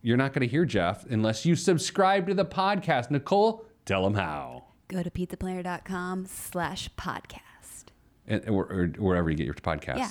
you're 0.02 0.18
not 0.18 0.34
going 0.34 0.42
to 0.42 0.48
hear 0.48 0.66
Jeff 0.66 1.06
unless 1.06 1.46
you 1.46 1.56
subscribe 1.56 2.28
to 2.28 2.34
the 2.34 2.44
podcast. 2.46 3.12
Nicole, 3.12 3.66
tell 3.86 4.06
him 4.06 4.14
how. 4.16 4.66
Go 4.94 5.02
to 5.04 5.10
petetheplanner.com 5.10 6.28
slash 6.28 6.90
podcast. 6.98 7.86
And, 8.28 8.48
or, 8.48 8.66
or 8.72 8.88
wherever 8.98 9.30
you 9.30 9.36
get 9.36 9.46
your 9.46 9.56
podcasts. 9.56 9.98
Yeah. 9.98 10.10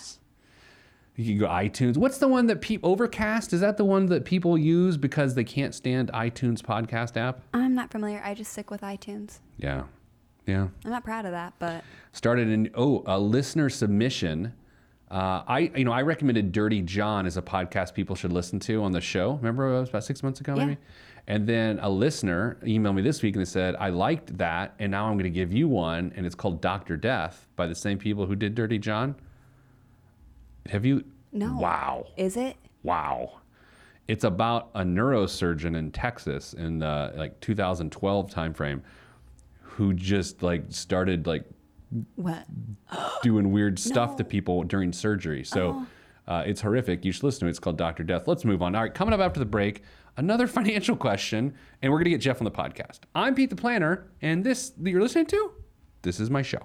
You 1.14 1.24
can 1.26 1.38
go 1.38 1.46
iTunes. 1.46 1.96
What's 1.96 2.18
the 2.18 2.26
one 2.28 2.46
that 2.46 2.60
people 2.62 2.90
Overcast? 2.90 3.52
Is 3.52 3.60
that 3.60 3.76
the 3.76 3.84
one 3.84 4.06
that 4.06 4.24
people 4.24 4.56
use 4.56 4.96
because 4.96 5.34
they 5.34 5.44
can't 5.44 5.74
stand 5.74 6.10
iTunes 6.12 6.60
podcast 6.62 7.16
app? 7.16 7.42
I'm 7.52 7.74
not 7.74 7.90
familiar. 7.90 8.20
I 8.24 8.34
just 8.34 8.52
stick 8.52 8.70
with 8.70 8.80
iTunes. 8.80 9.38
Yeah. 9.58 9.84
Yeah. 10.46 10.68
I'm 10.84 10.90
not 10.90 11.04
proud 11.04 11.26
of 11.26 11.32
that, 11.32 11.52
but 11.58 11.84
started 12.12 12.48
in 12.48 12.70
oh 12.74 13.02
a 13.06 13.18
listener 13.18 13.68
submission. 13.68 14.54
Uh, 15.10 15.42
I 15.46 15.70
you 15.76 15.84
know 15.84 15.92
I 15.92 16.02
recommended 16.02 16.50
Dirty 16.52 16.80
John 16.80 17.26
as 17.26 17.36
a 17.36 17.42
podcast 17.42 17.92
people 17.94 18.16
should 18.16 18.32
listen 18.32 18.58
to 18.60 18.82
on 18.82 18.92
the 18.92 19.00
show. 19.00 19.34
Remember 19.34 19.68
it 19.76 19.80
was 19.80 19.90
about 19.90 20.04
six 20.04 20.22
months 20.22 20.40
ago 20.40 20.54
Yeah. 20.56 20.64
maybe. 20.64 20.80
And 21.28 21.46
then 21.46 21.78
a 21.80 21.88
listener 21.88 22.58
emailed 22.62 22.96
me 22.96 23.02
this 23.02 23.22
week 23.22 23.36
and 23.36 23.40
they 23.40 23.48
said 23.48 23.76
I 23.76 23.90
liked 23.90 24.36
that 24.38 24.74
and 24.78 24.90
now 24.90 25.06
I'm 25.06 25.14
going 25.14 25.24
to 25.24 25.30
give 25.30 25.52
you 25.52 25.68
one 25.68 26.12
and 26.16 26.26
it's 26.26 26.34
called 26.34 26.60
Doctor 26.60 26.96
Death 26.96 27.46
by 27.56 27.66
the 27.66 27.74
same 27.74 27.98
people 27.98 28.26
who 28.26 28.34
did 28.34 28.54
Dirty 28.54 28.78
John. 28.78 29.14
Have 30.68 30.84
you? 30.84 31.04
no. 31.32 31.56
Wow. 31.56 32.06
Is 32.16 32.36
it? 32.36 32.56
Wow. 32.82 33.40
It's 34.08 34.24
about 34.24 34.70
a 34.74 34.82
neurosurgeon 34.82 35.76
in 35.76 35.92
Texas 35.92 36.52
in 36.54 36.80
the 36.80 37.12
like 37.16 37.40
2012 37.40 38.30
timeframe 38.30 38.82
who 39.60 39.94
just 39.94 40.42
like 40.42 40.64
started 40.70 41.26
like 41.26 41.44
What? 42.16 42.44
doing 43.22 43.52
weird 43.52 43.78
stuff 43.78 44.16
to 44.16 44.24
people 44.24 44.64
during 44.64 44.92
surgery. 44.92 45.44
So 45.44 45.86
uh, 46.26 46.42
it's 46.46 46.60
horrific. 46.60 47.04
You 47.04 47.12
should 47.12 47.24
listen 47.24 47.40
to 47.40 47.46
it. 47.46 47.50
It's 47.50 47.58
called 47.58 47.78
Doctor 47.78 48.02
Death. 48.02 48.28
Let's 48.28 48.44
move 48.44 48.62
on. 48.62 48.74
All 48.74 48.82
right, 48.82 48.92
coming 48.92 49.14
up 49.14 49.20
after 49.20 49.40
the 49.40 49.46
break, 49.46 49.82
another 50.16 50.46
financial 50.48 50.96
question, 50.96 51.54
and 51.80 51.92
we're 51.92 51.98
gonna 51.98 52.10
get 52.10 52.20
Jeff 52.20 52.40
on 52.40 52.44
the 52.44 52.50
podcast. 52.50 53.00
I'm 53.14 53.34
Pete 53.34 53.50
the 53.50 53.56
Planner, 53.56 54.06
and 54.20 54.44
this 54.44 54.70
that 54.70 54.90
you're 54.90 55.02
listening 55.02 55.26
to, 55.26 55.52
this 56.02 56.20
is 56.20 56.30
my 56.30 56.42
show. 56.42 56.62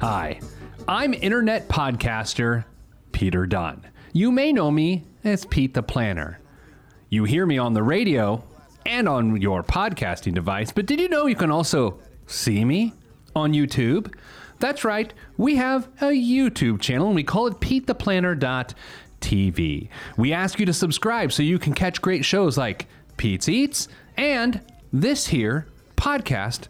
Hi, 0.00 0.40
I'm 0.86 1.14
internet 1.14 1.68
podcaster 1.68 2.64
Peter 3.12 3.46
Dunn. 3.46 3.86
You 4.12 4.30
may 4.30 4.52
know 4.52 4.70
me 4.70 5.04
as 5.24 5.44
Pete 5.44 5.74
the 5.74 5.82
Planner. 5.82 6.38
You 7.08 7.24
hear 7.24 7.46
me 7.46 7.58
on 7.58 7.74
the 7.74 7.82
radio 7.82 8.44
and 8.84 9.08
on 9.08 9.40
your 9.40 9.62
podcasting 9.62 10.34
device, 10.34 10.70
but 10.72 10.86
did 10.86 11.00
you 11.00 11.08
know 11.08 11.26
you 11.26 11.34
can 11.34 11.50
also 11.50 11.98
see 12.26 12.64
me 12.64 12.92
on 13.34 13.52
YouTube? 13.52 14.14
That's 14.58 14.84
right, 14.84 15.12
we 15.36 15.56
have 15.56 15.86
a 16.00 16.06
YouTube 16.12 16.80
channel 16.80 17.08
and 17.08 17.16
we 17.16 17.24
call 17.24 17.46
it 17.46 17.60
PeteThePlanner.tv. 19.20 19.88
We 20.16 20.32
ask 20.32 20.58
you 20.58 20.66
to 20.66 20.72
subscribe 20.72 21.32
so 21.32 21.42
you 21.42 21.58
can 21.58 21.74
catch 21.74 22.00
great 22.00 22.24
shows 22.24 22.56
like 22.56 22.86
Pete's 23.16 23.48
Eats 23.48 23.88
and 24.16 24.60
this 24.92 25.28
here 25.28 25.66
podcast 25.96 26.68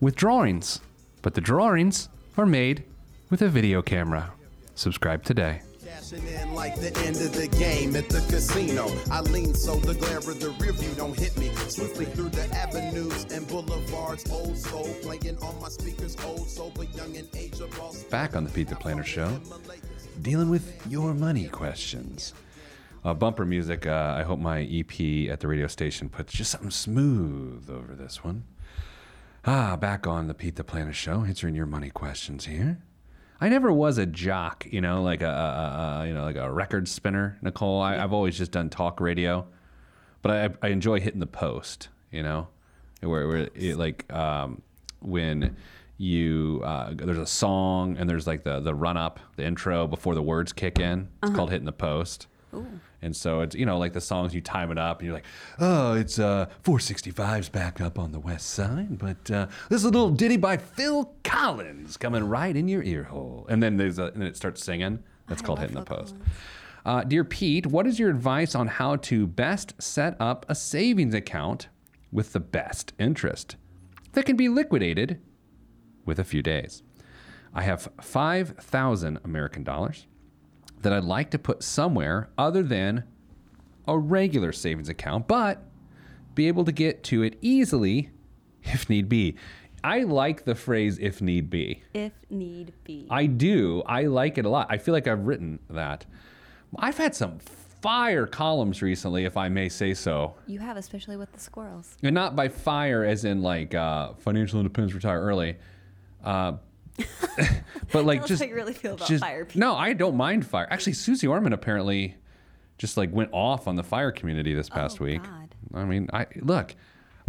with 0.00 0.14
drawings. 0.16 0.80
But 1.22 1.34
the 1.34 1.40
drawings 1.40 2.08
are 2.36 2.46
made 2.46 2.84
with 3.30 3.42
a 3.42 3.48
video 3.48 3.82
camera. 3.82 4.32
Subscribe 4.74 5.24
today. 5.24 5.62
Cashing 5.84 6.26
in 6.26 6.54
like 6.54 6.74
the 6.76 6.96
end 7.04 7.16
of 7.16 7.32
the 7.32 7.48
game 7.48 7.96
at 7.96 8.08
the 8.08 8.20
casino. 8.28 8.86
I 9.10 9.20
lean 9.22 9.54
so 9.54 9.76
the 9.76 9.94
glare 9.94 10.18
of 10.18 10.38
the 10.40 10.50
rear 10.60 10.72
view 10.72 10.92
don't 10.94 11.18
hit 11.18 11.36
me. 11.38 11.50
Swiftly 11.68 12.04
through 12.04 12.28
the 12.28 12.44
avenues 12.54 13.24
and 13.32 13.48
boulevards. 13.48 14.30
Old 14.30 14.58
soul 14.58 14.88
playing 15.02 15.38
on 15.38 15.60
my 15.60 15.68
speakers. 15.68 16.16
Old 16.24 16.48
soul, 16.48 16.72
but 16.76 16.94
young 16.94 17.14
in 17.14 17.26
age 17.34 17.60
of 17.60 17.80
all. 17.80 17.96
Back 18.10 18.36
on 18.36 18.44
the 18.44 18.50
Pete 18.50 18.68
the 18.68 18.76
Planner 18.76 19.04
show, 19.04 19.40
dealing 20.22 20.50
with 20.50 20.86
your 20.86 21.14
money 21.14 21.48
questions. 21.48 22.32
Uh, 23.04 23.14
bumper 23.14 23.44
music. 23.44 23.86
Uh, 23.86 24.14
I 24.18 24.22
hope 24.22 24.38
my 24.38 24.62
EP 24.62 25.30
at 25.30 25.40
the 25.40 25.48
radio 25.48 25.66
station 25.66 26.08
puts 26.08 26.32
just 26.32 26.50
something 26.50 26.70
smooth 26.70 27.70
over 27.70 27.94
this 27.94 28.24
one. 28.24 28.44
Ah, 29.44 29.76
back 29.76 30.06
on 30.06 30.26
the 30.26 30.34
Pete 30.34 30.56
the 30.56 30.64
Planner 30.64 30.92
show, 30.92 31.24
answering 31.24 31.54
your 31.54 31.66
money 31.66 31.90
questions 31.90 32.46
here. 32.46 32.78
I 33.40 33.48
never 33.48 33.70
was 33.70 33.98
a 33.98 34.06
jock, 34.06 34.66
you 34.70 34.80
know, 34.80 35.02
like 35.02 35.22
a, 35.22 35.28
a, 35.28 36.00
a 36.02 36.06
you 36.08 36.14
know 36.14 36.24
like 36.24 36.36
a 36.36 36.50
record 36.50 36.88
spinner, 36.88 37.38
Nicole. 37.42 37.80
I, 37.80 38.02
I've 38.02 38.12
always 38.12 38.36
just 38.36 38.50
done 38.50 38.70
talk 38.70 38.98
radio, 38.98 39.46
but 40.22 40.32
I, 40.62 40.66
I 40.66 40.70
enjoy 40.70 41.00
hitting 41.00 41.20
the 41.20 41.26
post, 41.26 41.88
you 42.10 42.22
know, 42.22 42.48
where, 43.02 43.28
where 43.28 43.48
it, 43.54 43.76
like 43.76 44.10
um, 44.12 44.62
when 45.00 45.56
you 45.98 46.60
uh, 46.64 46.92
there's 46.94 47.18
a 47.18 47.26
song 47.26 47.96
and 47.98 48.08
there's 48.08 48.26
like 48.26 48.44
the 48.44 48.60
the 48.60 48.74
run 48.74 48.96
up, 48.96 49.20
the 49.36 49.44
intro 49.44 49.86
before 49.86 50.14
the 50.14 50.22
words 50.22 50.52
kick 50.52 50.78
in. 50.78 51.08
It's 51.22 51.34
called 51.34 51.50
hitting 51.50 51.66
the 51.66 51.72
post. 51.72 52.26
Ooh. 52.54 52.66
And 53.02 53.14
so 53.14 53.40
it's 53.40 53.54
you 53.54 53.66
know 53.66 53.78
like 53.78 53.92
the 53.92 54.00
songs 54.00 54.34
you 54.34 54.40
time 54.40 54.70
it 54.70 54.78
up 54.78 54.98
and 54.98 55.06
you're 55.06 55.14
like, 55.14 55.26
oh, 55.58 55.94
it's 55.94 56.18
uh 56.18 56.46
465's 56.64 57.48
back 57.48 57.80
up 57.80 57.98
on 57.98 58.12
the 58.12 58.20
west 58.20 58.50
side, 58.50 58.98
but 58.98 59.30
uh, 59.30 59.46
this 59.68 59.80
is 59.80 59.84
a 59.84 59.90
little 59.90 60.10
ditty 60.10 60.36
by 60.36 60.56
Phil 60.56 61.14
Collins 61.22 61.96
coming 61.96 62.24
right 62.24 62.56
in 62.56 62.68
your 62.68 62.82
ear 62.82 63.04
hole, 63.04 63.46
and 63.48 63.62
then 63.62 63.76
there's 63.76 63.98
a, 63.98 64.06
and 64.06 64.22
then 64.22 64.28
it 64.28 64.36
starts 64.36 64.62
singing. 64.64 65.02
That's 65.28 65.42
called 65.42 65.58
hitting 65.58 65.74
the 65.74 65.82
post. 65.82 66.14
Uh, 66.84 67.02
dear 67.02 67.24
Pete, 67.24 67.66
what 67.66 67.84
is 67.84 67.98
your 67.98 68.10
advice 68.10 68.54
on 68.54 68.68
how 68.68 68.94
to 68.94 69.26
best 69.26 69.74
set 69.82 70.16
up 70.20 70.46
a 70.48 70.54
savings 70.54 71.14
account 71.14 71.66
with 72.12 72.32
the 72.32 72.38
best 72.38 72.92
interest 72.96 73.56
that 74.12 74.24
can 74.24 74.36
be 74.36 74.48
liquidated 74.48 75.20
with 76.06 76.18
a 76.18 76.24
few 76.24 76.42
days? 76.42 76.82
I 77.52 77.62
have 77.62 77.88
5,000 78.00 79.18
American 79.24 79.64
dollars 79.64 80.06
that 80.82 80.92
I'd 80.92 81.04
like 81.04 81.30
to 81.30 81.38
put 81.38 81.62
somewhere 81.62 82.28
other 82.38 82.62
than 82.62 83.04
a 83.88 83.98
regular 83.98 84.52
savings 84.52 84.88
account, 84.88 85.26
but 85.26 85.62
be 86.34 86.48
able 86.48 86.64
to 86.64 86.72
get 86.72 87.02
to 87.04 87.22
it 87.22 87.36
easily 87.40 88.10
if 88.62 88.88
need 88.88 89.08
be. 89.08 89.36
I 89.84 90.02
like 90.02 90.44
the 90.44 90.54
phrase 90.54 90.98
if 90.98 91.22
need 91.22 91.48
be. 91.48 91.82
If 91.94 92.12
need 92.28 92.72
be. 92.84 93.06
I 93.08 93.26
do. 93.26 93.82
I 93.86 94.02
like 94.02 94.36
it 94.36 94.44
a 94.44 94.48
lot. 94.48 94.66
I 94.68 94.78
feel 94.78 94.92
like 94.92 95.06
I've 95.06 95.26
written 95.26 95.60
that. 95.70 96.04
I've 96.76 96.98
had 96.98 97.14
some 97.14 97.38
fire 97.38 98.26
columns 98.26 98.82
recently, 98.82 99.24
if 99.24 99.36
I 99.36 99.48
may 99.48 99.68
say 99.68 99.94
so. 99.94 100.34
you 100.46 100.58
have, 100.58 100.76
especially 100.76 101.16
with 101.16 101.32
the 101.32 101.38
squirrels. 101.38 101.96
And 102.02 102.14
not 102.14 102.34
by 102.34 102.48
fire 102.48 103.04
as 103.04 103.24
in 103.24 103.42
like 103.42 103.74
uh, 103.74 104.14
financial 104.14 104.58
independence, 104.58 104.92
retire 104.92 105.20
early. 105.20 105.56
Uh, 106.26 106.56
but 107.92 108.04
like 108.04 108.26
just 108.26 108.42
how 108.42 108.48
you 108.48 108.54
really 108.54 108.72
feel 108.72 108.94
about 108.94 109.08
just- 109.08 109.22
fire 109.22 109.44
people. 109.44 109.60
No, 109.60 109.74
I 109.76 109.92
don't 109.92 110.16
mind 110.16 110.46
fire. 110.46 110.66
Actually, 110.70 110.94
Suze 110.94 111.22
Orman 111.24 111.52
apparently 111.52 112.16
just 112.78 112.96
like 112.96 113.12
went 113.12 113.30
off 113.32 113.68
on 113.68 113.76
the 113.76 113.82
fire 113.82 114.10
community 114.12 114.54
this 114.54 114.68
past 114.68 114.98
Oh, 115.00 115.04
week. 115.04 115.22
God. 115.22 115.54
I 115.74 115.84
mean, 115.84 116.08
I 116.12 116.26
look. 116.36 116.74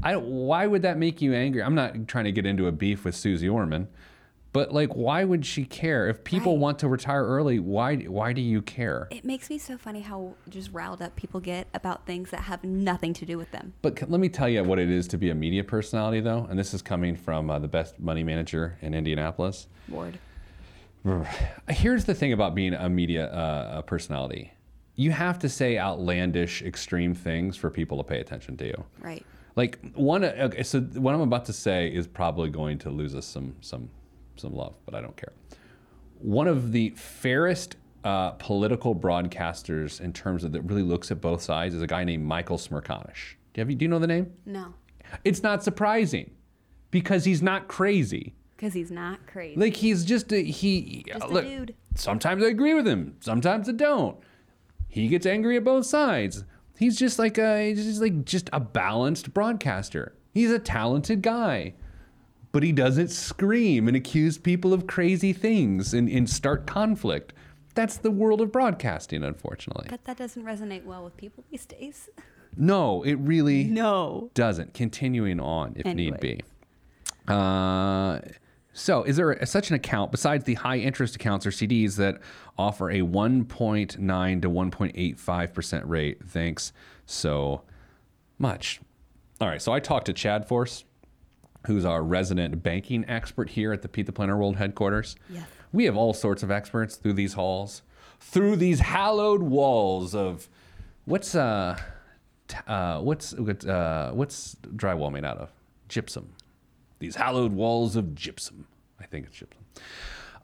I 0.03 0.15
why 0.15 0.67
would 0.67 0.83
that 0.83 0.97
make 0.97 1.21
you 1.21 1.33
angry? 1.33 1.63
I'm 1.63 1.75
not 1.75 2.07
trying 2.07 2.25
to 2.25 2.31
get 2.31 2.45
into 2.45 2.67
a 2.67 2.71
beef 2.71 3.03
with 3.05 3.15
Suze 3.15 3.43
Orman, 3.43 3.87
but 4.57 4.73
like, 4.73 4.95
why 4.95 5.23
would 5.23 5.45
she 5.45 5.65
care 5.65 6.07
if 6.09 6.23
people 6.23 6.53
Right. 6.53 6.61
want 6.61 6.79
to 6.79 6.87
retire 6.87 7.23
early? 7.23 7.59
Why 7.59 7.97
why 7.97 8.33
do 8.33 8.41
you 8.41 8.63
care? 8.63 9.07
It 9.11 9.23
makes 9.23 9.51
me 9.51 9.59
so 9.59 9.77
funny 9.77 10.01
how 10.01 10.33
just 10.49 10.71
riled 10.73 10.99
up 10.99 11.15
people 11.15 11.39
get 11.39 11.67
about 11.75 12.07
things 12.07 12.31
that 12.31 12.39
have 12.39 12.63
nothing 12.63 13.13
to 13.13 13.25
do 13.25 13.37
with 13.37 13.51
them. 13.51 13.73
But 13.83 13.99
c- 13.99 14.07
let 14.09 14.19
me 14.19 14.29
tell 14.29 14.49
you 14.49 14.63
what 14.63 14.79
it 14.79 14.89
is 14.89 15.07
to 15.09 15.17
be 15.19 15.29
a 15.29 15.35
media 15.35 15.63
personality, 15.63 16.21
though, 16.21 16.47
and 16.49 16.57
this 16.57 16.73
is 16.73 16.81
coming 16.81 17.15
from 17.15 17.51
uh, 17.51 17.59
the 17.59 17.67
best 17.67 17.99
money 17.99 18.23
manager 18.23 18.79
in 18.81 18.95
Indianapolis. 18.95 19.67
Ward. 19.89 20.17
Here's 21.69 22.05
the 22.05 22.15
thing 22.15 22.33
about 22.33 22.55
being 22.55 22.73
a 22.73 22.89
media 22.89 23.27
uh, 23.27 23.77
a 23.77 23.83
personality. 23.83 24.53
You 24.95 25.11
have 25.11 25.37
to 25.39 25.49
say 25.49 25.77
outlandish, 25.77 26.63
extreme 26.63 27.13
things 27.13 27.55
for 27.55 27.69
people 27.69 27.99
to 27.99 28.03
pay 28.03 28.19
attention 28.19 28.57
to 28.57 28.65
you. 28.65 28.83
Right. 29.01 29.23
Like 29.55 29.91
one, 29.93 30.25
okay, 30.25 30.63
so 30.63 30.81
what 30.81 31.13
I'm 31.13 31.21
about 31.21 31.45
to 31.45 31.53
say 31.53 31.89
is 31.89 32.07
probably 32.07 32.49
going 32.49 32.79
to 32.79 32.89
lose 32.89 33.13
us 33.13 33.27
some 33.27 33.55
some 33.61 33.89
some 34.39 34.53
love, 34.53 34.75
but 34.85 34.95
I 34.95 35.01
don't 35.01 35.15
care. 35.15 35.33
One 36.19 36.47
of 36.47 36.71
the 36.71 36.89
fairest 36.91 37.75
uh, 38.03 38.31
political 38.31 38.95
broadcasters 38.95 39.99
in 40.01 40.13
terms 40.13 40.43
of 40.43 40.51
that 40.53 40.61
really 40.61 40.83
looks 40.83 41.11
at 41.11 41.21
both 41.21 41.41
sides 41.41 41.75
is 41.75 41.81
a 41.81 41.87
guy 41.87 42.03
named 42.03 42.25
Michael 42.25 42.57
Smerconish. 42.57 43.35
Do 43.53 43.61
you, 43.61 43.75
do 43.75 43.85
you 43.85 43.89
know 43.89 43.99
the 43.99 44.07
name? 44.07 44.31
No. 44.45 44.73
It's 45.23 45.43
not 45.43 45.63
surprising 45.63 46.31
because 46.91 47.25
he's 47.25 47.41
not 47.41 47.67
crazy. 47.67 48.35
Because 48.55 48.73
he's 48.73 48.91
not 48.91 49.25
crazy. 49.27 49.59
Like 49.59 49.75
he's 49.75 50.03
just 50.03 50.31
a 50.31 50.43
he. 50.43 51.03
Just 51.07 51.23
a 51.23 51.27
look, 51.27 51.45
dude. 51.45 51.75
Sometimes 51.95 52.43
I 52.43 52.47
agree 52.47 52.73
with 52.73 52.87
him. 52.87 53.15
Sometimes 53.19 53.69
I 53.69 53.73
don't. 53.73 54.17
He 54.87 55.07
gets 55.07 55.25
angry 55.25 55.57
at 55.57 55.63
both 55.63 55.85
sides. 55.85 56.43
He's 56.77 56.97
just 56.97 57.19
like 57.19 57.37
a 57.37 57.69
he's 57.69 57.85
just 57.85 58.01
like 58.01 58.25
just 58.25 58.49
a 58.53 58.59
balanced 58.59 59.33
broadcaster. 59.33 60.15
He's 60.33 60.51
a 60.51 60.59
talented 60.59 61.21
guy, 61.21 61.73
but 62.57 62.63
he 62.63 62.71
doesn't 62.71 63.09
scream 63.11 63.87
and 63.87 63.95
accuse 63.95 64.39
people 64.39 64.73
of 64.73 64.87
crazy 64.87 65.31
things 65.31 65.93
and, 65.93 66.09
and 66.09 66.27
start 66.27 66.65
conflict. 66.65 67.31
That's 67.75 67.97
the 67.97 68.09
world 68.09 68.41
of 68.41 68.51
broadcasting, 68.51 69.23
unfortunately. 69.23 69.85
but 69.91 70.03
that 70.05 70.17
doesn't 70.17 70.43
resonate 70.43 70.83
well 70.83 71.03
with 71.03 71.15
people 71.17 71.43
these 71.51 71.67
days. 71.67 72.09
No, 72.55 73.03
it 73.03 73.13
really 73.19 73.65
No. 73.65 74.31
doesn't. 74.33 74.73
Continuing 74.73 75.39
on, 75.39 75.73
if 75.75 75.85
need 75.93 76.19
be. 76.19 76.41
Uh, 77.27 78.21
so, 78.73 79.03
is 79.03 79.17
there 79.17 79.33
a, 79.33 79.45
such 79.45 79.69
an 79.69 79.75
account 79.75 80.11
besides 80.11 80.45
the 80.45 80.55
high 80.55 80.77
interest 80.77 81.15
accounts 81.15 81.45
or 81.45 81.51
CDs 81.51 81.95
that 81.97 82.19
offer 82.57 82.89
a 82.89 83.01
1.9 83.01 84.41
to 84.41 84.49
1.85 84.49 85.53
percent 85.53 85.85
rate? 85.85 86.17
Thanks 86.27 86.73
so 87.05 87.61
much. 88.39 88.81
All 89.39 89.47
right, 89.47 89.61
so 89.61 89.71
I 89.71 89.79
talked 89.79 90.07
to 90.07 90.13
Chad 90.13 90.47
Force, 90.47 90.85
who's 91.67 91.85
our 91.85 92.01
resident 92.03 92.63
banking 92.63 93.05
expert 93.07 93.49
here 93.51 93.71
at 93.71 93.81
the 93.81 93.87
Pete 93.87 94.05
the 94.05 94.11
Planner 94.11 94.37
World 94.37 94.55
headquarters. 94.57 95.15
Yes. 95.29 95.47
We 95.71 95.85
have 95.85 95.95
all 95.95 96.13
sorts 96.13 96.43
of 96.43 96.49
experts 96.49 96.95
through 96.95 97.13
these 97.13 97.33
halls, 97.33 97.83
through 98.19 98.55
these 98.55 98.79
hallowed 98.79 99.43
walls 99.43 100.15
of 100.15 100.49
what's 101.05 101.35
uh, 101.35 101.77
t- 102.47 102.57
uh 102.67 102.99
what's 103.01 103.33
what's, 103.33 103.65
uh 103.65 104.11
what's 104.13 104.55
drywall 104.75 105.11
made 105.11 105.25
out 105.25 105.37
of? 105.37 105.51
Gypsum. 105.87 106.33
These 106.99 107.15
hallowed 107.15 107.53
walls 107.53 107.95
of 107.95 108.15
gypsum. 108.15 108.67
I 108.99 109.05
think 109.05 109.27
it's 109.27 109.35
gypsum. 109.35 109.63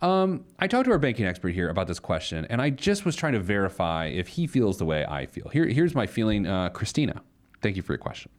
Um, 0.01 0.43
I 0.59 0.67
talked 0.67 0.86
to 0.86 0.91
our 0.91 0.99
banking 0.99 1.25
expert 1.25 1.53
here 1.53 1.69
about 1.69 1.88
this 1.88 1.99
question, 1.99 2.45
and 2.49 2.62
I 2.62 2.69
just 2.69 3.05
was 3.05 3.15
trying 3.15 3.33
to 3.33 3.39
verify 3.39 4.07
if 4.07 4.27
he 4.27 4.47
feels 4.47 4.77
the 4.77 4.86
way 4.86 5.05
I 5.05 5.25
feel. 5.25 5.47
Here, 5.47 5.65
here's 5.65 5.95
my 5.95 6.05
feeling, 6.05 6.45
uh, 6.45 6.69
Christina. 6.69 7.21
Thank 7.62 7.77
you 7.77 7.81
for 7.81 7.93
your 7.93 7.99
question. 7.99 8.29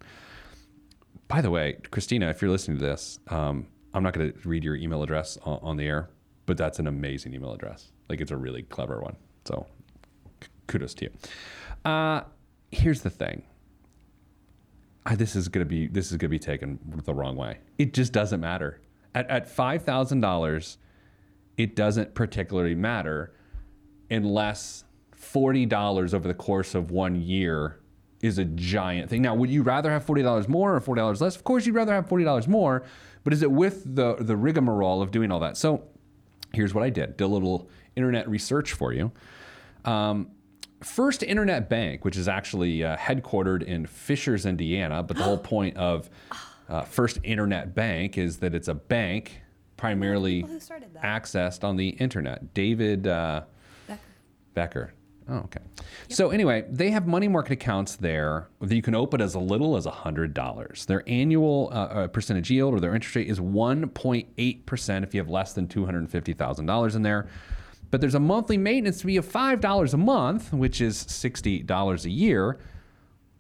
By 1.29 1.41
the 1.41 1.51
way, 1.51 1.79
Christina, 1.91 2.29
if 2.29 2.43
you're 2.43 2.51
listening 2.51 2.79
to 2.79 2.85
this, 2.85 3.19
um, 3.29 3.67
I'm 3.95 4.03
not 4.03 4.13
going 4.13 4.33
to 4.33 4.49
read 4.49 4.65
your 4.65 4.77
email 4.77 5.03
address 5.03 5.39
on, 5.45 5.59
on 5.63 5.77
the 5.77 5.87
air, 5.87 6.11
but 6.47 6.57
that's 6.57 6.79
an 6.79 6.87
amazing 6.87 7.35
email 7.35 7.53
address. 7.53 7.93
Like 8.09 8.21
it's 8.21 8.31
a 8.31 8.37
really 8.37 8.63
clever 8.63 9.01
one. 9.01 9.17
So 9.45 9.67
kudos 10.67 10.95
to 10.95 11.07
you. 11.07 11.91
Uh, 11.91 12.23
here's 12.71 13.03
the 13.03 13.11
thing. 13.11 13.45
I, 15.07 15.17
this 15.17 15.37
is 15.37 15.49
gonna 15.49 15.67
be 15.67 15.87
this 15.87 16.11
is 16.11 16.17
gonna 16.17 16.31
be 16.31 16.39
taken 16.39 16.79
the 17.05 17.15
wrong 17.15 17.37
way. 17.37 17.59
It 17.79 17.93
just 17.93 18.13
doesn't 18.13 18.41
matter. 18.41 18.81
At 19.15 19.29
at 19.29 19.49
five 19.49 19.83
thousand 19.83 20.21
dollars, 20.21 20.79
it 21.57 21.77
doesn't 21.77 22.15
particularly 22.15 22.75
matter 22.75 23.35
unless 24.11 24.85
forty 25.13 25.67
dollars 25.67 26.15
over 26.15 26.27
the 26.27 26.35
course 26.35 26.75
of 26.75 26.91
one 26.91 27.21
year 27.21 27.81
is 28.25 28.39
a 28.39 28.45
giant 28.45 29.11
thing. 29.11 29.23
Now, 29.23 29.35
would 29.35 29.51
you 29.51 29.63
rather 29.63 29.91
have 29.91 30.05
forty 30.05 30.23
dollars 30.23 30.49
more 30.49 30.75
or 30.75 30.81
forty 30.81 31.01
dollars 31.01 31.21
less? 31.21 31.37
Of 31.37 31.45
course, 31.45 31.67
you'd 31.67 31.75
rather 31.75 31.93
have 31.93 32.09
forty 32.09 32.25
dollars 32.25 32.49
more. 32.49 32.85
But 33.23 33.33
is 33.33 33.43
it 33.43 33.51
with 33.51 33.83
the 33.95 34.15
the 34.17 34.37
rigmarole 34.37 35.03
of 35.03 35.11
doing 35.11 35.31
all 35.31 35.41
that? 35.41 35.57
So, 35.57 35.85
here's 36.53 36.73
what 36.75 36.83
I 36.85 36.91
did: 36.91 37.17
did 37.17 37.25
a 37.25 37.27
little 37.29 37.69
internet 37.97 38.29
research 38.29 38.73
for 38.73 38.93
you. 38.93 39.13
Um, 39.85 40.29
First 40.83 41.23
Internet 41.23 41.69
Bank, 41.71 42.05
which 42.05 42.17
is 42.17 42.29
actually 42.29 42.85
uh, 42.85 42.97
headquartered 42.97 43.63
in 43.63 43.87
Fishers, 43.87 44.45
Indiana, 44.45 45.03
but 45.03 45.17
the 45.17 45.23
whole 45.23 45.39
point 45.55 45.77
of 45.77 46.11
uh, 46.69 46.83
First 46.83 47.19
Internet 47.23 47.75
Bank 47.75 48.19
is 48.19 48.39
that 48.39 48.55
it's 48.55 48.69
a 48.69 48.75
bank 48.75 49.41
primarily 49.77 50.43
Well, 50.43 50.53
who 50.53 50.61
started 50.61 50.93
that? 50.95 51.03
accessed 51.03 51.65
on 51.65 51.77
the 51.77 51.89
internet. 51.91 52.53
David 52.55 53.07
uh, 53.07 53.43
Becker. 53.87 54.01
Becker. 54.55 54.93
Oh, 55.29 55.37
okay. 55.37 55.61
So 56.09 56.31
anyway, 56.31 56.65
they 56.69 56.91
have 56.91 57.07
money 57.07 57.29
market 57.29 57.53
accounts 57.53 57.97
there 57.97 58.49
that 58.61 58.75
you 58.75 58.83
can 58.83 58.95
open 58.95 59.23
as 59.23 59.35
little 59.35 59.77
as 59.77 59.87
$100. 59.87 60.87
Their 60.87 61.03
annual 61.07 61.71
uh, 61.73 61.77
uh, 61.77 62.09
percentage 62.09 62.51
yield 62.51 62.75
or 62.75 62.81
their 62.81 62.95
interest 62.95 63.17
rate 63.17 63.29
is 63.29 63.41
1.8% 63.41 65.03
if 65.03 65.15
you 65.15 65.21
have 65.21 65.31
less 65.31 65.55
than 65.55 65.67
$250,000 65.67 66.95
in 66.95 67.03
there. 67.03 67.27
But 67.91 68.01
there's 68.01 68.15
a 68.15 68.21
monthly 68.21 68.59
maintenance 68.59 69.03
fee 69.03 69.17
of 69.17 69.27
$5 69.27 69.95
a 69.95 69.97
month, 69.97 70.53
which 70.53 70.81
is 70.81 71.05
$60 71.05 72.05
a 72.05 72.11
year 72.11 72.59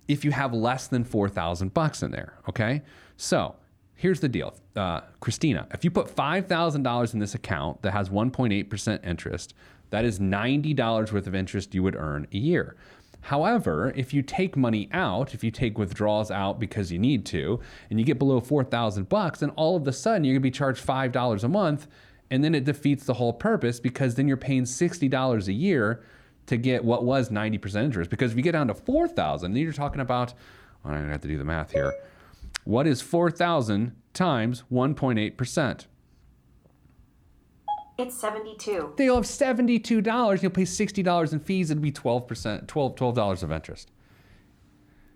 if 0.09 0.25
you 0.25 0.31
have 0.33 0.53
less 0.53 0.87
than 0.87 1.05
4,000 1.05 1.73
bucks 1.73 2.03
in 2.03 2.11
there, 2.11 2.35
okay? 2.49 2.83
So, 3.17 3.57
here's 3.95 4.21
the 4.21 4.29
deal. 4.29 4.55
Uh, 4.77 5.01
Christina, 5.21 5.67
if 5.73 5.85
you 5.85 5.91
put 5.91 6.15
$5,000 6.15 7.15
in 7.15 7.21
this 7.21 7.35
account 7.35 7.83
that 7.83 7.93
has 7.93 8.11
1.8% 8.11 9.07
interest, 9.07 9.55
that 9.91 10.05
is 10.05 10.19
$90 10.19 11.13
worth 11.13 11.27
of 11.27 11.35
interest 11.35 11.75
you 11.75 11.83
would 11.83 11.97
earn 11.97 12.27
a 12.33 12.39
year. 12.39 12.77
However, 13.23 13.93
if 13.97 14.13
you 14.13 14.21
take 14.21 14.55
money 14.55 14.89
out, 14.93 15.33
if 15.33 15.43
you 15.43 15.51
take 15.51 15.79
withdrawals 15.79 16.31
out 16.31 16.61
because 16.61 16.93
you 16.93 16.99
need 16.99 17.25
to, 17.27 17.59
and 17.89 17.99
you 17.99 18.05
get 18.05 18.19
below 18.19 18.39
4,000 18.39 19.09
bucks, 19.09 19.41
then 19.41 19.51
all 19.51 19.77
of 19.77 19.89
a 19.89 19.93
sudden 19.93 20.25
you're 20.25 20.35
going 20.35 20.43
to 20.43 20.47
be 20.47 20.51
charged 20.51 20.87
$5 20.87 21.45
a 21.45 21.49
month, 21.49 21.87
and 22.31 22.45
then 22.45 22.55
it 22.55 22.65
defeats 22.65 23.05
the 23.05 23.15
whole 23.15 23.33
purpose 23.33 23.81
because 23.81 24.15
then 24.15 24.29
you're 24.29 24.37
paying 24.37 24.65
$60 24.65 25.49
a 25.49 25.53
year 25.53 26.03
to 26.47 26.57
get 26.59 26.85
what 26.85 27.05
was 27.05 27.31
90% 27.31 27.83
interest. 27.83 28.11
Because 28.11 28.33
if 28.33 28.37
you 28.37 28.43
get 28.43 28.53
down 28.53 28.69
to 28.69 28.75
4,000, 28.75 29.53
then 29.53 29.63
you're 29.63 29.73
talking 29.73 30.03
about, 30.03 30.35
well, 30.85 30.93
I 30.93 30.99
have 30.99 31.23
to 31.23 31.29
do 31.29 31.39
the 31.39 31.45
math 31.45 31.73
here. 31.73 31.95
What 32.65 32.87
is 32.87 33.01
4,000 33.01 33.95
times 34.13 34.65
1.8%? 34.71 35.87
It's 37.97 38.19
72. 38.19 38.95
They'll 38.97 39.15
have 39.17 39.25
$72. 39.25 40.43
You'll 40.43 40.51
pay 40.51 40.63
$60 40.63 41.33
in 41.33 41.41
fees. 41.41 41.71
It'd 41.71 41.83
be 41.83 41.93
12%, 41.93 42.67
12, 42.67 42.95
$12 42.97 43.43
of 43.43 43.53
interest. 43.53 43.91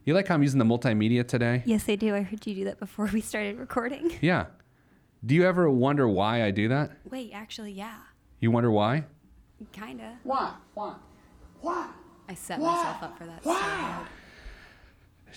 You 0.04 0.14
like 0.14 0.28
how 0.28 0.34
I'm 0.36 0.42
using 0.42 0.58
the 0.58 0.64
multimedia 0.64 1.26
today? 1.26 1.62
Yes, 1.66 1.88
I 1.88 1.96
do. 1.96 2.14
I 2.14 2.22
heard 2.22 2.46
you 2.46 2.54
do 2.54 2.64
that 2.64 2.78
before 2.78 3.10
we 3.12 3.20
started 3.20 3.58
recording. 3.58 4.12
Yeah. 4.20 4.46
Do 5.26 5.34
you 5.34 5.44
ever 5.44 5.68
wonder 5.68 6.06
why 6.08 6.44
I 6.44 6.52
do 6.52 6.68
that? 6.68 6.92
Wait, 7.10 7.32
actually, 7.34 7.72
yeah. 7.72 7.96
You 8.38 8.52
wonder 8.52 8.70
why? 8.70 9.04
Kinda. 9.72 10.16
Why? 10.22 10.54
Why? 10.74 10.94
Why? 11.60 11.88
I 12.28 12.34
set 12.34 12.60
myself 12.60 13.02
up 13.02 13.18
for 13.18 13.26
that 13.26 13.42
so 13.42 13.52
hard. 13.52 14.06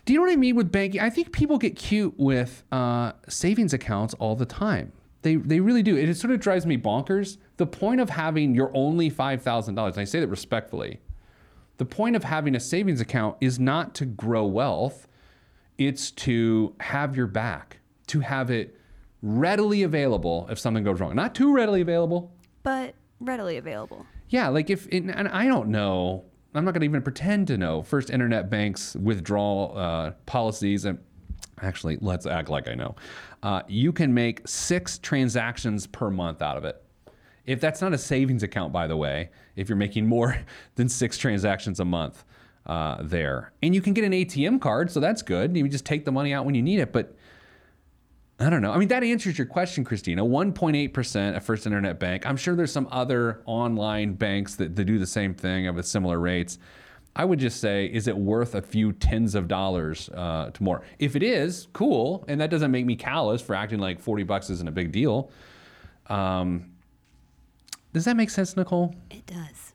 Do 0.05 0.13
you 0.13 0.19
know 0.19 0.25
what 0.25 0.31
I 0.31 0.35
mean 0.35 0.55
with 0.55 0.71
banking? 0.71 1.01
I 1.01 1.09
think 1.09 1.31
people 1.31 1.57
get 1.57 1.75
cute 1.75 2.13
with 2.17 2.63
uh, 2.71 3.13
savings 3.27 3.73
accounts 3.73 4.13
all 4.15 4.35
the 4.35 4.45
time. 4.45 4.91
They, 5.21 5.35
they 5.35 5.59
really 5.59 5.83
do. 5.83 5.95
It 5.95 6.13
sort 6.15 6.33
of 6.33 6.39
drives 6.39 6.65
me 6.65 6.77
bonkers. 6.77 7.37
The 7.57 7.67
point 7.67 8.01
of 8.01 8.09
having 8.09 8.55
your 8.55 8.71
only 8.73 9.11
$5,000, 9.11 9.67
and 9.67 9.79
I 9.79 10.03
say 10.03 10.19
that 10.19 10.27
respectfully, 10.27 10.99
the 11.77 11.85
point 11.85 12.15
of 12.15 12.23
having 12.23 12.55
a 12.55 12.59
savings 12.59 13.01
account 13.01 13.37
is 13.41 13.59
not 13.59 13.95
to 13.95 14.05
grow 14.05 14.45
wealth, 14.45 15.07
it's 15.77 16.11
to 16.11 16.75
have 16.79 17.15
your 17.15 17.27
back, 17.27 17.79
to 18.07 18.19
have 18.19 18.51
it 18.51 18.77
readily 19.21 19.83
available 19.83 20.47
if 20.49 20.59
something 20.59 20.83
goes 20.83 20.99
wrong. 20.99 21.15
Not 21.15 21.35
too 21.35 21.53
readily 21.53 21.81
available. 21.81 22.31
But 22.63 22.95
readily 23.19 23.57
available. 23.57 24.05
Yeah, 24.29 24.47
like 24.49 24.69
if, 24.69 24.87
and 24.91 25.11
I 25.11 25.45
don't 25.45 25.69
know, 25.69 26.25
I'm 26.53 26.65
not 26.65 26.73
going 26.73 26.81
to 26.81 26.85
even 26.85 27.01
pretend 27.01 27.47
to 27.47 27.57
know 27.57 27.81
First 27.81 28.09
Internet 28.09 28.49
Bank's 28.49 28.95
withdrawal 28.95 29.73
uh, 29.75 30.11
policies. 30.25 30.85
And 30.85 30.99
actually, 31.61 31.97
let's 32.01 32.25
act 32.25 32.49
like 32.49 32.67
I 32.67 32.75
know. 32.75 32.95
Uh, 33.43 33.61
you 33.67 33.91
can 33.91 34.13
make 34.13 34.47
six 34.47 34.97
transactions 34.99 35.87
per 35.87 36.09
month 36.09 36.41
out 36.41 36.57
of 36.57 36.65
it. 36.65 36.83
If 37.45 37.59
that's 37.59 37.81
not 37.81 37.93
a 37.93 37.97
savings 37.97 38.43
account, 38.43 38.71
by 38.71 38.87
the 38.87 38.97
way, 38.97 39.29
if 39.55 39.67
you're 39.67 39.75
making 39.75 40.07
more 40.07 40.37
than 40.75 40.89
six 40.89 41.17
transactions 41.17 41.79
a 41.79 41.85
month 41.85 42.23
uh, 42.65 42.97
there, 43.01 43.51
and 43.61 43.73
you 43.73 43.81
can 43.81 43.93
get 43.93 44.03
an 44.03 44.11
ATM 44.11 44.61
card, 44.61 44.91
so 44.91 44.99
that's 44.99 45.21
good. 45.21 45.55
You 45.55 45.67
just 45.67 45.85
take 45.85 46.05
the 46.05 46.11
money 46.11 46.33
out 46.33 46.45
when 46.45 46.55
you 46.55 46.61
need 46.61 46.79
it. 46.79 46.93
But 46.93 47.15
I 48.39 48.49
don't 48.49 48.61
know. 48.61 48.71
I 48.71 48.77
mean, 48.77 48.87
that 48.87 49.03
answers 49.03 49.37
your 49.37 49.47
question, 49.47 49.83
Christina. 49.83 50.23
1.8% 50.23 51.35
at 51.35 51.43
First 51.43 51.65
Internet 51.65 51.99
Bank. 51.99 52.25
I'm 52.25 52.37
sure 52.37 52.55
there's 52.55 52.71
some 52.71 52.87
other 52.91 53.41
online 53.45 54.13
banks 54.13 54.55
that, 54.55 54.75
that 54.75 54.85
do 54.85 54.97
the 54.97 55.05
same 55.05 55.33
thing 55.35 55.73
with 55.75 55.85
similar 55.85 56.19
rates. 56.19 56.57
I 57.15 57.25
would 57.25 57.39
just 57.39 57.59
say, 57.59 57.87
is 57.87 58.07
it 58.07 58.15
worth 58.15 58.55
a 58.55 58.61
few 58.61 58.93
tens 58.93 59.35
of 59.35 59.47
dollars 59.47 60.09
uh, 60.13 60.51
to 60.53 60.63
more? 60.63 60.81
If 60.97 61.15
it 61.15 61.23
is, 61.23 61.67
cool. 61.73 62.23
And 62.27 62.39
that 62.39 62.49
doesn't 62.49 62.71
make 62.71 62.85
me 62.85 62.95
callous 62.95 63.41
for 63.41 63.53
acting 63.53 63.79
like 63.79 63.99
40 63.99 64.23
bucks 64.23 64.49
isn't 64.49 64.67
a 64.67 64.71
big 64.71 64.91
deal. 64.91 65.29
Um, 66.07 66.71
does 67.93 68.05
that 68.05 68.15
make 68.15 68.29
sense, 68.29 68.55
Nicole? 68.55 68.95
It 69.09 69.25
does. 69.25 69.73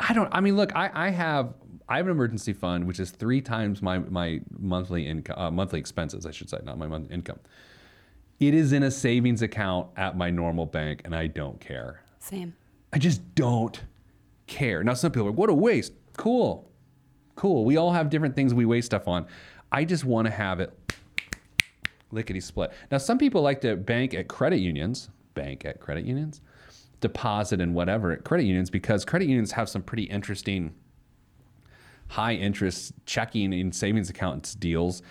I 0.00 0.12
don't. 0.12 0.28
I 0.32 0.40
mean, 0.40 0.56
look, 0.56 0.74
I, 0.74 0.90
I 0.92 1.10
have 1.10 1.54
I 1.88 1.98
have 1.98 2.06
an 2.06 2.12
emergency 2.12 2.52
fund 2.52 2.86
which 2.86 2.98
is 2.98 3.10
three 3.10 3.40
times 3.40 3.82
my 3.82 3.98
my 3.98 4.40
monthly 4.58 5.06
income, 5.06 5.38
uh, 5.38 5.50
monthly 5.50 5.78
expenses, 5.78 6.26
I 6.26 6.32
should 6.32 6.50
say, 6.50 6.58
not 6.64 6.78
my 6.78 6.88
monthly 6.88 7.14
income. 7.14 7.38
It 8.40 8.54
is 8.54 8.72
in 8.72 8.82
a 8.82 8.90
savings 8.90 9.42
account 9.42 9.88
at 9.96 10.16
my 10.16 10.30
normal 10.30 10.66
bank, 10.66 11.02
and 11.04 11.14
I 11.14 11.28
don't 11.28 11.60
care. 11.60 12.02
Same. 12.18 12.54
I 12.92 12.98
just 12.98 13.34
don't 13.36 13.80
care. 14.48 14.82
Now, 14.82 14.94
some 14.94 15.12
people 15.12 15.28
are 15.28 15.30
like, 15.30 15.38
"What 15.38 15.50
a 15.50 15.54
waste!" 15.54 15.92
Cool, 16.22 16.70
cool. 17.34 17.64
We 17.64 17.78
all 17.78 17.90
have 17.90 18.08
different 18.08 18.36
things 18.36 18.54
we 18.54 18.64
waste 18.64 18.86
stuff 18.86 19.08
on. 19.08 19.26
I 19.72 19.84
just 19.84 20.04
want 20.04 20.26
to 20.28 20.30
have 20.30 20.60
it 20.60 20.72
lickety 22.12 22.38
split. 22.38 22.70
Now, 22.92 22.98
some 22.98 23.18
people 23.18 23.42
like 23.42 23.60
to 23.62 23.74
bank 23.74 24.14
at 24.14 24.28
credit 24.28 24.60
unions, 24.60 25.10
bank 25.34 25.64
at 25.64 25.80
credit 25.80 26.04
unions, 26.04 26.40
deposit 27.00 27.60
and 27.60 27.74
whatever 27.74 28.12
at 28.12 28.22
credit 28.22 28.44
unions 28.44 28.70
because 28.70 29.04
credit 29.04 29.26
unions 29.26 29.50
have 29.50 29.68
some 29.68 29.82
pretty 29.82 30.04
interesting 30.04 30.72
high 32.06 32.34
interest 32.34 32.92
checking 33.04 33.52
and 33.52 33.74
savings 33.74 34.08
accounts 34.08 34.54
deals, 34.54 35.02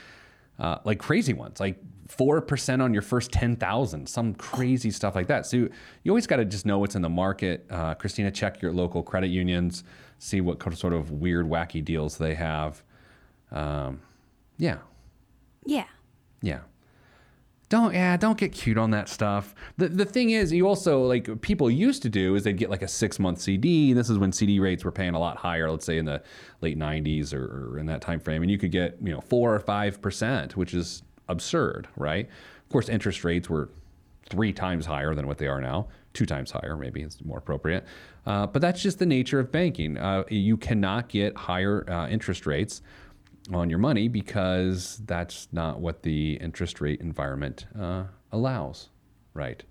uh, 0.60 0.78
like 0.86 0.98
crazy 0.98 1.34
ones, 1.34 1.60
like 1.60 1.78
four 2.12 2.42
percent 2.42 2.82
on 2.82 2.94
your 2.94 3.02
first 3.02 3.32
ten 3.32 3.56
thousand, 3.56 4.08
some 4.08 4.34
crazy 4.36 4.92
stuff 4.92 5.16
like 5.16 5.28
that. 5.28 5.46
So 5.46 5.58
you, 5.58 5.70
you 6.04 6.12
always 6.12 6.28
got 6.28 6.38
to 6.38 6.46
just 6.46 6.66
know 6.66 6.78
what's 6.80 6.96
in 6.96 7.02
the 7.02 7.10
market. 7.10 7.66
Uh, 7.70 7.94
Christina, 7.96 8.32
check 8.32 8.62
your 8.62 8.74
local 8.74 9.02
credit 9.04 9.28
unions, 9.28 9.84
see 10.20 10.42
what 10.42 10.62
sort 10.78 10.94
of 10.94 11.12
weird, 11.12 11.48
wacky 11.48 11.84
deals 11.84 12.18
they 12.18 12.36
have. 12.36 12.84
Um, 13.52 14.02
yeah, 14.58 14.78
Yeah. 15.66 15.86
yeah. 16.42 16.60
Don't 17.70 17.94
yeah, 17.94 18.18
don't 18.18 18.38
get 18.38 18.52
cute 18.52 18.78
on 18.78 18.92
that 18.92 19.08
stuff. 19.08 19.56
The 19.78 19.88
the 19.88 20.04
thing 20.04 20.32
is, 20.32 20.52
you 20.52 20.68
also 20.68 21.04
like 21.08 21.40
people 21.40 21.72
used 21.72 22.02
to 22.02 22.10
do 22.10 22.36
is 22.36 22.44
they'd 22.44 22.58
get 22.58 22.70
like 22.70 22.82
a 22.82 22.88
six 22.88 23.18
month 23.18 23.40
CD. 23.40 23.94
This 23.94 24.10
is 24.10 24.18
when 24.18 24.34
CD 24.34 24.60
rates 24.60 24.84
were 24.84 24.92
paying 24.92 25.14
a 25.14 25.20
lot 25.20 25.38
higher. 25.38 25.72
Let's 25.72 25.86
say 25.86 25.98
in 25.98 26.04
the 26.04 26.22
late 26.60 26.78
'90s 26.78 27.34
or, 27.34 27.72
or 27.72 27.80
in 27.80 27.86
that 27.86 28.02
time 28.02 28.20
frame, 28.20 28.42
and 28.42 28.52
you 28.52 28.58
could 28.58 28.72
get 28.74 28.98
you 29.02 29.14
know 29.14 29.22
four 29.22 29.56
or 29.56 29.60
five 29.62 30.02
percent, 30.02 30.58
which 30.58 30.74
is 30.74 31.02
absurd, 31.32 31.88
right? 31.96 32.28
Of 32.28 32.70
course, 32.70 32.90
interest 32.90 33.24
rates 33.24 33.50
were 33.50 33.70
three 34.30 34.54
times 34.54 34.86
higher 34.86 35.14
than 35.14 35.28
what 35.28 35.38
they 35.38 35.48
are 35.48 35.60
now, 35.60 35.88
two 36.14 36.26
times 36.26 36.52
higher, 36.52 36.78
maybe 36.78 37.02
it's 37.02 37.24
more 37.24 37.38
appropriate. 37.38 37.86
Uh, 38.26 38.48
but 38.48 38.62
that's 38.62 38.82
just 38.82 39.00
the 39.00 39.06
nature 39.06 39.40
of 39.40 39.52
banking. 39.52 39.98
Uh, 39.98 40.24
you 40.30 40.58
cannot 40.58 41.10
get 41.10 41.36
higher 41.36 41.90
uh, 41.90 42.08
interest 42.08 42.46
rates 42.46 42.82
on 43.52 43.70
your 43.70 43.80
money 43.80 44.08
because 44.08 45.02
that's 45.06 45.48
not 45.52 45.80
what 45.80 46.04
the 46.04 46.36
interest 46.36 46.80
rate 46.80 47.02
environment 47.02 47.66
uh, 47.80 48.04
allows 48.32 48.90
right 49.34 49.64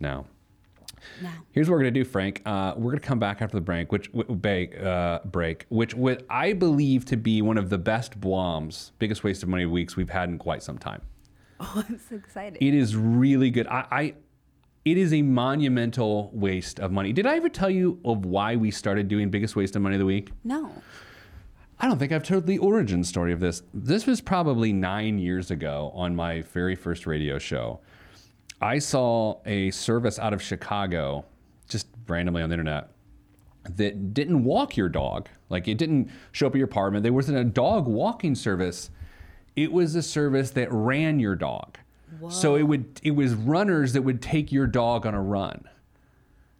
now. 0.00 0.26
Now. 1.22 1.32
Here's 1.52 1.68
what 1.68 1.74
we're 1.74 1.80
gonna 1.80 1.90
do, 1.92 2.04
Frank. 2.04 2.42
Uh, 2.44 2.74
we're 2.76 2.92
gonna 2.92 3.00
come 3.00 3.18
back 3.18 3.42
after 3.42 3.56
the 3.56 3.60
break, 3.60 3.92
which 3.92 4.10
uh, 4.14 5.18
break, 5.24 5.66
which 5.68 5.94
what 5.94 6.24
I 6.28 6.52
believe 6.52 7.04
to 7.06 7.16
be 7.16 7.42
one 7.42 7.58
of 7.58 7.70
the 7.70 7.78
best 7.78 8.20
bloms, 8.20 8.92
biggest 8.98 9.24
waste 9.24 9.42
of 9.42 9.48
money 9.48 9.66
weeks 9.66 9.96
we've 9.96 10.10
had 10.10 10.28
in 10.28 10.38
quite 10.38 10.62
some 10.62 10.78
time. 10.78 11.02
Oh, 11.64 11.84
I'm 11.88 11.96
so 11.96 12.16
excited. 12.16 12.58
It 12.60 12.74
is 12.74 12.96
really 12.96 13.48
good. 13.48 13.68
I, 13.68 13.86
I 13.92 14.14
it 14.84 14.96
is 14.98 15.12
a 15.12 15.22
monumental 15.22 16.28
waste 16.32 16.80
of 16.80 16.90
money. 16.90 17.12
Did 17.12 17.24
I 17.24 17.36
ever 17.36 17.48
tell 17.48 17.70
you 17.70 18.00
of 18.04 18.26
why 18.26 18.56
we 18.56 18.72
started 18.72 19.06
doing 19.06 19.30
biggest 19.30 19.54
waste 19.54 19.76
of 19.76 19.82
money 19.82 19.94
of 19.94 20.00
the 20.00 20.06
week? 20.06 20.30
no. 20.42 20.70
I 21.78 21.86
don't 21.88 21.98
think 21.98 22.12
I've 22.12 22.22
told 22.22 22.46
the 22.46 22.58
origin 22.58 23.02
story 23.02 23.32
of 23.32 23.40
this. 23.40 23.62
This 23.74 24.06
was 24.06 24.20
probably 24.20 24.72
nine 24.72 25.18
years 25.18 25.50
ago 25.50 25.90
on 25.96 26.14
my 26.14 26.42
very 26.42 26.76
first 26.76 27.08
radio 27.08 27.40
show. 27.40 27.80
I 28.62 28.78
saw 28.78 29.38
a 29.44 29.72
service 29.72 30.18
out 30.20 30.32
of 30.32 30.40
Chicago, 30.40 31.24
just 31.68 31.88
randomly 32.06 32.42
on 32.42 32.48
the 32.48 32.54
internet, 32.54 32.88
that 33.76 34.14
didn't 34.14 34.44
walk 34.44 34.76
your 34.76 34.88
dog. 34.88 35.28
Like 35.50 35.66
it 35.66 35.78
didn't 35.78 36.10
show 36.30 36.46
up 36.46 36.54
at 36.54 36.58
your 36.58 36.66
apartment. 36.66 37.02
There 37.02 37.12
wasn't 37.12 37.38
a 37.38 37.44
dog 37.44 37.86
walking 37.86 38.34
service. 38.34 38.90
It 39.56 39.72
was 39.72 39.94
a 39.94 40.02
service 40.02 40.52
that 40.52 40.68
ran 40.70 41.18
your 41.18 41.34
dog. 41.34 41.78
So 42.28 42.56
it 42.56 42.62
would 42.62 43.00
it 43.02 43.12
was 43.12 43.34
runners 43.34 43.94
that 43.94 44.02
would 44.02 44.20
take 44.20 44.52
your 44.52 44.66
dog 44.66 45.06
on 45.06 45.14
a 45.14 45.22
run. 45.22 45.64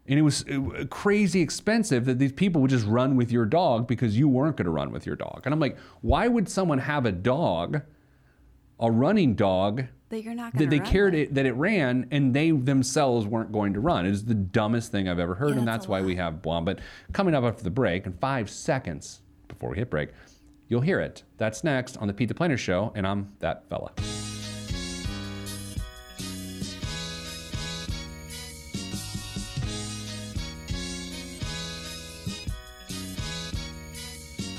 And 0.08 0.18
it 0.18 0.22
was 0.22 0.44
uh, 0.48 0.84
crazy 0.90 1.40
expensive 1.40 2.06
that 2.06 2.18
these 2.18 2.32
people 2.32 2.60
would 2.62 2.70
just 2.70 2.86
run 2.86 3.16
with 3.16 3.30
your 3.30 3.44
dog 3.44 3.86
because 3.86 4.18
you 4.18 4.28
weren't 4.28 4.56
going 4.56 4.64
to 4.64 4.72
run 4.72 4.90
with 4.90 5.06
your 5.06 5.14
dog. 5.14 5.42
And 5.44 5.52
I'm 5.52 5.60
like, 5.60 5.78
why 6.00 6.26
would 6.26 6.48
someone 6.48 6.78
have 6.78 7.06
a 7.06 7.12
dog 7.12 7.82
a 8.82 8.90
running 8.90 9.34
dog 9.34 9.84
That 10.10 10.22
you're 10.24 10.34
not 10.34 10.54
that 10.58 10.68
they 10.68 10.80
cared 10.80 11.14
it, 11.14 11.32
that 11.34 11.46
it 11.46 11.52
ran 11.52 12.08
and 12.10 12.34
they 12.34 12.50
themselves 12.50 13.26
weren't 13.26 13.52
going 13.52 13.72
to 13.74 13.80
run. 13.80 14.04
It 14.04 14.10
is 14.10 14.24
the 14.26 14.34
dumbest 14.34 14.90
thing 14.92 15.08
I've 15.08 15.18
ever 15.18 15.34
heard, 15.36 15.50
Yeah, 15.52 15.58
and 15.60 15.66
that's 15.68 15.78
that's 15.84 15.88
why 15.88 16.00
lot. 16.00 16.06
we 16.06 16.16
have 16.16 16.42
Blonde. 16.42 16.66
But 16.66 16.80
coming 17.12 17.34
up 17.34 17.44
after 17.44 17.62
the 17.62 17.70
break, 17.70 18.04
in 18.04 18.12
five 18.14 18.50
seconds 18.50 19.22
before 19.48 19.70
we 19.70 19.78
hit 19.78 19.88
break, 19.88 20.10
you'll 20.68 20.80
hear 20.82 21.00
it. 21.00 21.22
That's 21.38 21.64
next 21.64 21.96
on 21.96 22.08
the 22.08 22.12
Pete 22.12 22.28
the 22.28 22.34
Planner 22.34 22.58
Show, 22.58 22.92
and 22.94 23.06
I'm 23.06 23.32
that 23.38 23.68
fella. 23.70 23.92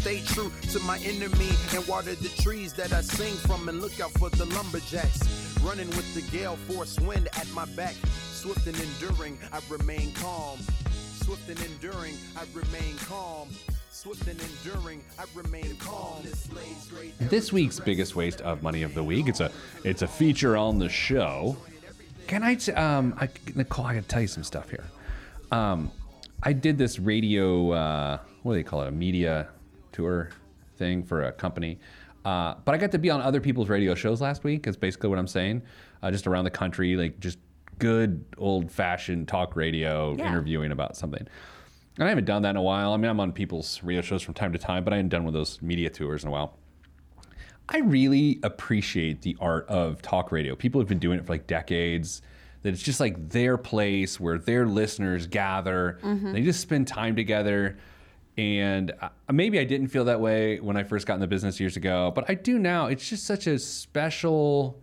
Stay 0.00 0.20
true 0.20 0.52
to 0.70 0.78
my 0.86 0.96
enemy 0.98 1.50
and 1.74 1.86
water 1.88 2.14
the 2.14 2.28
trees 2.40 2.72
that 2.74 2.92
I 2.92 3.00
sing 3.00 3.34
from 3.34 3.68
and 3.68 3.80
look 3.80 3.98
out 4.00 4.12
for 4.12 4.30
the 4.30 4.44
lumberjacks. 4.44 5.58
Running 5.60 5.88
with 5.88 6.14
the 6.14 6.22
gale 6.36 6.54
force 6.54 7.00
wind 7.00 7.28
at 7.36 7.50
my 7.52 7.64
back. 7.74 7.96
Swift 8.30 8.64
and 8.68 8.78
enduring, 8.78 9.38
I 9.52 9.58
remain 9.68 10.12
calm. 10.12 10.60
Swift 11.24 11.48
and 11.48 11.60
enduring, 11.62 12.14
I 12.36 12.44
remain 12.54 12.96
calm. 12.98 13.48
Swift 13.90 14.28
and 14.28 14.40
enduring, 14.40 15.02
I 15.18 15.24
remain 15.34 15.76
calm. 15.78 16.22
This 17.18 17.52
week's 17.52 17.80
biggest 17.80 18.14
waste 18.14 18.40
of 18.42 18.62
money 18.62 18.84
of 18.84 18.94
the 18.94 19.02
week. 19.02 19.26
It's 19.26 19.40
a 19.40 19.50
it's 19.82 20.02
a 20.02 20.08
feature 20.08 20.56
on 20.56 20.78
the 20.78 20.88
show. 20.88 21.56
Can 22.28 22.44
I 22.44 22.54
t- 22.54 22.70
um 22.72 23.14
I, 23.20 23.28
Nicole? 23.56 23.84
I 23.86 23.94
gotta 23.94 24.06
tell 24.06 24.22
you 24.22 24.28
some 24.28 24.44
stuff 24.44 24.70
here. 24.70 24.84
Um, 25.50 25.90
I 26.40 26.52
did 26.52 26.78
this 26.78 27.00
radio 27.00 27.72
uh, 27.72 28.18
what 28.44 28.52
do 28.52 28.58
they 28.58 28.62
call 28.62 28.82
it? 28.82 28.88
A 28.88 28.92
media 28.92 29.48
tour 29.92 30.30
thing 30.76 31.02
for 31.02 31.22
a 31.24 31.32
company. 31.32 31.78
Uh, 32.24 32.54
but 32.64 32.74
I 32.74 32.78
got 32.78 32.90
to 32.92 32.98
be 32.98 33.10
on 33.10 33.20
other 33.20 33.40
people's 33.40 33.68
radio 33.68 33.94
shows 33.94 34.20
last 34.20 34.44
week. 34.44 34.66
Is 34.66 34.76
basically 34.76 35.08
what 35.08 35.18
I'm 35.18 35.26
saying. 35.26 35.62
Uh, 36.02 36.10
just 36.10 36.26
around 36.26 36.44
the 36.44 36.50
country, 36.50 36.96
like 36.96 37.18
just 37.20 37.38
good 37.78 38.24
old 38.38 38.70
fashioned 38.70 39.28
talk 39.28 39.56
radio 39.56 40.14
Yeah. 40.16 40.28
interviewing 40.28 40.72
about 40.72 40.96
something. 40.96 41.26
And 41.96 42.04
I 42.06 42.08
haven't 42.10 42.26
done 42.26 42.42
that 42.42 42.50
in 42.50 42.56
a 42.56 42.62
while. 42.62 42.92
I 42.92 42.96
mean, 42.96 43.10
I'm 43.10 43.18
on 43.20 43.32
people's 43.32 43.82
radio 43.82 44.02
shows 44.02 44.22
from 44.22 44.34
time 44.34 44.52
to 44.52 44.58
time, 44.58 44.84
but 44.84 44.92
I 44.92 44.96
hadn't 44.96 45.08
done 45.08 45.22
one 45.24 45.28
of 45.28 45.38
those 45.38 45.60
media 45.62 45.90
tours 45.90 46.22
in 46.22 46.28
a 46.28 46.32
while. 46.32 46.54
I 47.68 47.78
really 47.80 48.38
appreciate 48.42 49.22
the 49.22 49.36
art 49.40 49.66
of 49.68 50.00
talk 50.00 50.32
radio. 50.32 50.54
People 50.56 50.80
have 50.80 50.88
been 50.88 50.98
doing 50.98 51.18
it 51.18 51.26
for 51.26 51.32
like 51.32 51.46
decades. 51.46 52.22
That 52.62 52.70
it's 52.70 52.82
just 52.82 52.98
like 52.98 53.28
their 53.30 53.56
place 53.56 54.18
where 54.18 54.38
their 54.38 54.66
listeners 54.66 55.26
gather. 55.26 55.98
They 56.02 56.42
just 56.42 56.60
spend 56.60 56.88
time 56.88 57.14
together. 57.14 57.78
And 58.38 58.92
uh, 59.00 59.08
maybe 59.32 59.58
I 59.58 59.64
didn't 59.64 59.88
feel 59.88 60.04
that 60.04 60.20
way 60.20 60.60
when 60.60 60.76
I 60.76 60.84
first 60.84 61.06
got 61.08 61.14
in 61.14 61.20
the 61.20 61.26
business 61.26 61.58
years 61.58 61.76
ago, 61.76 62.12
but 62.14 62.30
I 62.30 62.34
do 62.34 62.56
now. 62.58 62.86
It's 62.86 63.08
just 63.08 63.26
such 63.26 63.48
a 63.48 63.58
special, 63.58 64.80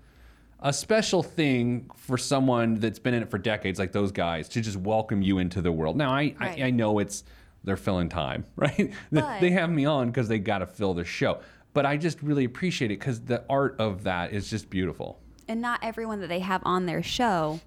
a 0.60 0.74
special 0.74 1.24
thing 1.24 1.90
for 1.96 2.18
someone 2.18 2.76
that's 2.76 3.00
been 3.00 3.14
in 3.14 3.24
it 3.24 3.32
for 3.32 3.38
decades, 3.38 3.80
like 3.80 3.94
those 3.94 4.12
guys, 4.12 4.50
to 4.50 4.62
just 4.62 4.76
welcome 4.76 5.22
you 5.22 5.38
into 5.38 5.62
the 5.62 5.72
world. 5.72 5.96
Now 5.96 6.12
I, 6.12 6.36
Right. 6.38 6.60
I, 6.62 6.64
I 6.66 6.70
know 6.72 7.00
it's 7.00 7.24
they're 7.64 7.78
filling 7.78 8.10
time, 8.10 8.44
right? 8.58 8.92
But- 9.10 9.40
they 9.40 9.52
have 9.52 9.70
me 9.72 9.86
on 9.86 10.08
because 10.08 10.28
they 10.28 10.38
got 10.40 10.58
to 10.60 10.66
fill 10.68 10.94
their 10.94 11.06
show. 11.06 11.40
But 11.74 11.86
I 11.86 11.96
just 11.96 12.22
really 12.22 12.44
appreciate 12.44 12.92
it 12.92 13.00
because 13.00 13.22
the 13.22 13.44
art 13.50 13.78
of 13.80 14.04
that 14.04 14.34
is 14.34 14.50
just 14.50 14.70
beautiful. 14.70 15.20
And 15.48 15.62
not 15.62 15.80
everyone 15.82 16.20
that 16.22 16.28
they 16.28 16.40
have 16.40 16.62
on 16.66 16.86
their 16.88 17.04
show 17.04 17.60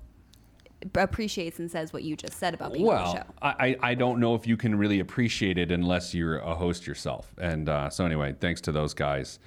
appreciates 0.94 1.58
and 1.58 1.70
says 1.70 1.92
what 1.92 2.02
you 2.04 2.16
just 2.16 2.34
said 2.38 2.54
about 2.54 2.72
being 2.72 2.88
on 2.88 3.04
the 3.04 3.12
show. 3.20 3.24
I, 3.42 3.48
I 3.82 3.90
I 3.90 3.94
don't 3.94 4.20
know 4.20 4.34
if 4.34 4.46
you 4.46 4.56
can 4.56 4.74
really 4.76 5.00
appreciate 5.00 5.58
it 5.58 5.70
unless 5.72 6.14
you're 6.14 6.38
a 6.38 6.54
host 6.54 6.86
yourself. 6.86 7.32
And 7.38 7.68
uh, 7.68 7.90
so 7.90 8.04
anyway, 8.06 8.34
thanks 8.40 8.60
to 8.62 8.72
those 8.72 8.94
guys. 8.94 9.38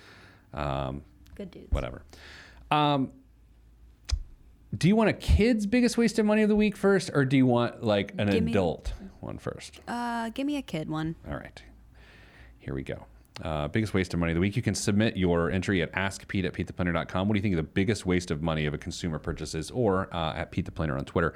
Um, 0.53 1.03
Good 1.35 1.51
dudes. 1.51 1.71
whatever. 1.71 2.03
Um, 2.69 3.11
do 4.77 4.87
you 4.87 4.95
want 4.95 5.09
a 5.09 5.13
kid's 5.13 5.65
biggest 5.65 5.97
waste 5.97 6.17
of 6.19 6.25
money 6.25 6.43
of 6.43 6.49
the 6.49 6.55
week 6.55 6.77
first, 6.77 7.09
or 7.13 7.25
do 7.25 7.35
you 7.37 7.45
want 7.45 7.83
like 7.83 8.13
an 8.17 8.29
Give 8.29 8.43
me- 8.43 8.51
adult 8.51 8.93
one 9.19 9.37
first? 9.37 9.79
Uh, 9.87 10.29
give 10.29 10.45
me 10.47 10.57
a 10.57 10.61
kid 10.61 10.89
one. 10.89 11.15
All 11.29 11.35
right. 11.35 11.61
Here 12.59 12.73
we 12.73 12.83
go. 12.83 13.05
Uh, 13.41 13.67
biggest 13.67 13.93
waste 13.93 14.13
of 14.13 14.19
money 14.19 14.31
of 14.31 14.35
the 14.35 14.41
week. 14.41 14.55
You 14.55 14.61
can 14.61 14.75
submit 14.75 15.17
your 15.17 15.49
entry 15.49 15.81
at 15.81 15.91
askpete 15.93 16.45
at 16.45 16.53
petetheplanner.com. 16.53 17.27
What 17.27 17.33
do 17.33 17.37
you 17.39 17.41
think 17.41 17.55
the 17.55 17.63
biggest 17.63 18.05
waste 18.05 18.29
of 18.29 18.41
money 18.41 18.65
of 18.65 18.73
a 18.73 18.77
consumer 18.77 19.17
purchases? 19.17 19.71
Or 19.71 20.13
uh, 20.13 20.33
at 20.35 20.51
Pete 20.51 20.65
the 20.65 20.71
Planner 20.71 20.97
on 20.97 21.05
Twitter. 21.05 21.33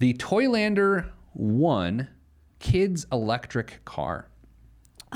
The 0.00 0.14
Toylander 0.14 1.10
1 1.34 2.08
kids 2.58 3.06
electric 3.12 3.84
car. 3.84 4.28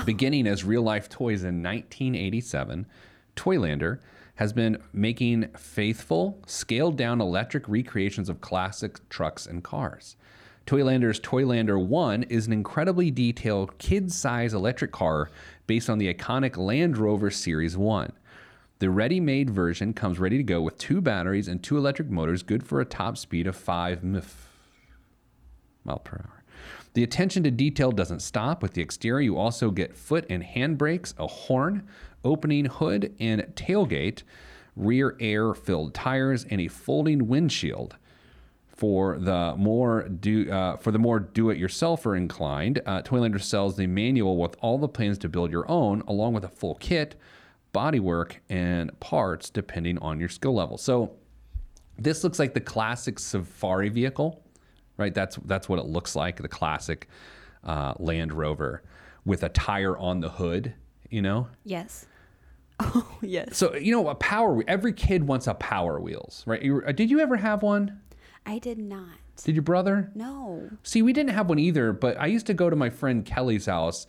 Beginning 0.05 0.47
as 0.47 0.63
real 0.63 0.81
life 0.81 1.09
toys 1.09 1.43
in 1.43 1.61
1987, 1.61 2.87
Toylander 3.35 3.99
has 4.35 4.51
been 4.51 4.81
making 4.91 5.47
faithful, 5.57 6.41
scaled 6.47 6.97
down 6.97 7.21
electric 7.21 7.67
recreations 7.67 8.29
of 8.29 8.41
classic 8.41 9.07
trucks 9.09 9.45
and 9.45 9.63
cars. 9.63 10.15
Toylander's 10.65 11.19
Toylander 11.19 11.83
1 11.83 12.23
is 12.23 12.47
an 12.47 12.53
incredibly 12.53 13.11
detailed 13.11 13.77
kid 13.77 14.11
size 14.11 14.53
electric 14.53 14.91
car 14.91 15.29
based 15.67 15.89
on 15.89 15.97
the 15.97 16.13
iconic 16.13 16.57
Land 16.57 16.97
Rover 16.97 17.29
Series 17.31 17.77
1. 17.77 18.11
The 18.79 18.89
ready 18.89 19.19
made 19.19 19.49
version 19.49 19.93
comes 19.93 20.19
ready 20.19 20.37
to 20.37 20.43
go 20.43 20.61
with 20.61 20.77
two 20.77 20.99
batteries 20.99 21.47
and 21.47 21.63
two 21.63 21.77
electric 21.77 22.09
motors, 22.09 22.43
good 22.43 22.65
for 22.65 22.81
a 22.81 22.85
top 22.85 23.17
speed 23.17 23.47
of 23.47 23.55
5 23.55 24.01
mf 24.01 24.25
mile 25.85 25.99
per 25.99 26.17
hour. 26.17 26.43
The 26.93 27.03
attention 27.03 27.43
to 27.43 27.51
detail 27.51 27.91
doesn't 27.91 28.21
stop. 28.21 28.61
With 28.61 28.73
the 28.73 28.81
exterior, 28.81 29.21
you 29.21 29.37
also 29.37 29.71
get 29.71 29.95
foot 29.95 30.25
and 30.29 30.43
hand 30.43 30.77
brakes, 30.77 31.13
a 31.17 31.27
horn, 31.27 31.87
opening 32.23 32.65
hood 32.65 33.15
and 33.19 33.41
tailgate, 33.55 34.23
rear 34.75 35.15
air 35.19 35.53
filled 35.53 35.93
tires, 35.93 36.45
and 36.49 36.61
a 36.61 36.67
folding 36.67 37.27
windshield. 37.27 37.95
For 38.73 39.19
the 39.19 39.53
more 39.55 40.07
do 40.09 40.51
uh, 40.51 40.77
for 40.77 40.91
the 40.91 40.97
more 40.97 41.19
do-it-yourselfer 41.19 42.17
inclined, 42.17 42.81
uh, 42.87 43.03
Toylander 43.03 43.41
sells 43.41 43.77
the 43.77 43.85
manual 43.85 44.37
with 44.37 44.55
all 44.61 44.79
the 44.79 44.87
plans 44.87 45.19
to 45.19 45.29
build 45.29 45.51
your 45.51 45.69
own, 45.69 46.01
along 46.07 46.33
with 46.33 46.43
a 46.43 46.49
full 46.49 46.75
kit, 46.75 47.15
bodywork, 47.71 48.37
and 48.49 48.99
parts 48.99 49.51
depending 49.51 49.99
on 49.99 50.19
your 50.19 50.29
skill 50.29 50.55
level. 50.55 50.79
So 50.79 51.11
this 51.99 52.23
looks 52.23 52.39
like 52.39 52.55
the 52.55 52.61
classic 52.61 53.19
safari 53.19 53.89
vehicle, 53.89 54.43
right? 54.97 55.13
That's 55.13 55.35
that's 55.45 55.69
what 55.69 55.77
it 55.77 55.85
looks 55.85 56.15
like, 56.15 56.37
the 56.37 56.47
classic 56.47 57.07
uh, 57.63 57.93
Land 57.99 58.33
Rover 58.33 58.81
with 59.23 59.43
a 59.43 59.49
tire 59.49 59.95
on 59.97 60.19
the 60.19 60.29
hood, 60.29 60.73
you 61.09 61.21
know. 61.21 61.47
Yes. 61.63 62.07
Oh, 62.79 63.17
yes. 63.21 63.55
So 63.55 63.75
you 63.75 63.91
know, 63.91 64.09
a 64.09 64.15
power. 64.15 64.61
Every 64.67 64.93
kid 64.93 65.25
wants 65.25 65.45
a 65.47 65.53
Power 65.53 66.01
Wheels, 66.01 66.43
right? 66.47 66.61
You, 66.61 66.81
did 66.91 67.09
you 67.11 67.19
ever 67.19 67.37
have 67.37 67.61
one? 67.61 68.01
I 68.45 68.59
did 68.59 68.77
not. 68.77 69.17
Did 69.43 69.55
your 69.55 69.63
brother? 69.63 70.11
No. 70.15 70.69
See, 70.83 71.01
we 71.01 71.13
didn't 71.13 71.31
have 71.31 71.49
one 71.49 71.59
either, 71.59 71.93
but 71.93 72.19
I 72.19 72.27
used 72.27 72.45
to 72.47 72.53
go 72.53 72.69
to 72.69 72.75
my 72.75 72.89
friend 72.89 73.25
Kelly's 73.25 73.65
house. 73.65 74.05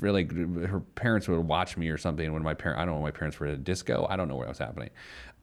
Really, 0.00 0.24
her 0.66 0.80
parents 0.94 1.28
would 1.28 1.38
watch 1.40 1.76
me 1.76 1.88
or 1.88 1.96
something 1.96 2.32
when 2.32 2.42
my 2.42 2.54
parent 2.54 2.78
I 2.78 2.84
don't 2.84 2.94
know 2.94 3.00
when 3.00 3.12
my 3.12 3.16
parents 3.16 3.40
were 3.40 3.46
at 3.46 3.54
a 3.54 3.58
disco. 3.58 4.06
I 4.10 4.16
don't 4.16 4.28
know 4.28 4.36
what 4.36 4.48
was 4.48 4.58
happening. 4.58 4.90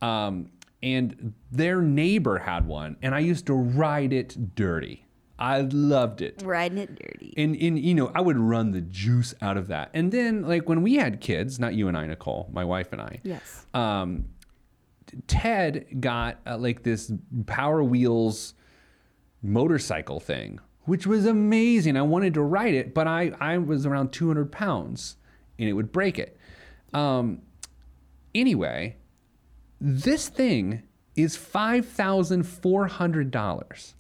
Um, 0.02 0.50
and 0.84 1.34
their 1.52 1.82
neighbor 1.82 2.38
had 2.38 2.68
one, 2.68 2.98
and 3.02 3.16
I 3.16 3.20
used 3.20 3.48
to 3.48 3.54
ride 3.54 4.14
it 4.14 4.56
dirty. 4.56 5.06
I 5.40 5.62
loved 5.62 6.22
it. 6.22 6.42
Riding 6.46 6.78
it 6.78 6.96
dirty. 7.00 7.34
And, 7.36 7.56
and 7.56 7.80
you 7.80 7.96
know, 7.96 8.12
I 8.14 8.22
would 8.22 8.38
run 8.38 8.72
the 8.72 8.82
juice 8.82 9.34
out 9.42 9.58
of 9.58 9.68
that. 9.68 9.90
And 9.94 10.12
then 10.12 10.44
like 10.44 10.70
when 10.70 10.84
we 10.84 10.96
had 10.96 11.22
kids, 11.22 11.60
not 11.60 11.74
you 11.74 11.88
and 11.88 11.98
I, 11.98 12.06
Nicole, 12.06 12.50
my 12.54 12.64
wife 12.64 12.94
and 12.94 13.02
I. 13.02 13.20
Yes. 13.24 13.66
Um, 13.74 14.26
Ted 15.28 15.86
got 16.00 16.40
uh, 16.46 16.58
like 16.58 16.84
this 16.84 17.12
Power 17.46 17.84
Wheels 17.84 18.54
motorcycle 19.42 20.20
thing, 20.20 20.60
which 20.84 21.08
was 21.08 21.26
amazing. 21.26 21.98
I 21.98 22.02
wanted 22.02 22.34
to 22.36 22.42
ride 22.42 22.74
it, 22.74 22.94
but 22.94 23.08
I, 23.08 23.32
I 23.40 23.58
was 23.58 23.86
around 23.86 24.12
200 24.12 24.52
pounds 24.52 25.16
and 25.60 25.70
it 25.70 25.74
would 25.74 25.92
break 25.92 26.18
it. 26.18 26.38
Um, 26.94 27.42
anyway, 28.34 28.96
this 29.80 30.30
thing 30.30 30.82
is 31.16 31.38
$5,400. 31.38 33.94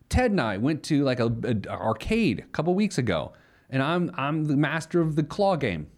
Ted 0.08 0.30
and 0.30 0.40
I 0.40 0.56
went 0.56 0.82
to 0.84 1.04
like 1.04 1.20
a, 1.20 1.26
a 1.44 1.68
arcade 1.68 2.40
a 2.40 2.46
couple 2.46 2.74
weeks 2.74 2.98
ago, 2.98 3.32
and 3.70 3.82
I'm 3.82 4.10
I'm 4.16 4.46
the 4.46 4.56
master 4.56 5.00
of 5.00 5.14
the 5.14 5.22
claw 5.22 5.56
game. 5.56 5.88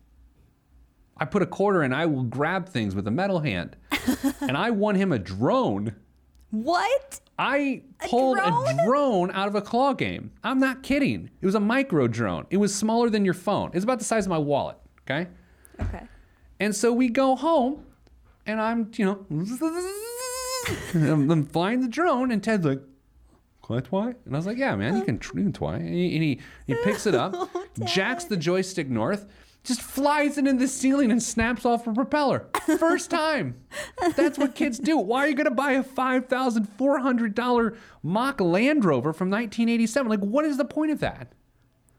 I 1.21 1.27
put 1.27 1.43
a 1.43 1.47
quarter 1.47 1.83
in, 1.83 1.93
I 1.93 2.07
will 2.07 2.25
grab 2.25 2.69
things 2.69 2.95
with 2.95 3.07
a 3.07 3.11
metal 3.11 3.41
hand, 3.41 3.77
and 4.41 4.57
I 4.57 4.71
won 4.71 4.95
him 4.95 5.13
a 5.13 5.19
drone. 5.19 5.95
What? 6.51 7.21
I 7.39 7.83
pulled 8.09 8.39
a 8.39 8.51
drone? 8.51 8.87
drone? 8.87 9.31
out 9.33 9.47
of 9.47 9.55
a 9.55 9.61
claw 9.61 9.93
game. 9.93 10.33
I'm 10.43 10.59
not 10.59 10.83
kidding. 10.83 11.31
It 11.41 11.47
was 11.47 11.55
a 11.55 11.61
micro 11.61 12.09
drone. 12.09 12.47
It 12.51 12.57
was 12.57 12.75
smaller 12.75 13.11
than 13.11 13.25
your 13.25 13.35
phone. 13.35 13.71
It's 13.75 13.85
about 13.85 13.99
the 13.99 14.05
size 14.05 14.25
of 14.25 14.31
my 14.31 14.39
wallet. 14.39 14.79
Okay. 15.03 15.29
Okay. 15.81 16.03
And 16.59 16.75
so 16.75 16.93
we 16.93 17.09
go 17.09 17.37
home, 17.37 17.85
and 18.47 18.61
I'm, 18.61 18.91
you 18.97 19.05
know, 19.05 19.27
I'm, 20.95 21.31
I'm 21.31 21.47
flying 21.47 21.81
the 21.81 21.89
drone, 21.89 22.31
and 22.31 22.43
Ted's 22.43 22.67
like, 22.67 22.81
"Can 23.63 23.77
I 23.77 23.81
twy?" 23.81 24.15
And 24.25 24.35
I 24.35 24.39
was 24.39 24.47
like, 24.47 24.59
"Yeah, 24.59 24.77
man, 24.77 24.97
you 24.97 25.05
can, 25.05 25.15
you 25.35 25.45
can 25.45 25.53
twy." 25.53 25.77
And 25.77 25.95
he, 25.95 26.15
and 26.15 26.23
he 26.23 26.41
he 26.67 26.75
picks 26.85 27.07
it 27.07 27.15
up, 27.15 27.33
oh, 27.37 27.67
jacks 27.85 28.25
the 28.25 28.37
joystick 28.37 28.91
north, 28.91 29.27
just 29.63 29.83
flies 29.83 30.39
into 30.39 30.55
the 30.55 30.67
ceiling, 30.69 31.11
and 31.11 31.23
snaps 31.23 31.65
off 31.67 31.87
a 31.87 31.93
propeller. 31.93 32.49
First 32.79 33.11
time. 33.21 33.61
That's 34.17 34.39
what 34.39 34.55
kids 34.55 34.79
do. 34.79 34.97
Why 34.97 35.25
are 35.25 35.29
you 35.29 35.35
gonna 35.35 35.51
buy 35.51 35.73
a 35.73 35.83
five 35.83 36.27
thousand 36.27 36.65
four 36.79 36.99
hundred 37.01 37.35
dollar 37.35 37.77
mock 38.03 38.41
Land 38.41 38.85
Rover 38.85 39.13
from 39.13 39.29
1987? 39.31 40.09
Like, 40.09 40.21
what 40.21 40.45
is 40.45 40.57
the 40.57 40.65
point 40.65 40.91
of 40.93 41.01
that? 41.01 41.33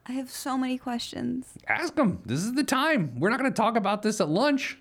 I 0.08 0.14
have 0.14 0.32
so 0.32 0.58
many 0.58 0.78
questions. 0.80 1.48
Ask 1.68 1.96
them. 1.96 2.22
This 2.26 2.40
is 2.40 2.54
the 2.54 2.64
time. 2.64 3.20
We're 3.20 3.30
not 3.30 3.38
gonna 3.40 3.52
talk 3.52 3.76
about 3.76 4.02
this 4.02 4.20
at 4.20 4.28
lunch. 4.30 4.80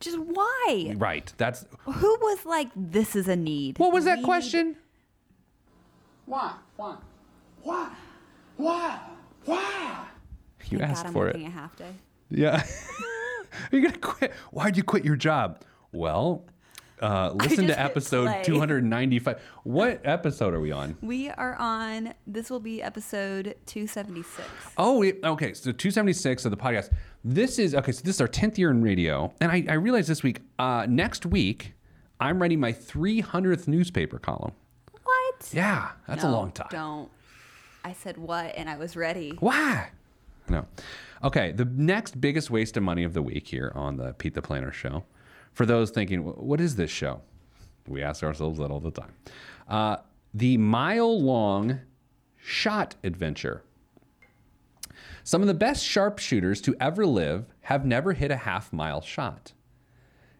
Just 0.00 0.18
why? 0.18 0.94
Right. 0.96 1.32
That's 1.38 1.66
Who 1.86 2.16
was 2.20 2.46
like, 2.46 2.68
this 2.76 3.16
is 3.16 3.26
a 3.26 3.34
need? 3.34 3.80
what 3.80 3.92
was 3.92 4.04
that 4.04 4.18
We 4.18 4.24
question? 4.24 4.76
Why? 6.26 6.52
Why? 6.76 6.96
Why? 7.62 7.90
Why? 8.56 9.00
Why? 9.44 10.04
You 10.70 10.78
Thank 10.78 10.90
asked 10.90 11.02
God 11.02 11.06
I'm 11.08 11.12
for 11.12 11.18
working 11.26 11.42
it. 11.42 11.48
a 11.48 11.50
half 11.50 11.76
day. 11.76 11.92
Yeah. 12.30 12.62
Are 12.62 12.64
You're 13.72 13.82
gonna 13.82 13.98
quit. 13.98 14.32
Why'd 14.52 14.76
you 14.76 14.82
quit 14.82 15.04
your 15.04 15.16
job? 15.16 15.62
Well, 15.92 16.44
uh, 17.00 17.30
listen 17.32 17.66
to 17.68 17.80
episode 17.80 18.26
play. 18.26 18.42
295. 18.44 19.40
What 19.64 20.00
episode 20.04 20.52
are 20.54 20.60
we 20.60 20.72
on? 20.72 20.96
We 21.00 21.30
are 21.30 21.54
on, 21.54 22.12
this 22.26 22.50
will 22.50 22.60
be 22.60 22.82
episode 22.82 23.54
276. 23.66 24.46
Oh, 24.76 25.02
it- 25.02 25.18
okay. 25.24 25.54
So 25.54 25.72
276 25.72 26.44
of 26.44 26.50
the 26.50 26.56
podcast. 26.56 26.90
This 27.24 27.58
is 27.58 27.74
okay. 27.74 27.92
So 27.92 28.02
this 28.04 28.16
is 28.16 28.20
our 28.20 28.28
10th 28.28 28.58
year 28.58 28.70
in 28.70 28.82
radio, 28.82 29.32
and 29.40 29.50
I, 29.50 29.64
I 29.68 29.74
realized 29.74 30.08
this 30.08 30.22
week. 30.22 30.40
Uh, 30.58 30.86
next 30.88 31.24
week, 31.24 31.74
I'm 32.20 32.40
writing 32.40 32.60
my 32.60 32.72
300th 32.72 33.68
newspaper 33.68 34.18
column. 34.18 34.52
What? 35.04 35.50
Yeah, 35.52 35.90
that's 36.06 36.24
a 36.24 36.30
long 36.30 36.50
time. 36.52 36.68
Don't. 36.70 37.10
I 37.84 37.92
said 37.92 38.18
what, 38.18 38.54
and 38.56 38.68
I 38.68 38.76
was 38.76 38.96
ready. 38.96 39.36
Why? 39.40 39.88
No. 40.48 40.66
Okay, 41.22 41.52
the 41.52 41.64
next 41.64 42.20
biggest 42.20 42.50
waste 42.50 42.76
of 42.76 42.82
money 42.82 43.04
of 43.04 43.12
the 43.12 43.22
week 43.22 43.48
here 43.48 43.72
on 43.74 43.96
the 43.96 44.12
Pete 44.14 44.34
the 44.34 44.42
Planner 44.42 44.72
show. 44.72 45.04
For 45.52 45.66
those 45.66 45.90
thinking, 45.90 46.20
what 46.20 46.60
is 46.60 46.76
this 46.76 46.90
show? 46.90 47.22
We 47.86 48.02
ask 48.02 48.22
ourselves 48.22 48.58
that 48.58 48.70
all 48.70 48.80
the 48.80 48.90
time. 48.90 49.14
Uh, 49.66 49.96
the 50.32 50.56
mile 50.58 51.20
long 51.20 51.80
shot 52.36 52.94
adventure. 53.02 53.62
Some 55.24 55.42
of 55.42 55.48
the 55.48 55.54
best 55.54 55.84
sharpshooters 55.84 56.60
to 56.62 56.76
ever 56.80 57.04
live 57.04 57.46
have 57.62 57.84
never 57.84 58.12
hit 58.12 58.30
a 58.30 58.36
half 58.36 58.72
mile 58.72 59.00
shot. 59.00 59.52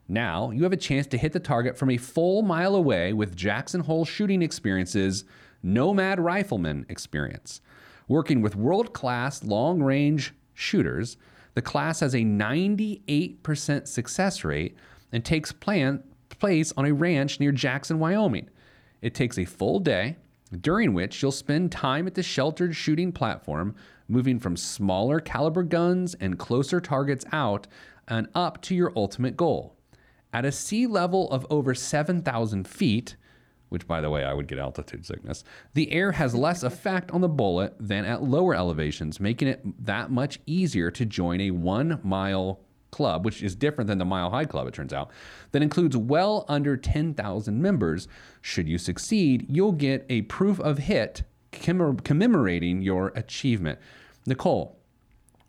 Now 0.07 0.51
you 0.51 0.63
have 0.63 0.73
a 0.73 0.79
chance 0.79 1.07
to 1.09 1.19
hit 1.19 1.33
the 1.33 1.41
target 1.41 1.77
from 1.77 1.91
a 1.91 1.99
full 1.99 2.43
mile 2.43 2.75
away 2.75 3.13
with 3.13 3.37
Jackson 3.37 3.83
Hole 3.83 4.07
Shooting 4.07 4.41
Experience's 4.41 5.25
Nomad 5.63 6.19
Rifleman 6.21 6.87
experience. 6.89 7.61
Working 8.09 8.41
with 8.41 8.57
world 8.57 8.95
class 8.95 9.45
long 9.45 9.83
range 9.83 10.35
shooters, 10.55 11.19
the 11.55 11.63
class 11.63 12.01
has 12.01 12.15
a 12.15 12.19
98% 12.19 13.87
success 13.87 14.45
rate 14.45 14.77
and 15.13 15.25
takes 15.25 15.53
plan- 15.53 16.03
place 16.31 16.73
on 16.77 16.87
a 16.87 16.95
ranch 16.95 17.39
near 17.39 17.53
Jackson, 17.53 17.99
Wyoming. 17.99 18.49
It 19.03 19.15
takes 19.15 19.39
a 19.39 19.45
full 19.45 19.79
day, 19.79 20.17
during 20.61 20.95
which 20.95 21.21
you'll 21.21 21.33
spend 21.33 21.71
time 21.71 22.07
at 22.07 22.15
the 22.15 22.23
sheltered 22.23 22.75
shooting 22.75 23.13
platform, 23.13 23.75
moving 24.09 24.39
from 24.39 24.57
smaller 24.57 25.21
caliber 25.21 25.63
guns 25.63 26.15
and 26.15 26.39
closer 26.39 26.81
targets 26.81 27.27
out 27.33 27.67
and 28.09 28.29
up 28.35 28.63
to 28.63 28.75
your 28.75 28.93
ultimate 28.97 29.37
goal. 29.37 29.77
At 30.33 30.47
a 30.47 30.53
sea 30.53 30.87
level 30.87 31.31
of 31.31 31.47
over 31.51 31.75
7,000 31.75 32.67
feet, 32.67 33.17
which 33.69 33.87
by 33.87 34.01
the 34.01 34.11
way, 34.11 34.25
I 34.25 34.35
would 34.35 34.49
get 34.49 34.59
altitude 34.59 35.05
sickness, 35.05 35.45
the 35.75 35.93
air 35.93 36.13
has 36.13 36.35
less 36.35 36.63
effect 36.63 37.11
on 37.11 37.21
the 37.21 37.29
bullet 37.29 37.75
than 37.79 38.05
at 38.05 38.23
lower 38.23 38.55
elevations, 38.55 39.21
making 39.21 39.49
it 39.49 39.85
that 39.85 40.11
much 40.11 40.41
easier 40.47 40.91
to 40.91 41.05
join 41.05 41.41
a 41.41 41.51
one 41.51 42.01
mile 42.03 42.61
club, 42.91 43.25
which 43.25 43.43
is 43.43 43.55
different 43.55 43.89
than 43.89 43.99
the 43.99 44.05
Mile 44.05 44.31
High 44.31 44.45
Club, 44.45 44.67
it 44.67 44.75
turns 44.75 44.93
out, 44.93 45.11
that 45.53 45.63
includes 45.63 45.97
well 45.97 46.45
under 46.49 46.77
10,000 46.77 47.61
members. 47.61 48.09
Should 48.41 48.69
you 48.69 48.79
succeed, 48.79 49.47
you'll 49.49 49.73
get 49.73 50.07
a 50.09 50.23
proof 50.23 50.59
of 50.61 50.79
hit 50.79 51.23
commem- 51.53 52.03
commemorating 52.03 52.83
your 52.83 53.09
achievement. 53.09 53.79
Nicole, 54.27 54.79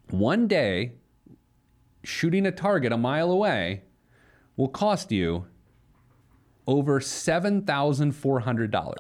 one 0.09 0.47
day 0.47 0.93
shooting 2.03 2.45
a 2.45 2.51
target 2.51 2.91
a 2.91 2.97
mile 2.97 3.32
away 3.32 3.84
will 4.55 4.70
cost 4.70 5.11
you 5.11 5.45
over 6.70 6.99
$7,400. 6.99 8.95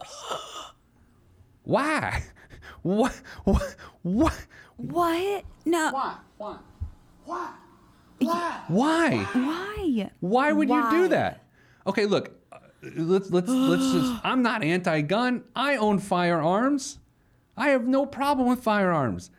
Why? 1.63 2.23
What? 2.81 3.13
What? 3.43 3.75
What? 4.01 4.47
What? 4.77 5.43
No. 5.65 5.91
Why? 5.91 6.15
Why? 6.37 6.57
Why? 7.25 7.51
Why? 8.19 8.63
Why? 8.69 9.27
Why? 9.33 10.09
Why 10.19 10.51
would 10.51 10.69
you 10.69 10.89
do 10.89 11.07
that? 11.09 11.43
Okay, 11.85 12.05
look. 12.05 12.31
uh, 12.51 12.57
Let's 12.81 13.29
let's 13.29 13.49
let's 13.49 13.91
just. 13.91 14.13
I'm 14.23 14.41
not 14.41 14.63
anti-gun. 14.63 15.43
I 15.55 15.75
own 15.75 15.99
firearms. 15.99 16.97
I 17.57 17.69
have 17.69 17.85
no 17.87 18.05
problem 18.05 18.47
with 18.47 18.63
firearms. 18.63 19.29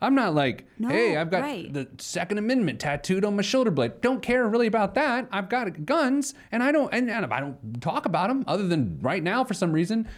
I'm 0.00 0.14
not 0.14 0.34
like, 0.34 0.66
No, 0.78 0.88
hey, 0.88 1.16
I've 1.16 1.30
got 1.30 1.42
right. 1.42 1.72
the 1.72 1.88
Second 1.98 2.38
Amendment 2.38 2.78
tattooed 2.78 3.24
on 3.24 3.34
my 3.34 3.42
shoulder 3.42 3.70
blade. 3.72 4.00
Don't 4.00 4.22
care 4.22 4.46
really 4.46 4.68
about 4.68 4.94
that. 4.94 5.28
I've 5.32 5.48
got 5.48 5.84
guns, 5.84 6.34
and 6.52 6.62
I 6.62 6.70
don't 6.70 6.92
and, 6.94 7.10
and 7.10 7.32
I 7.32 7.40
don't 7.40 7.80
talk 7.80 8.06
about 8.06 8.28
them 8.28 8.44
other 8.46 8.66
than 8.68 8.98
right 9.00 9.22
now 9.22 9.42
for 9.44 9.54
some 9.54 9.72
reason. 9.72 10.08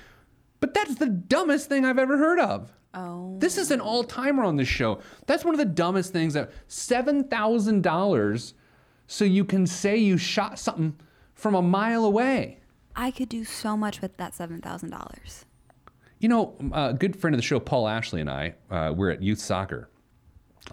But 0.60 0.74
that's 0.74 0.96
the 0.96 1.08
dumbest 1.08 1.68
thing 1.68 1.86
I've 1.86 1.98
ever 1.98 2.18
heard 2.18 2.38
of. 2.38 2.72
Oh. 2.92 3.36
This 3.38 3.56
is 3.56 3.70
an 3.70 3.80
all 3.80 4.04
timer 4.04 4.44
on 4.44 4.56
this 4.56 4.68
show. 4.68 5.00
That's 5.26 5.44
one 5.44 5.54
of 5.54 5.58
the 5.58 5.64
dumbest 5.64 6.12
things 6.12 6.34
that 6.34 6.50
$7,000 6.68 8.52
so 9.06 9.24
you 9.24 9.44
can 9.44 9.66
say 9.66 9.96
you 9.96 10.16
shot 10.18 10.58
something 10.58 10.98
from 11.34 11.54
a 11.54 11.62
mile 11.62 12.04
away. 12.04 12.58
I 12.94 13.10
could 13.10 13.28
do 13.28 13.44
so 13.44 13.76
much 13.76 14.02
with 14.02 14.16
that 14.18 14.32
$7,000. 14.32 15.44
You 16.20 16.28
know, 16.28 16.54
a 16.72 16.92
good 16.92 17.16
friend 17.16 17.34
of 17.34 17.38
the 17.38 17.42
show, 17.42 17.58
Paul 17.58 17.88
Ashley, 17.88 18.20
and 18.20 18.30
I, 18.30 18.54
uh, 18.70 18.92
we're 18.94 19.10
at 19.10 19.22
youth 19.22 19.38
soccer 19.40 19.88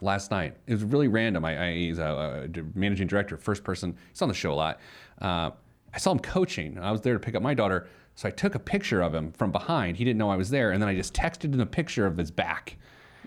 last 0.01 0.29
night. 0.29 0.55
It 0.67 0.73
was 0.73 0.83
really 0.83 1.07
random. 1.07 1.45
I, 1.45 1.67
I, 1.67 1.73
he's 1.73 1.99
a, 1.99 2.49
a 2.53 2.77
managing 2.77 3.07
director, 3.07 3.37
first 3.37 3.63
person. 3.63 3.95
He's 4.09 4.21
on 4.21 4.27
the 4.27 4.35
show 4.35 4.51
a 4.51 4.55
lot. 4.55 4.79
Uh, 5.21 5.51
I 5.93 5.99
saw 5.99 6.11
him 6.11 6.19
coaching. 6.19 6.77
I 6.77 6.91
was 6.91 7.01
there 7.01 7.13
to 7.13 7.19
pick 7.19 7.33
up 7.33 7.41
my 7.41 7.53
daughter, 7.53 7.87
so 8.15 8.27
I 8.27 8.31
took 8.31 8.55
a 8.55 8.59
picture 8.59 9.01
of 9.01 9.15
him 9.15 9.31
from 9.31 9.53
behind. 9.53 9.95
He 9.95 10.03
didn't 10.03 10.17
know 10.17 10.29
I 10.29 10.35
was 10.35 10.49
there, 10.49 10.71
and 10.71 10.81
then 10.81 10.89
I 10.89 10.95
just 10.95 11.13
texted 11.13 11.53
him 11.53 11.61
a 11.61 11.65
picture 11.65 12.05
of 12.05 12.17
his 12.17 12.29
back. 12.29 12.77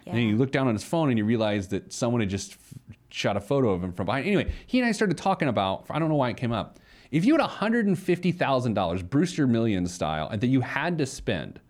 Yeah. 0.07 0.15
And 0.15 0.23
you 0.23 0.37
look 0.37 0.53
down 0.53 0.69
on 0.69 0.75
his 0.75 0.85
phone 0.85 1.09
and 1.09 1.19
you 1.19 1.25
realize 1.25 1.69
that 1.69 1.93
someone 1.93 2.21
had 2.21 2.31
just 2.31 2.53
f- 2.53 2.75
shot 3.11 3.37
a 3.37 3.41
photo 3.41 3.71
of 3.71 3.83
him 3.83 3.93
from 3.93 4.07
behind. 4.07 4.27
Anyway, 4.27 4.53
he 4.67 4.79
and 4.79 4.87
I 4.87 4.93
started 4.93 5.17
talking 5.17 5.49
about. 5.49 5.87
I 5.91 5.99
don't 5.99 6.09
know 6.09 6.17
why 6.17 6.31
it 6.31 6.37
came 6.37 6.53
up. 6.53 6.79
If 7.11 7.25
you 7.25 7.37
had 7.37 7.49
$150,000, 7.49 9.11
Brewster 9.11 9.47
Millions 9.47 9.93
style, 9.93 10.29
and 10.29 10.41
that 10.41 10.47
you 10.47 10.61
had 10.61 10.99
to 10.99 11.07
spend, 11.07 11.61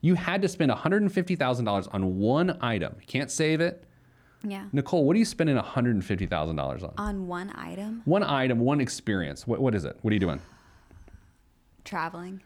you 0.00 0.14
had 0.14 0.42
to 0.42 0.48
spend 0.48 0.70
$150,000 0.70 1.88
on 1.94 2.18
one 2.18 2.58
item. 2.60 2.94
You 3.00 3.06
can't 3.06 3.30
save 3.30 3.60
it. 3.60 3.84
Yeah. 4.42 4.64
Nicole, 4.72 5.04
what 5.04 5.14
are 5.16 5.18
you 5.18 5.24
spending 5.26 5.56
$150,000 5.56 6.82
on? 6.82 6.92
On 6.96 7.26
one 7.26 7.50
item, 7.54 8.00
One 8.06 8.22
item, 8.22 8.58
one 8.60 8.80
experience. 8.80 9.46
What, 9.46 9.60
what 9.60 9.74
is 9.74 9.84
it? 9.84 9.98
What 10.02 10.10
are 10.10 10.14
you 10.14 10.20
doing? 10.20 10.40
traveling. 11.84 12.42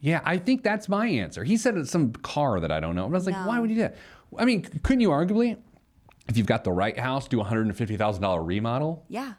Yeah, 0.00 0.20
I 0.24 0.36
think 0.36 0.62
that's 0.62 0.88
my 0.88 1.06
answer. 1.06 1.42
He 1.44 1.56
said 1.56 1.76
it's 1.76 1.90
some 1.90 2.12
car 2.12 2.60
that 2.60 2.70
I 2.70 2.78
don't 2.80 2.94
know. 2.94 3.04
I 3.04 3.08
was 3.08 3.26
like, 3.26 3.34
No. 3.34 3.46
why 3.48 3.58
would 3.58 3.70
you 3.70 3.76
do 3.76 3.82
that? 3.82 3.96
I 4.38 4.44
mean, 4.44 4.62
couldn't 4.62 5.00
you 5.00 5.08
arguably, 5.08 5.56
if 6.28 6.36
you've 6.36 6.46
got 6.46 6.64
the 6.64 6.72
right 6.72 6.96
house, 6.98 7.26
do 7.26 7.40
a 7.40 7.44
$150,000 7.44 8.46
remodel? 8.46 9.04
Yeah. 9.08 9.32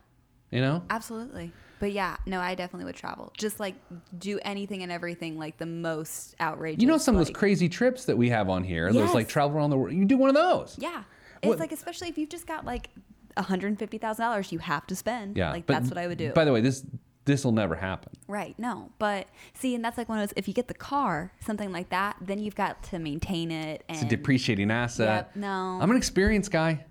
You 0.52 0.62
know? 0.62 0.84
Absolutely. 0.90 1.52
But 1.86 1.92
yeah, 1.92 2.18
no, 2.26 2.40
I 2.40 2.56
definitely 2.56 2.86
would 2.86 2.96
travel. 2.96 3.32
Just 3.38 3.60
like 3.60 3.76
do 4.18 4.40
anything 4.42 4.82
and 4.82 4.92
everything 4.92 5.38
like 5.38 5.60
the 5.60 5.68
most 5.68 6.34
outrageous. 6.42 6.82
You 6.82 6.88
know 6.88 6.98
some 6.98 7.14
of 7.14 7.20
those 7.20 7.28
like- 7.28 7.36
crazy 7.38 7.70
trips 7.70 8.06
that 8.06 8.18
we 8.18 8.30
have 8.30 8.50
on 8.50 8.64
here. 8.64 8.92
Those 8.92 9.14
like 9.14 9.28
travel 9.28 9.56
around 9.56 9.70
the 9.70 9.78
world. 9.78 9.94
You 9.94 10.04
do 10.06 10.18
one 10.18 10.30
of 10.30 10.36
those. 10.36 10.76
Yeah. 10.80 11.04
What- 11.44 11.52
It's 11.52 11.60
like 11.60 11.72
especially 11.72 12.10
if 12.10 12.18
you've 12.18 12.30
just 12.30 12.48
got 12.48 12.66
like 12.66 12.90
$150,000 13.38 14.52
you 14.52 14.58
have 14.58 14.88
to 14.88 14.96
spend. 14.96 15.38
Yeah. 15.38 15.52
Like 15.52 15.68
but 15.68 15.74
that's 15.74 15.90
what 15.90 16.00
I 16.00 16.08
would 16.08 16.18
do. 16.18 16.32
By 16.32 16.44
the 16.46 16.54
way, 16.54 16.62
this 16.62 16.84
this 17.26 17.46
will 17.46 17.52
never 17.52 17.76
happen. 17.76 18.14
Right. 18.28 18.58
No. 18.58 18.90
But 18.98 19.28
see, 19.54 19.76
and 19.76 19.86
that's 19.86 19.96
like 20.00 20.10
one 20.10 20.18
of 20.18 20.28
those 20.28 20.34
if 20.36 20.48
you 20.48 20.56
get 20.56 20.68
the 20.68 20.74
car, 20.74 21.34
something 21.40 21.72
like 21.72 21.90
that, 21.90 22.16
then 22.20 22.40
you've 22.40 22.56
got 22.56 22.82
to 22.86 22.98
maintain 22.98 23.52
it 23.52 23.84
and 23.88 23.98
It's 23.98 24.06
a 24.06 24.10
depreciating 24.10 24.72
asset. 24.72 25.30
Yep, 25.36 25.36
no. 25.36 25.78
I'm 25.80 25.92
an 25.92 25.98
experienced 25.98 26.50
guy. 26.50 26.84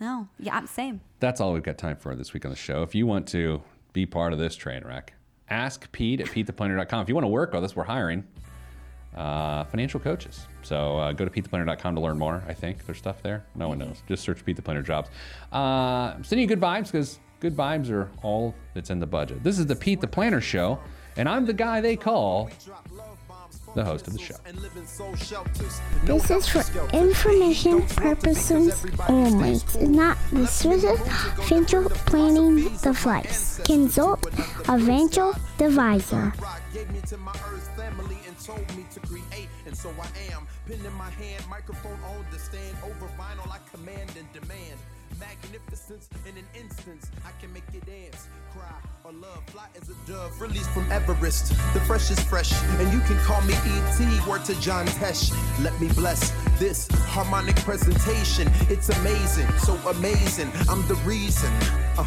No. 0.00 0.28
Yeah, 0.38 0.56
I'm 0.56 0.68
same. 0.68 1.00
That's 1.18 1.40
all 1.40 1.52
we've 1.52 1.64
got 1.64 1.76
time 1.76 1.96
for 1.96 2.14
this 2.14 2.32
week 2.32 2.44
on 2.44 2.52
the 2.52 2.56
show. 2.56 2.82
If 2.84 2.94
you 2.94 3.04
want 3.04 3.26
to 3.28 3.62
be 3.98 4.06
part 4.06 4.32
of 4.32 4.38
this 4.38 4.54
train 4.54 4.84
wreck, 4.84 5.12
ask 5.50 5.90
Pete 5.90 6.20
at 6.20 6.28
PeteThePlanner.com. 6.28 7.02
If 7.02 7.08
you 7.08 7.14
want 7.16 7.24
to 7.24 7.28
work 7.28 7.52
with 7.52 7.64
us, 7.64 7.74
we're 7.74 7.82
hiring 7.84 8.24
uh, 9.16 9.64
financial 9.64 9.98
coaches. 9.98 10.46
So 10.62 10.98
uh, 10.98 11.12
go 11.12 11.24
to 11.24 11.30
PeteThePlanner.com 11.30 11.96
to 11.96 12.00
learn 12.00 12.16
more. 12.16 12.44
I 12.46 12.54
think 12.54 12.86
there's 12.86 12.98
stuff 12.98 13.22
there. 13.22 13.44
No 13.56 13.68
one 13.68 13.78
knows. 13.78 14.02
Just 14.06 14.22
search 14.22 14.44
Pete 14.44 14.54
the 14.54 14.62
Planner 14.62 14.82
jobs. 14.82 15.08
Uh, 15.52 16.14
I'm 16.14 16.22
sending 16.22 16.48
you 16.48 16.54
good 16.54 16.60
vibes 16.60 16.84
because 16.92 17.18
good 17.40 17.56
vibes 17.56 17.90
are 17.90 18.08
all 18.22 18.54
that's 18.74 18.90
in 18.90 19.00
the 19.00 19.06
budget. 19.06 19.42
This 19.42 19.58
is 19.58 19.66
the 19.66 19.74
Pete 19.74 20.00
the 20.00 20.06
Planner 20.06 20.40
show, 20.40 20.78
and 21.16 21.28
I'm 21.28 21.44
the 21.44 21.52
guy 21.52 21.80
they 21.80 21.96
call 21.96 22.50
the 23.74 23.84
host 23.84 24.06
of 24.08 24.14
the 24.14 24.18
show. 24.18 24.34
This 26.04 26.30
is 26.30 26.48
for 26.48 26.64
information 26.92 27.82
purposes 27.82 28.84
only. 29.08 29.52
It's 29.52 29.76
not 29.76 30.18
the 30.32 30.46
Swiss 30.46 30.84
financial 31.48 31.88
planning 31.90 32.68
device. 32.82 33.60
Consult 33.64 34.26
a 34.26 34.42
financial 34.78 35.34
advisor. 35.60 36.32
So 39.74 39.90
I 39.90 40.32
am. 40.32 40.46
Pen 40.66 40.84
in 40.84 40.92
my 40.94 41.10
hand, 41.10 41.44
microphone 41.48 41.98
on 42.08 42.24
the 42.32 42.38
stand, 42.38 42.76
over 42.82 43.06
vinyl 43.16 43.48
I 43.48 43.58
command 43.70 44.10
and 44.18 44.32
demand. 44.32 44.78
Magnificence 45.18 46.08
in 46.26 46.36
an 46.36 46.46
instance, 46.54 47.10
I 47.24 47.30
can 47.40 47.52
make 47.52 47.64
you 47.72 47.80
dance, 47.80 48.28
cry, 48.52 48.64
or 49.04 49.12
love. 49.12 49.42
Fly 49.46 49.66
as 49.80 49.88
a 49.88 49.94
dove, 50.06 50.40
released 50.40 50.70
from 50.70 50.90
Everest. 50.92 51.48
The 51.72 51.80
fresh 51.80 52.10
is 52.10 52.20
fresh, 52.20 52.52
and 52.78 52.92
you 52.92 53.00
can 53.00 53.18
call 53.24 53.40
me 53.42 53.54
ET. 53.54 54.26
Word 54.26 54.44
to 54.46 54.60
John 54.60 54.86
Tesh. 54.86 55.32
Let 55.62 55.78
me 55.80 55.88
bless 55.88 56.30
this 56.58 56.88
harmonic 57.06 57.56
presentation. 57.56 58.50
It's 58.68 58.90
amazing, 58.90 59.48
so 59.58 59.74
amazing. 59.88 60.50
I'm 60.68 60.86
the 60.88 60.96
reason. 61.06 61.52
Uh, 61.96 62.06